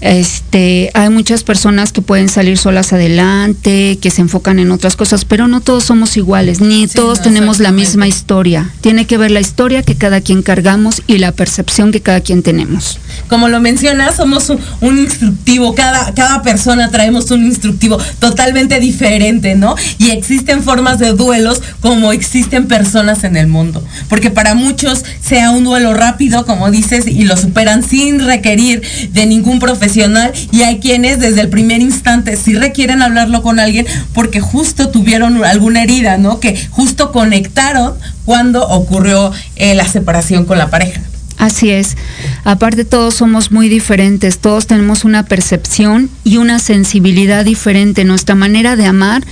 Este, 0.00 0.90
hay 0.92 1.08
muchas 1.08 1.42
personas 1.42 1.90
que 1.90 2.02
pueden 2.02 2.28
salir 2.28 2.58
solas 2.58 2.92
adelante, 2.92 3.98
que 4.00 4.10
se 4.10 4.20
enfocan 4.20 4.58
en 4.58 4.70
otras 4.70 4.94
cosas, 4.94 5.24
pero 5.24 5.48
no 5.48 5.60
todos 5.60 5.84
somos 5.84 6.16
iguales, 6.16 6.60
ni 6.60 6.86
todos 6.86 7.22
tenemos 7.22 7.60
la 7.60 7.72
misma 7.72 8.06
historia. 8.06 8.70
Tiene 8.82 9.06
que 9.06 9.16
ver 9.16 9.30
la 9.30 9.40
historia 9.40 9.82
que 9.82 9.94
cada 9.94 10.20
quien 10.20 10.42
cargamos 10.42 11.02
y 11.06 11.18
la 11.18 11.32
percepción 11.32 11.92
que 11.92 12.02
cada 12.02 12.20
quien 12.20 12.42
tenemos. 12.42 12.98
Como 13.28 13.48
lo 13.48 13.60
mencionas, 13.60 14.16
somos 14.16 14.50
un, 14.50 14.60
un 14.82 14.98
instructivo, 14.98 15.74
cada, 15.74 16.12
cada 16.12 16.42
persona 16.42 16.90
traemos 16.90 17.30
un 17.30 17.46
instructivo 17.46 17.98
totalmente 18.18 18.78
diferente, 18.80 19.54
¿no? 19.54 19.76
Y 19.98 20.10
existen 20.10 20.62
formas 20.62 20.98
de 20.98 21.12
duelos 21.12 21.62
como 21.80 22.12
existen 22.12 22.68
personas 22.68 23.24
en 23.24 23.36
el 23.36 23.46
mundo. 23.46 23.82
Porque 24.08 24.30
para 24.30 24.54
muchos 24.54 25.04
sea 25.22 25.50
un 25.50 25.64
duelo 25.64 25.94
rápido, 25.94 26.44
como 26.44 26.70
dices, 26.70 27.06
y 27.06 27.24
lo 27.24 27.36
superan 27.36 27.82
sin 27.82 28.20
requerir 28.20 28.82
de 29.12 29.26
ningún 29.26 29.58
profesional 29.58 29.85
y 30.52 30.62
hay 30.62 30.78
quienes 30.80 31.20
desde 31.20 31.40
el 31.40 31.48
primer 31.48 31.80
instante 31.80 32.36
sí 32.36 32.54
requieren 32.54 33.02
hablarlo 33.02 33.42
con 33.42 33.60
alguien 33.60 33.86
porque 34.12 34.40
justo 34.40 34.88
tuvieron 34.88 35.44
alguna 35.44 35.82
herida, 35.82 36.18
¿no? 36.18 36.40
Que 36.40 36.56
justo 36.70 37.12
conectaron 37.12 37.94
cuando 38.24 38.66
ocurrió 38.68 39.32
eh, 39.56 39.74
la 39.74 39.86
separación 39.86 40.44
con 40.44 40.58
la 40.58 40.70
pareja. 40.70 41.00
Así 41.38 41.70
es. 41.70 41.96
Aparte 42.44 42.84
todos 42.84 43.14
somos 43.14 43.52
muy 43.52 43.68
diferentes, 43.68 44.38
todos 44.38 44.66
tenemos 44.66 45.04
una 45.04 45.24
percepción 45.24 46.08
y 46.24 46.38
una 46.38 46.58
sensibilidad 46.58 47.44
diferente. 47.44 48.04
Nuestra 48.04 48.34
manera 48.34 48.74
de 48.74 48.86
amar, 48.86 49.22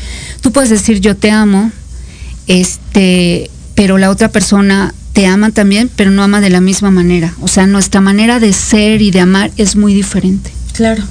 tú 0.40 0.52
puedes 0.52 0.70
decir 0.70 1.00
yo 1.00 1.16
te 1.16 1.30
amo, 1.30 1.72
este, 2.46 3.50
pero 3.74 3.96
la 3.96 4.10
otra 4.10 4.28
persona 4.28 4.94
te 5.14 5.26
ama 5.26 5.50
también, 5.50 5.88
pero 5.94 6.10
no 6.10 6.24
ama 6.24 6.40
de 6.40 6.50
la 6.50 6.60
misma 6.60 6.90
manera. 6.90 7.32
O 7.40 7.48
sea, 7.48 7.66
nuestra 7.66 8.00
manera 8.00 8.40
de 8.40 8.52
ser 8.52 9.00
y 9.00 9.12
de 9.12 9.20
amar 9.20 9.52
es 9.56 9.76
muy 9.76 9.94
diferente. 9.94 10.50
Claro. 10.74 11.04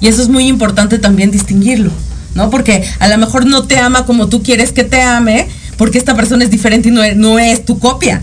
Y 0.00 0.08
eso 0.08 0.20
es 0.20 0.28
muy 0.28 0.48
importante 0.48 0.98
también 0.98 1.30
distinguirlo, 1.30 1.92
¿no? 2.34 2.50
Porque 2.50 2.84
a 2.98 3.08
lo 3.08 3.16
mejor 3.16 3.46
no 3.46 3.62
te 3.62 3.78
ama 3.78 4.04
como 4.04 4.28
tú 4.28 4.42
quieres 4.42 4.72
que 4.72 4.82
te 4.82 5.00
ame, 5.00 5.48
porque 5.78 5.98
esta 5.98 6.16
persona 6.16 6.44
es 6.44 6.50
diferente 6.50 6.88
y 6.88 6.92
no 6.92 7.04
es, 7.04 7.16
no 7.16 7.38
es 7.38 7.64
tu 7.64 7.78
copia. 7.78 8.22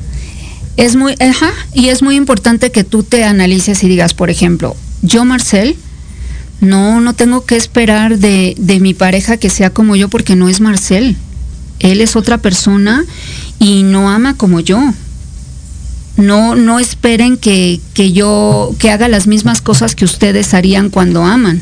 Es 0.75 0.97
muy, 0.97 1.15
ajá, 1.19 1.51
y 1.73 1.87
es 1.87 2.03
muy 2.03 2.15
importante 2.15 2.71
que 2.71 2.83
tú 2.83 3.03
te 3.03 3.23
analices 3.23 3.81
y 3.83 3.87
digas, 3.87 4.13
por 4.13 4.29
ejemplo, 4.29 4.75
yo 5.01 5.23
Marcel, 5.23 5.77
no, 6.59 6.99
no 6.99 7.13
tengo 7.13 7.45
que 7.45 7.55
esperar 7.55 8.19
de, 8.19 8.53
de 8.57 8.81
mi 8.81 8.93
pareja 8.93 9.37
que 9.37 9.49
sea 9.49 9.69
como 9.69 9.95
yo 9.95 10.09
porque 10.09 10.35
no 10.35 10.49
es 10.49 10.59
Marcel. 10.59 11.15
Él 11.79 12.01
es 12.01 12.15
otra 12.15 12.37
persona 12.37 13.05
y 13.61 13.83
no 13.83 14.09
ama 14.09 14.35
como 14.35 14.59
yo. 14.59 14.81
No, 16.17 16.55
no 16.55 16.79
esperen 16.79 17.37
que, 17.37 17.79
que 17.93 18.11
yo, 18.11 18.75
que 18.79 18.89
haga 18.89 19.07
las 19.07 19.27
mismas 19.27 19.61
cosas 19.61 19.93
que 19.93 20.03
ustedes 20.03 20.55
harían 20.55 20.89
cuando 20.89 21.23
aman. 21.23 21.61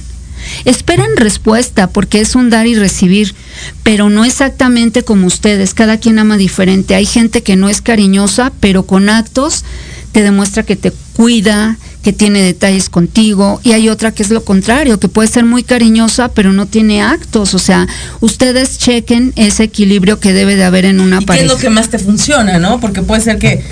Esperen 0.64 1.18
respuesta 1.18 1.88
porque 1.88 2.22
es 2.22 2.36
un 2.36 2.50
dar 2.50 2.68
y 2.68 2.76
recibir, 2.76 3.36
pero 3.84 4.10
no 4.10 4.24
exactamente 4.24 5.04
como 5.04 5.28
ustedes. 5.28 5.74
Cada 5.74 5.98
quien 5.98 6.20
ama 6.20 6.38
diferente. 6.38 6.96
Hay 6.96 7.06
gente 7.06 7.44
que 7.44 7.58
no 7.58 7.68
es 7.68 7.82
cariñosa, 7.82 8.54
pero 8.62 8.84
con 8.84 9.10
actos 9.10 9.66
te 10.14 10.24
demuestra 10.24 10.64
que 10.64 10.78
te 10.78 10.94
cuida, 11.18 11.78
que 12.10 12.14
tiene 12.14 12.42
detalles 12.42 12.90
contigo, 12.90 13.62
y 13.64 13.74
hay 13.74 13.88
otra 13.88 14.12
que 14.12 14.24
es 14.24 14.32
lo 14.32 14.44
contrario, 14.44 15.00
que 15.00 15.08
puede 15.10 15.28
ser 15.28 15.46
muy 15.46 15.62
cariñosa, 15.62 16.30
pero 16.30 16.52
no 16.52 16.66
tiene 16.66 17.04
actos. 17.04 17.54
O 17.54 17.60
sea, 17.60 17.86
ustedes 18.20 18.80
chequen 18.80 19.32
ese 19.36 19.66
equilibrio 19.66 20.20
que 20.20 20.34
debe 20.34 20.56
de 20.56 20.64
haber 20.64 20.86
en 20.86 21.02
una 21.02 21.22
¿Y 21.22 21.26
pareja. 21.26 21.46
¿Qué 21.46 21.48
es 21.48 21.54
lo 21.54 21.60
que 21.60 21.70
más 21.70 21.90
te 21.90 22.00
funciona, 22.00 22.58
no? 22.58 22.80
Porque 22.80 23.04
puede 23.04 23.22
ser 23.22 23.38
que 23.38 23.64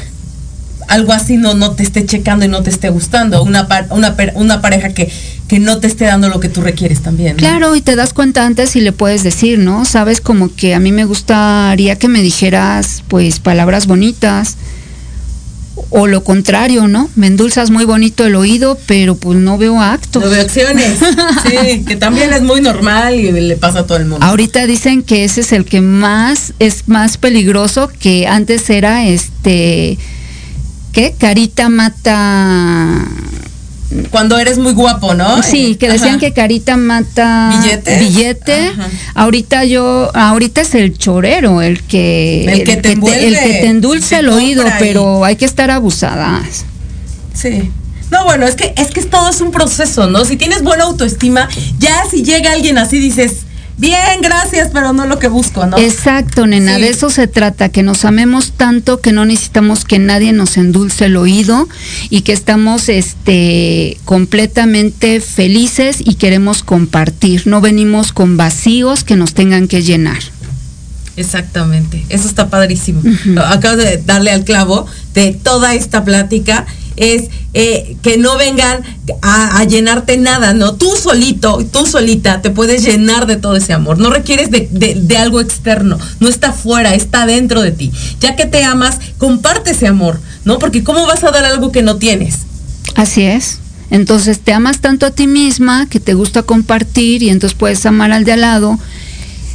algo 0.87 1.13
así 1.13 1.37
no, 1.37 1.55
no 1.55 1.71
te 1.71 1.81
esté 1.81 2.05
checando 2.05 2.45
y 2.45 2.47
no 2.47 2.61
te 2.61 2.69
esté 2.69 2.89
gustando. 2.89 3.41
Una, 3.41 3.67
una, 3.89 4.15
una 4.35 4.61
pareja 4.61 4.89
que, 4.89 5.11
que 5.47 5.57
no 5.57 5.79
te 5.79 5.87
esté 5.87 6.05
dando 6.05 6.29
lo 6.29 6.39
que 6.39 6.49
tú 6.49 6.61
requieres 6.61 7.01
también. 7.01 7.37
¿no? 7.37 7.39
Claro, 7.39 7.75
y 7.75 7.81
te 7.81 7.95
das 7.95 8.13
cuenta 8.13 8.45
antes 8.45 8.75
y 8.75 8.81
le 8.81 8.91
puedes 8.91 9.23
decir, 9.23 9.57
¿no? 9.57 9.83
Sabes 9.83 10.21
como 10.21 10.53
que 10.53 10.75
a 10.75 10.79
mí 10.79 10.91
me 10.91 11.05
gustaría 11.05 11.95
que 11.95 12.07
me 12.07 12.21
dijeras, 12.21 13.03
pues, 13.07 13.39
palabras 13.39 13.87
bonitas. 13.87 14.57
O 15.89 16.07
lo 16.07 16.23
contrario, 16.23 16.87
¿no? 16.87 17.09
Me 17.15 17.27
endulzas 17.27 17.69
muy 17.69 17.85
bonito 17.85 18.25
el 18.25 18.35
oído, 18.35 18.77
pero 18.87 19.15
pues 19.15 19.37
no 19.37 19.57
veo 19.57 19.79
actos. 19.81 20.23
No 20.23 20.29
veo 20.29 20.41
acciones. 20.41 20.99
Sí, 21.47 21.85
que 21.85 21.95
también 21.95 22.33
es 22.33 22.41
muy 22.41 22.61
normal 22.61 23.15
y 23.15 23.31
le 23.31 23.55
pasa 23.55 23.79
a 23.79 23.85
todo 23.85 23.97
el 23.97 24.05
mundo. 24.05 24.25
Ahorita 24.25 24.65
dicen 24.65 25.01
que 25.01 25.23
ese 25.23 25.41
es 25.41 25.51
el 25.53 25.65
que 25.65 25.81
más 25.81 26.53
es 26.59 26.87
más 26.87 27.17
peligroso 27.17 27.89
que 27.99 28.27
antes 28.27 28.69
era 28.69 29.07
este 29.07 29.97
¿qué? 30.91 31.13
Carita 31.17 31.69
mata 31.69 33.07
Cuando 34.11 34.37
eres 34.37 34.57
muy 34.57 34.73
guapo, 34.73 35.13
¿no? 35.13 35.41
Sí, 35.43 35.75
que 35.75 35.87
decían 35.89 36.09
Ajá. 36.11 36.19
que 36.19 36.33
carita 36.33 36.75
mata 36.75 37.51
billete. 37.99 38.67
Ajá. 38.67 38.89
Ahorita 39.15 39.63
yo 39.63 40.11
ahorita 40.13 40.59
es 40.61 40.75
el 40.75 40.97
chorero 40.97 41.61
el 41.61 41.83
que 41.83 42.43
El 42.45 42.63
que 42.65 42.75
te 42.75 42.81
te, 42.81 42.91
el 42.91 43.33
que 43.39 43.59
te 43.61 43.67
endulza 43.67 44.09
te 44.09 44.19
el 44.19 44.29
oído, 44.29 44.67
y- 44.67 44.71
pero 44.79 45.23
hay 45.23 45.37
que 45.37 45.45
estar 45.45 45.71
abusadas. 45.71 46.65
Sí. 47.33 47.71
No, 48.11 48.23
bueno, 48.25 48.45
es 48.45 48.55
que 48.55 48.73
es 48.77 48.87
que 48.89 49.01
todo 49.03 49.29
es 49.29 49.41
un 49.41 49.51
proceso, 49.51 50.07
¿no? 50.07 50.23
Si 50.25 50.37
tienes 50.37 50.63
buena 50.63 50.83
autoestima, 50.85 51.47
ya 51.79 52.03
si 52.09 52.23
llega 52.23 52.51
alguien 52.53 52.77
así 52.77 52.99
dices, 52.99 53.45
bien, 53.77 54.21
gracias, 54.21 54.69
pero 54.73 54.93
no 54.93 55.05
lo 55.05 55.19
que 55.19 55.27
busco, 55.27 55.65
¿no? 55.65 55.77
Exacto, 55.77 56.47
nena, 56.47 56.75
Sí. 56.75 56.81
de 56.81 56.89
eso 56.89 57.09
se 57.09 57.27
trata, 57.27 57.69
que 57.69 57.83
nos 57.83 58.05
amemos 58.05 58.51
tanto 58.51 58.99
que 59.01 59.11
no 59.11 59.25
necesitamos 59.25 59.85
que 59.85 59.99
nadie 59.99 60.33
nos 60.33 60.57
endulce 60.57 61.05
el 61.05 61.17
oído 61.17 61.67
y 62.09 62.21
que 62.21 62.33
estamos 62.33 62.89
este 62.89 63.97
completamente 64.05 65.21
felices 65.21 65.97
y 65.99 66.15
queremos 66.15 66.63
compartir, 66.63 67.47
no 67.47 67.61
venimos 67.61 68.11
con 68.11 68.37
vacíos 68.37 69.03
que 69.03 69.15
nos 69.15 69.33
tengan 69.33 69.67
que 69.67 69.81
llenar. 69.81 70.19
Exactamente, 71.17 72.05
eso 72.09 72.27
está 72.27 72.49
padrísimo. 72.49 72.99
Ujú. 73.01 73.39
Acabas 73.39 73.77
de 73.77 73.97
darle 74.05 74.31
al 74.31 74.43
clavo 74.45 74.85
de 75.13 75.33
toda 75.33 75.73
esta 75.75 76.05
plática. 76.05 76.65
Es 76.95 77.25
eh, 77.53 77.95
que 78.01 78.17
no 78.17 78.37
vengan 78.37 78.81
a, 79.21 79.59
a 79.59 79.63
llenarte 79.65 80.17
nada, 80.17 80.53
¿no? 80.53 80.73
Tú 80.73 80.95
solito, 80.95 81.59
tú 81.71 81.85
solita 81.85 82.41
te 82.41 82.49
puedes 82.49 82.83
llenar 82.83 83.27
de 83.27 83.35
todo 83.35 83.55
ese 83.55 83.73
amor. 83.73 83.99
No 83.99 84.09
requieres 84.09 84.49
de, 84.49 84.67
de- 84.71 84.95
de 84.95 85.17
algo 85.17 85.39
externo, 85.39 85.99
no 86.19 86.27
está 86.27 86.53
fuera, 86.53 86.95
está 86.95 87.27
dentro 87.27 87.61
de 87.61 87.71
ti. 87.71 87.91
Ya 88.19 88.35
que 88.35 88.45
te 88.47 88.63
amas, 88.63 88.97
comparte 89.19 89.71
ese 89.71 89.85
amor, 89.85 90.19
¿no? 90.43 90.57
Porque 90.57 90.83
¿cómo 90.83 91.05
vas 91.05 91.23
a 91.23 91.29
dar 91.29 91.45
algo 91.45 91.71
que 91.71 91.83
no 91.83 91.97
tienes? 91.97 92.39
Así 92.95 93.21
es. 93.21 93.59
Entonces 93.91 94.39
te 94.39 94.51
amas 94.53 94.79
tanto 94.81 95.05
a 95.05 95.11
ti 95.11 95.27
misma 95.27 95.85
que 95.87 95.99
te 95.99 96.15
gusta 96.15 96.41
compartir 96.41 97.21
y 97.21 97.29
entonces 97.29 97.55
puedes 97.55 97.85
amar 97.85 98.11
al 98.11 98.23
de 98.23 98.31
al 98.33 98.41
lado. 98.41 98.79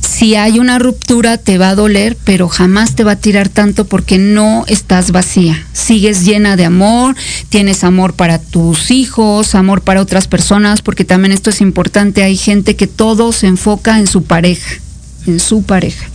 Si 0.03 0.35
hay 0.35 0.59
una 0.59 0.79
ruptura 0.79 1.39
te 1.39 1.59
va 1.59 1.71
a 1.71 1.75
doler, 1.75 2.17
pero 2.25 2.49
jamás 2.49 2.95
te 2.95 3.05
va 3.05 3.13
a 3.13 3.17
tirar 3.17 3.49
tanto 3.49 3.87
porque 3.87 4.19
no 4.19 4.65
estás 4.67 5.13
vacía. 5.13 5.65
Sigues 5.73 6.25
llena 6.25 6.57
de 6.57 6.65
amor, 6.65 7.15
tienes 7.49 7.85
amor 7.85 8.15
para 8.15 8.39
tus 8.39 8.91
hijos, 8.91 9.55
amor 9.55 9.83
para 9.83 10.03
otras 10.03 10.27
personas, 10.27 10.83
porque 10.83 11.05
también 11.05 11.33
esto 11.33 11.51
es 11.51 11.61
importante. 11.61 12.25
Hay 12.25 12.37
gente 12.37 12.75
que 12.77 12.89
todo 12.89 13.33
se 13.33 13.47
enfoca 13.47 13.99
en 13.99 14.09
su 14.09 14.25
pareja, 14.25 14.75
en 15.27 15.39
su 15.39 15.63
pareja. 15.63 16.07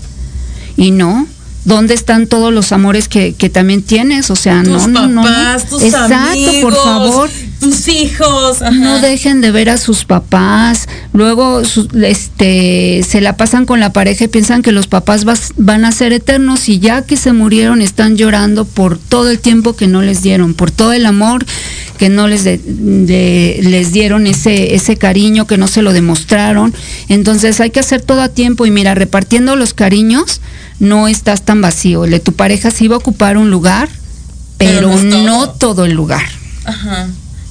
Y 0.76 0.92
no, 0.92 1.26
¿dónde 1.68 1.94
están 1.94 2.28
todos 2.28 2.54
los 2.54 2.72
amores 2.72 3.08
que, 3.10 3.34
que 3.34 3.50
también 3.50 3.84
tienes? 3.84 4.32
O 4.32 4.36
sea, 4.38 4.64
Tus 4.64 4.88
no, 4.88 5.08
no, 5.08 5.24
no, 5.24 5.60
tus 5.70 5.84
Exacto, 5.84 6.16
amigos, 6.16 6.56
por 6.62 6.74
favor. 6.76 7.30
tus 7.60 7.88
hijos. 7.90 8.62
ajá. 8.62 8.72
No 8.72 9.00
dejen 9.00 9.42
de 9.42 9.52
ver 9.52 9.70
a 9.70 9.78
sus 9.78 10.06
papás. 10.06 10.88
Luego 11.14 11.66
su- 11.66 11.90
este, 12.04 13.04
se 13.08 13.20
la 13.22 13.36
pasan 13.36 13.66
con 13.66 13.80
la 13.82 13.92
pareja 13.92 14.24
y 14.24 14.28
piensan 14.30 14.62
que 14.62 14.72
los 14.72 14.88
papás 14.88 15.26
vas- 15.26 15.52
van 15.58 15.84
a 15.84 15.92
ser 15.92 16.14
eternos 16.14 16.70
y 16.70 16.80
ya 16.80 17.02
que 17.02 17.18
se 17.18 17.34
murieron 17.34 17.82
están 17.82 18.16
llorando 18.16 18.64
por 18.66 18.98
todo 18.98 19.30
el 19.30 19.40
tiempo 19.40 19.76
que 19.76 19.88
no 19.88 20.02
les 20.02 20.22
dieron, 20.22 20.54
por 20.54 20.72
todo 20.72 20.94
el 20.94 21.06
amor 21.06 21.46
que 21.98 22.10
no 22.10 22.28
les, 22.28 22.44
de- 22.44 22.58
de- 22.60 23.60
les 23.64 23.92
dieron, 23.92 24.28
ese, 24.28 24.76
ese 24.76 24.96
cariño 24.98 25.48
que 25.48 25.58
no 25.58 25.68
se 25.68 25.82
lo 25.82 25.92
demostraron. 25.94 26.74
Entonces 27.10 27.60
hay 27.60 27.72
que 27.72 27.80
hacer 27.80 28.02
todo 28.02 28.22
a 28.22 28.30
tiempo 28.30 28.66
y 28.66 28.72
mira, 28.72 28.96
repartiendo 28.96 29.56
los 29.56 29.74
cariños 29.74 30.42
no 30.80 31.08
estás 31.08 31.44
tan 31.44 31.62
vacío. 31.62 32.06
El 32.06 32.12
de 32.12 32.20
tu 32.20 32.34
pareja 32.34 32.72
sí 32.72 32.88
va 32.88 32.96
a 32.96 33.00
ocupar 33.00 33.38
un 33.38 33.50
lugar, 33.50 33.90
Pero 34.58 34.90
pero, 34.92 35.04
no 35.04 35.24
no 35.24 35.50
todo 35.50 35.86
el 35.86 35.94
lugar. 35.94 36.26
Ajá. 36.66 37.08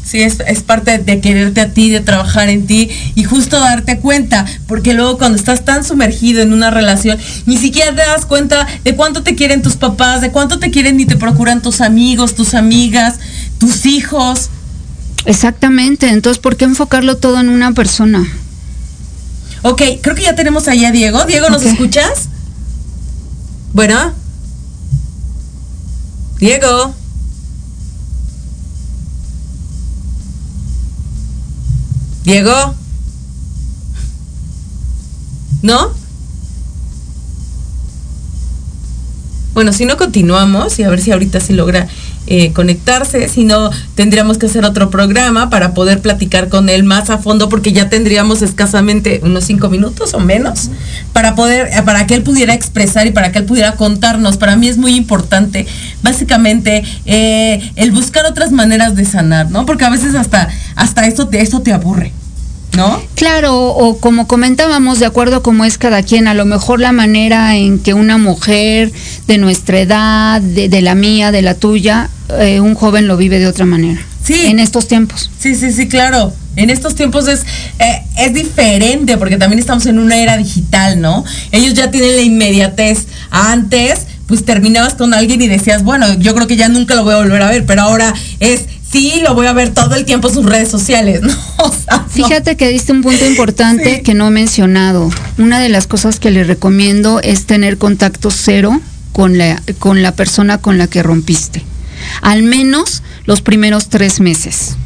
Sí, 0.07 0.23
es, 0.23 0.39
es 0.47 0.63
parte 0.63 0.99
de 0.99 1.21
quererte 1.21 1.61
a 1.61 1.71
ti, 1.75 1.91
de 1.91 2.01
trabajar 2.01 2.49
en 2.49 2.69
ti 2.69 2.91
y 3.17 3.25
justo 3.25 3.59
darte 3.59 3.99
cuenta, 3.99 4.47
porque 4.69 4.95
luego 4.95 5.19
cuando 5.19 5.37
estás 5.37 5.65
tan 5.65 5.83
sumergido 5.83 6.43
en 6.43 6.53
una 6.53 6.71
relación, 6.71 7.19
ni 7.45 7.57
siquiera 7.57 7.91
te 7.91 8.03
das 8.03 8.25
cuenta 8.25 8.69
de 8.85 8.95
cuánto 8.95 9.25
te 9.25 9.35
quieren 9.35 9.63
tus 9.63 9.75
papás, 9.75 10.21
de 10.21 10.31
cuánto 10.31 10.61
te 10.61 10.71
quieren 10.71 11.01
y 11.01 11.07
te 11.07 11.17
procuran 11.17 11.61
tus 11.61 11.81
amigos, 11.81 12.37
tus 12.37 12.55
amigas, 12.55 13.17
tus 13.59 13.85
hijos. 13.85 14.51
Exactamente, 15.25 16.09
entonces 16.09 16.39
¿por 16.41 16.57
qué 16.57 16.67
enfocarlo 16.67 17.17
todo 17.17 17.41
en 17.41 17.49
una 17.49 17.73
persona? 17.73 18.25
Ok, 19.63 19.83
creo 20.03 20.15
que 20.15 20.23
ya 20.23 20.37
tenemos 20.37 20.69
allá 20.69 20.91
a 20.91 20.93
Diego. 20.93 21.25
Diego, 21.25 21.51
¿nos 21.51 21.65
escuchas? 21.65 22.29
Bueno. 23.73 24.13
Diego. 26.39 26.95
Diego. 32.27 32.75
¿No? 35.63 35.93
Bueno, 39.55 39.73
si 39.73 39.87
no 39.87 39.97
continuamos 39.97 40.77
y 40.81 40.83
a 40.83 40.91
ver 40.91 41.01
si 41.01 41.13
ahorita 41.13 41.39
se 41.39 41.53
logra 41.53 41.89
eh, 42.27 42.53
conectarse, 42.53 43.29
si 43.29 43.45
no 43.45 43.71
tendríamos 43.95 44.39
que 44.39 44.47
hacer 44.47 44.65
otro 44.65 44.91
programa 44.91 45.51
para 45.51 45.75
poder 45.75 46.01
platicar 46.01 46.49
con 46.49 46.69
él 46.69 46.85
más 46.85 47.11
a 47.11 47.19
fondo 47.19 47.49
porque 47.49 47.73
ya 47.73 47.89
tendríamos 47.89 48.43
escasamente 48.43 49.21
unos 49.23 49.45
cinco 49.45 49.69
minutos 49.69 50.15
o 50.15 50.21
menos 50.21 50.71
para 51.13 51.35
poder, 51.35 51.69
eh, 51.69 51.83
para 51.85 52.07
que 52.07 52.15
él 52.15 52.23
pudiera 52.23 52.55
expresar 52.55 53.07
y 53.07 53.13
para 53.13 53.33
que 53.33 53.39
él 53.39 53.45
pudiera 53.45 53.73
contarnos. 53.73 54.37
Para 54.37 54.57
mí 54.57 54.69
es 54.69 54.77
muy 54.77 54.97
importante, 54.97 55.67
básicamente, 56.03 56.83
eh, 57.05 57.73
el 57.77 57.93
buscar 57.93 58.27
otras 58.27 58.53
maneras 58.53 58.97
de 58.97 59.05
sanar, 59.05 59.51
¿no? 59.51 59.67
Porque 59.67 59.85
a 59.85 59.91
veces 59.91 60.15
hasta, 60.15 60.49
hasta 60.75 61.07
eso 61.07 61.29
te, 61.29 61.41
eso 61.41 61.61
te 61.61 61.73
aburre. 61.73 62.13
¿No? 62.77 63.03
Claro, 63.15 63.69
o 63.69 63.99
como 63.99 64.27
comentábamos, 64.27 65.01
de 65.01 65.07
acuerdo 65.07 65.43
como 65.43 65.65
es 65.65 65.79
cada 65.79 66.03
quien, 66.03 66.29
a 66.29 66.35
lo 66.35 66.45
mejor 66.45 66.81
la 66.81 66.93
manera 66.93 67.57
en 67.57 67.79
que 67.79 67.95
una 67.95 68.19
mujer 68.19 68.93
de 69.27 69.39
nuestra 69.39 69.81
edad, 69.81 70.41
de, 70.41 70.83
la 70.83 70.95
mía, 70.95 71.33
de 71.33 71.43
la 71.43 71.55
tuya, 71.55 72.11
eh, 72.39 72.61
un 72.61 72.75
joven 72.75 73.09
lo 73.09 73.17
vive 73.17 73.39
de 73.39 73.47
otra 73.47 73.65
manera. 73.65 74.01
Sí. 74.23 74.47
En 74.47 74.59
estos 74.59 74.89
tiempos. 74.89 75.31
Sí, 75.39 75.55
sí, 75.55 75.73
sí, 75.73 75.89
claro. 75.89 76.33
En 76.57 76.71
estos 76.71 76.95
tiempos 76.95 77.29
es, 77.29 77.45
eh, 77.79 78.03
es 78.19 78.35
diferente 78.35 79.17
porque 79.19 79.37
también 79.37 79.61
estamos 79.61 79.87
en 79.87 79.99
una 79.99 80.17
era 80.17 80.37
digital, 80.37 81.01
¿no? 81.01 81.25
Ellos 81.53 81.75
ya 81.75 81.91
tienen 81.91 82.17
la 82.17 82.23
inmediatez. 82.23 83.07
Antes, 83.31 84.07
pues 84.27 84.45
terminabas 84.45 84.95
con 84.95 85.15
alguien 85.15 85.41
y 85.43 85.49
decías, 85.49 85.85
bueno, 85.85 86.13
yo 86.15 86.35
creo 86.35 86.47
que 86.47 86.57
ya 86.57 86.69
nunca 86.69 86.95
lo 86.95 87.05
voy 87.05 87.15
a 87.15 87.19
volver 87.19 87.43
a 87.43 87.51
ver, 87.51 87.67
pero 87.67 87.83
ahora 87.83 88.13
es 88.41 88.65
sí 88.91 89.21
lo 89.23 89.35
voy 89.35 89.47
a 89.47 89.53
ver 89.53 89.75
todo 89.75 89.95
el 89.95 90.05
tiempo 90.05 90.29
en 90.29 90.35
sus 90.35 90.47
redes 90.47 90.69
sociales, 90.69 91.23
¿no? 91.23 91.33
Fíjate 92.09 92.57
que 92.57 92.69
diste 92.69 92.93
un 92.93 93.03
punto 93.03 93.27
importante 93.27 94.03
que 94.03 94.15
no 94.15 94.29
he 94.29 94.31
mencionado. 94.31 95.11
Una 95.39 95.61
de 95.61 95.69
las 95.69 95.87
cosas 95.87 96.19
que 96.19 96.31
le 96.31 96.45
recomiendo 96.45 97.21
es 97.21 97.47
tener 97.47 97.79
contacto 97.79 98.31
cero 98.31 98.81
con 99.13 99.39
la, 99.39 99.63
con 99.79 100.03
la 100.03 100.13
persona 100.13 100.59
con 100.59 100.79
la 100.79 100.87
que 100.87 101.03
rompiste. 101.03 101.65
Al 102.23 102.43
menos 102.43 103.03
los 103.25 103.41
primeros 103.43 103.89
tres 103.89 104.21
meses. 104.21 104.77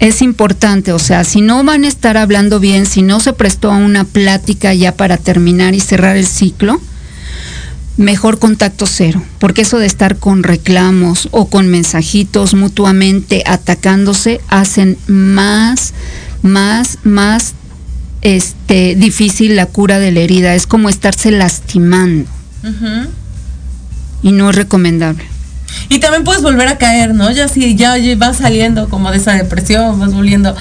Es 0.00 0.22
importante, 0.22 0.92
o 0.92 1.00
sea, 1.00 1.24
si 1.24 1.40
no 1.40 1.64
van 1.64 1.82
a 1.82 1.88
estar 1.88 2.16
hablando 2.16 2.60
bien, 2.60 2.86
si 2.86 3.02
no 3.02 3.18
se 3.18 3.32
prestó 3.32 3.72
a 3.72 3.76
una 3.76 4.04
plática 4.04 4.72
ya 4.72 4.92
para 4.92 5.16
terminar 5.16 5.74
y 5.74 5.80
cerrar 5.80 6.16
el 6.16 6.26
ciclo, 6.26 6.80
mejor 7.98 8.38
contacto 8.38 8.86
cero, 8.86 9.22
porque 9.38 9.62
eso 9.62 9.78
de 9.78 9.86
estar 9.86 10.16
con 10.16 10.44
reclamos 10.44 11.28
o 11.32 11.48
con 11.48 11.68
mensajitos 11.68 12.54
mutuamente 12.54 13.42
atacándose 13.44 14.40
hacen 14.48 14.96
más, 15.08 15.92
más, 16.42 16.98
más 17.02 17.54
este, 18.22 18.94
difícil 18.94 19.56
la 19.56 19.66
cura 19.66 19.98
de 19.98 20.12
la 20.12 20.20
herida. 20.20 20.54
Es 20.54 20.66
como 20.66 20.88
estarse 20.88 21.30
lastimando. 21.32 22.30
Y 24.22 24.32
no 24.32 24.50
es 24.50 24.56
recomendable. 24.56 25.24
Y 25.88 25.98
también 25.98 26.24
puedes 26.24 26.42
volver 26.42 26.68
a 26.68 26.78
caer, 26.78 27.14
¿no? 27.14 27.30
Ya 27.30 27.48
si 27.48 27.74
ya 27.74 27.96
vas 28.16 28.38
saliendo 28.38 28.88
como 28.88 29.10
de 29.10 29.18
esa 29.18 29.32
depresión, 29.32 29.98
vas 29.98 30.14
volviendo. 30.14 30.54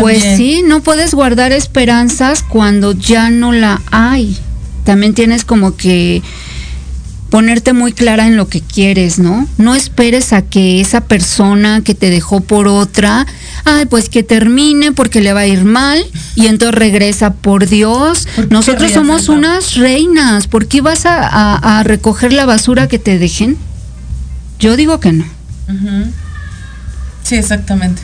Pues 0.00 0.22
sí, 0.36 0.64
no 0.66 0.82
puedes 0.82 1.14
guardar 1.14 1.52
esperanzas 1.52 2.42
cuando 2.42 2.92
ya 2.92 3.30
no 3.30 3.52
la 3.52 3.80
hay. 3.92 4.36
También 4.84 5.14
tienes 5.14 5.44
como 5.44 5.76
que 5.76 6.22
ponerte 7.34 7.72
muy 7.72 7.92
clara 7.92 8.28
en 8.28 8.36
lo 8.36 8.46
que 8.46 8.60
quieres, 8.60 9.18
¿no? 9.18 9.48
No 9.58 9.74
esperes 9.74 10.32
a 10.32 10.42
que 10.42 10.80
esa 10.80 11.00
persona 11.00 11.80
que 11.80 11.92
te 11.92 12.08
dejó 12.08 12.42
por 12.42 12.68
otra, 12.68 13.26
ay, 13.64 13.86
pues 13.86 14.08
que 14.08 14.22
termine 14.22 14.92
porque 14.92 15.20
le 15.20 15.32
va 15.32 15.40
a 15.40 15.46
ir 15.48 15.64
mal 15.64 16.00
y 16.36 16.46
entonces 16.46 16.76
regresa, 16.78 17.32
por 17.32 17.66
Dios. 17.66 18.28
Nosotros 18.50 18.92
somos 18.92 19.28
unas 19.28 19.74
reinas, 19.74 20.46
¿por 20.46 20.68
qué 20.68 20.80
vas 20.80 21.06
a, 21.06 21.82
recoger 21.82 22.32
la 22.32 22.46
basura 22.46 22.86
que 22.86 23.00
te 23.00 23.18
dejen? 23.18 23.56
Yo 24.60 24.76
digo 24.76 25.00
que 25.00 25.10
no. 25.10 25.24
Sí, 27.24 27.34
exactamente. 27.34 28.00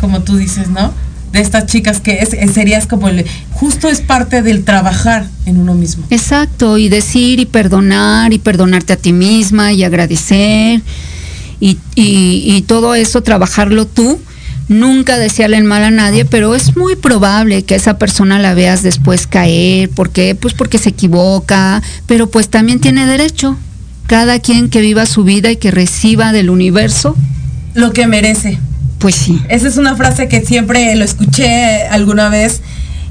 Como 0.00 0.22
tú 0.22 0.38
dices, 0.38 0.68
¿no? 0.68 0.94
De 1.32 1.40
estas 1.40 1.66
chicas 1.66 2.00
que 2.00 2.18
es, 2.20 2.30
serías 2.52 2.86
como 2.86 3.08
el, 3.08 3.24
justo 3.52 3.88
es 3.88 4.00
parte 4.00 4.42
del 4.42 4.64
trabajar 4.64 5.26
en 5.44 5.58
uno 5.58 5.74
mismo. 5.74 6.04
Exacto, 6.10 6.78
y 6.78 6.88
decir 6.88 7.40
y 7.40 7.46
perdonar 7.46 8.32
y 8.32 8.38
perdonarte 8.38 8.94
a 8.94 8.96
ti 8.96 9.12
misma 9.12 9.72
y 9.72 9.84
agradecer 9.84 10.82
y, 11.60 11.78
y, 11.94 12.62
todo 12.62 12.94
eso, 12.94 13.22
trabajarlo 13.22 13.86
tú. 13.86 14.20
Nunca 14.68 15.16
desearle 15.16 15.58
el 15.58 15.64
mal 15.64 15.84
a 15.84 15.90
nadie, 15.90 16.24
pero 16.24 16.54
es 16.54 16.76
muy 16.76 16.96
probable 16.96 17.62
que 17.62 17.76
esa 17.76 17.98
persona 17.98 18.38
la 18.40 18.52
veas 18.52 18.82
después 18.82 19.26
caer, 19.28 19.88
porque 19.90 20.34
pues 20.34 20.54
porque 20.54 20.78
se 20.78 20.88
equivoca, 20.88 21.82
pero 22.06 22.28
pues 22.28 22.48
también 22.48 22.80
tiene 22.80 23.06
derecho. 23.06 23.56
Cada 24.08 24.40
quien 24.40 24.68
que 24.68 24.80
viva 24.80 25.06
su 25.06 25.22
vida 25.22 25.50
y 25.52 25.56
que 25.56 25.70
reciba 25.70 26.32
del 26.32 26.50
universo 26.50 27.16
lo 27.76 27.92
que 27.92 28.06
merece. 28.06 28.58
Pues 29.06 29.14
sí. 29.14 29.40
Esa 29.48 29.68
es 29.68 29.76
una 29.76 29.94
frase 29.94 30.26
que 30.26 30.40
siempre 30.44 30.92
lo 30.96 31.04
escuché 31.04 31.86
alguna 31.86 32.28
vez 32.28 32.60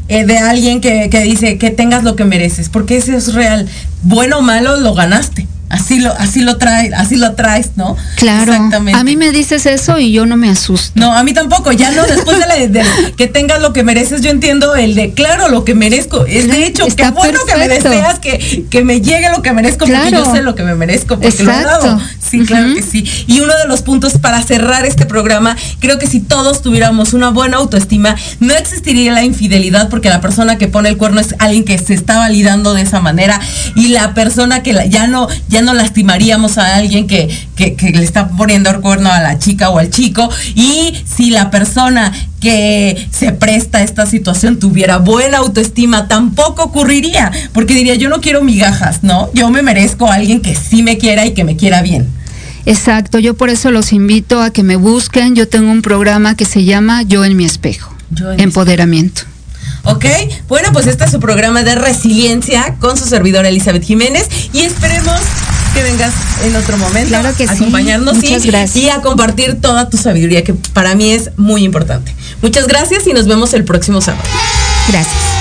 eh, 0.10 0.26
de 0.26 0.38
alguien 0.40 0.82
que, 0.82 1.10
que, 1.10 1.22
dice 1.22 1.58
que 1.58 1.70
tengas 1.70 2.04
lo 2.04 2.18
que 2.18 2.26
mereces, 2.26 2.68
porque 2.68 2.98
eso 2.98 3.16
es 3.16 3.34
real. 3.34 3.66
Bueno 4.04 4.40
o 4.40 4.42
malo, 4.42 4.76
lo 4.76 4.94
ganaste 4.94 5.48
así 5.70 6.00
lo, 6.00 6.12
así 6.14 6.42
lo 6.42 6.58
traes, 6.58 6.94
así 6.94 7.16
lo 7.16 7.34
traes, 7.34 7.72
¿no? 7.76 7.96
Claro. 8.18 8.54
Exactamente. 8.54 9.00
A 9.00 9.04
mí 9.04 9.18
me 9.18 9.32
dices 9.32 9.66
eso 9.66 10.00
y 10.00 10.12
yo 10.12 10.26
no 10.26 10.38
me 10.38 10.50
asusto. 10.50 10.92
No, 10.96 11.14
a 11.14 11.24
mí 11.24 11.34
tampoco. 11.34 11.72
Ya 11.72 11.92
no, 11.92 12.04
después 12.04 12.38
de, 12.40 12.46
la, 12.48 12.86
que 13.18 13.28
tengas 13.28 13.62
lo 13.62 13.74
que 13.74 13.84
mereces, 13.84 14.22
yo 14.22 14.30
entiendo 14.30 14.76
el 14.76 14.96
de 14.96 15.14
claro 15.14 15.50
lo 15.50 15.66
que 15.66 15.76
merezco. 15.76 16.26
Es 16.26 16.48
de 16.48 16.66
hecho, 16.66 16.86
qué 16.96 17.10
bueno 17.12 17.40
que 17.48 17.56
me 17.58 17.68
deseas 17.68 18.20
que, 18.20 18.66
que 18.70 18.84
me 18.84 19.02
llegue 19.02 19.30
lo 19.30 19.42
que 19.42 19.52
merezco, 19.54 19.86
porque 19.86 20.12
yo 20.12 20.32
sé 20.32 20.42
lo 20.42 20.56
que 20.56 20.64
me 20.64 20.76
merezco, 20.76 21.20
porque 21.20 21.44
lo 21.44 21.52
he 21.52 21.64
dado. 21.64 22.00
Sí, 22.40 22.46
claro 22.46 22.74
que 22.74 22.82
sí. 22.82 23.06
Y 23.28 23.40
uno 23.40 23.54
de 23.56 23.68
los 23.68 23.82
puntos 23.82 24.18
para 24.18 24.42
cerrar 24.42 24.86
este 24.86 25.06
programa, 25.06 25.56
creo 25.80 26.00
que 26.00 26.08
si 26.08 26.20
todos 26.20 26.62
tuviéramos 26.62 27.14
una 27.14 27.30
buena 27.30 27.58
autoestima, 27.58 28.16
no 28.40 28.54
existiría 28.54 29.14
la 29.14 29.24
infidelidad, 29.24 29.90
porque 29.90 30.10
la 30.10 30.22
persona 30.22 30.58
que 30.58 30.68
pone 30.68 30.90
el 30.90 30.98
cuerno 30.98 31.22
es 31.22 31.36
alguien 31.40 31.64
que 31.64 31.78
se 31.78 31.94
está 31.94 32.18
validando 32.18 32.74
de 32.74 32.82
esa 32.82 33.00
manera. 33.00 33.40
Y 33.76 33.90
la 33.90 34.14
persona 34.14 34.64
que 34.64 34.90
ya 34.90 35.08
no, 35.08 35.28
ya 35.48 35.62
no 35.62 35.74
lastimaríamos 35.74 36.58
a 36.58 36.76
alguien 36.76 37.08
que, 37.08 37.30
le 37.58 38.04
está 38.04 38.30
poniendo 38.30 38.70
el 38.70 38.82
cuerno 38.82 39.12
a 39.12 39.22
la 39.22 39.40
chica 39.40 39.70
o 39.70 39.80
al 39.80 39.90
chico. 39.90 40.30
Y 40.56 40.94
si 41.06 41.30
la 41.30 41.50
persona 41.52 42.12
que 42.42 43.08
se 43.12 43.32
presta 43.32 43.80
a 43.80 43.84
esta 43.84 44.06
situación 44.06 44.60
tuviera 44.60 44.98
buena 44.98 45.38
autoestima, 45.40 46.08
tampoco 46.08 46.64
ocurriría. 46.64 47.32
Porque 47.54 47.74
diría, 47.74 47.96
yo 47.96 48.10
no 48.10 48.22
quiero 48.22 48.44
migajas, 48.44 49.04
¿no? 49.04 49.30
Yo 49.34 49.50
me 49.50 49.62
merezco 49.62 50.08
a 50.08 50.16
alguien 50.16 50.42
que 50.42 50.56
sí 50.56 50.84
me 50.84 50.98
quiera 50.98 51.26
y 51.26 51.34
que 51.34 51.44
me 51.44 51.56
quiera 51.56 51.82
bien. 51.82 52.08
Exacto, 52.66 53.20
yo 53.20 53.36
por 53.36 53.50
eso 53.50 53.72
los 53.72 53.94
invito 53.94 54.42
a 54.42 54.52
que 54.52 54.64
me 54.64 54.76
busquen. 54.76 55.36
Yo 55.36 55.48
tengo 55.48 55.72
un 55.72 55.82
programa 55.82 56.36
que 56.36 56.46
se 56.46 56.64
llama 56.64 57.04
Yo 57.04 57.24
en 57.24 57.38
mi 57.38 57.46
espejo. 57.46 57.94
Empoderamiento. 58.38 59.24
¿Ok? 59.84 60.06
Bueno, 60.48 60.70
pues 60.74 60.88
este 60.88 61.06
es 61.06 61.12
su 61.12 61.20
programa 61.20 61.64
de 61.64 61.76
resiliencia 61.76 62.76
con 62.80 62.98
su 62.98 63.06
servidora 63.06 63.50
Elizabeth 63.50 63.84
Jiménez 63.84 64.28
y 64.52 64.62
esperemos 64.62 65.20
que 65.76 65.84
vengas 65.84 66.14
en 66.44 66.56
otro 66.56 66.78
momento 66.78 67.10
claro 67.10 67.36
que 67.36 67.44
a 67.44 67.52
acompañarnos 67.52 68.16
Muchas 68.16 68.46
y, 68.46 68.48
gracias. 68.48 68.76
y 68.78 68.90
a 68.90 69.02
compartir 69.02 69.60
toda 69.60 69.90
tu 69.90 69.98
sabiduría, 69.98 70.44
que 70.44 70.54
para 70.54 70.96
mí 70.96 71.12
es 71.12 71.32
muy 71.38 71.64
importante. 71.64 72.16
Muchas 72.42 72.68
gracias 72.68 73.06
y 73.08 73.14
nos 73.14 73.28
vemos 73.28 73.54
el 73.54 73.64
próximo 73.66 74.02
sábado. 74.02 74.28
Gracias. 74.88 75.35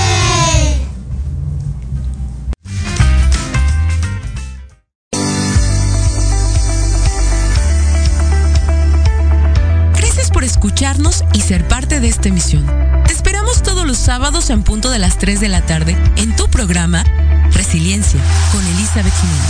Escucharnos 10.65 11.23
y 11.31 11.41
ser 11.41 11.67
parte 11.67 11.99
de 11.99 12.07
esta 12.07 12.29
emisión. 12.29 12.65
Te 13.05 13.13
esperamos 13.13 13.61
todos 13.61 13.85
los 13.85 13.97
sábados 13.97 14.49
en 14.49 14.63
punto 14.63 14.89
de 14.89 14.97
las 14.97 15.19
3 15.19 15.39
de 15.39 15.47
la 15.47 15.63
tarde 15.63 15.95
en 16.15 16.35
tu 16.35 16.47
programa 16.47 17.03
Resiliencia 17.51 18.19
con 18.51 18.65
Elizabeth 18.65 19.13
Jiménez. 19.13 19.45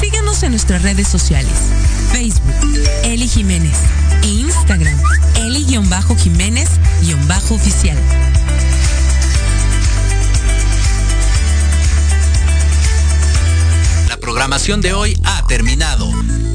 Síguenos 0.00 0.42
en 0.42 0.50
nuestras 0.50 0.82
redes 0.82 1.08
sociales. 1.08 1.54
Facebook, 2.12 2.52
Eli 3.04 3.26
Jiménez. 3.26 3.78
E 4.22 4.26
Instagram, 4.26 5.00
Eli-Jiménez-oficial. 5.36 7.96
La 14.10 14.18
programación 14.18 14.82
de 14.82 14.92
hoy 14.92 15.18
ha 15.24 15.46
terminado, 15.46 16.12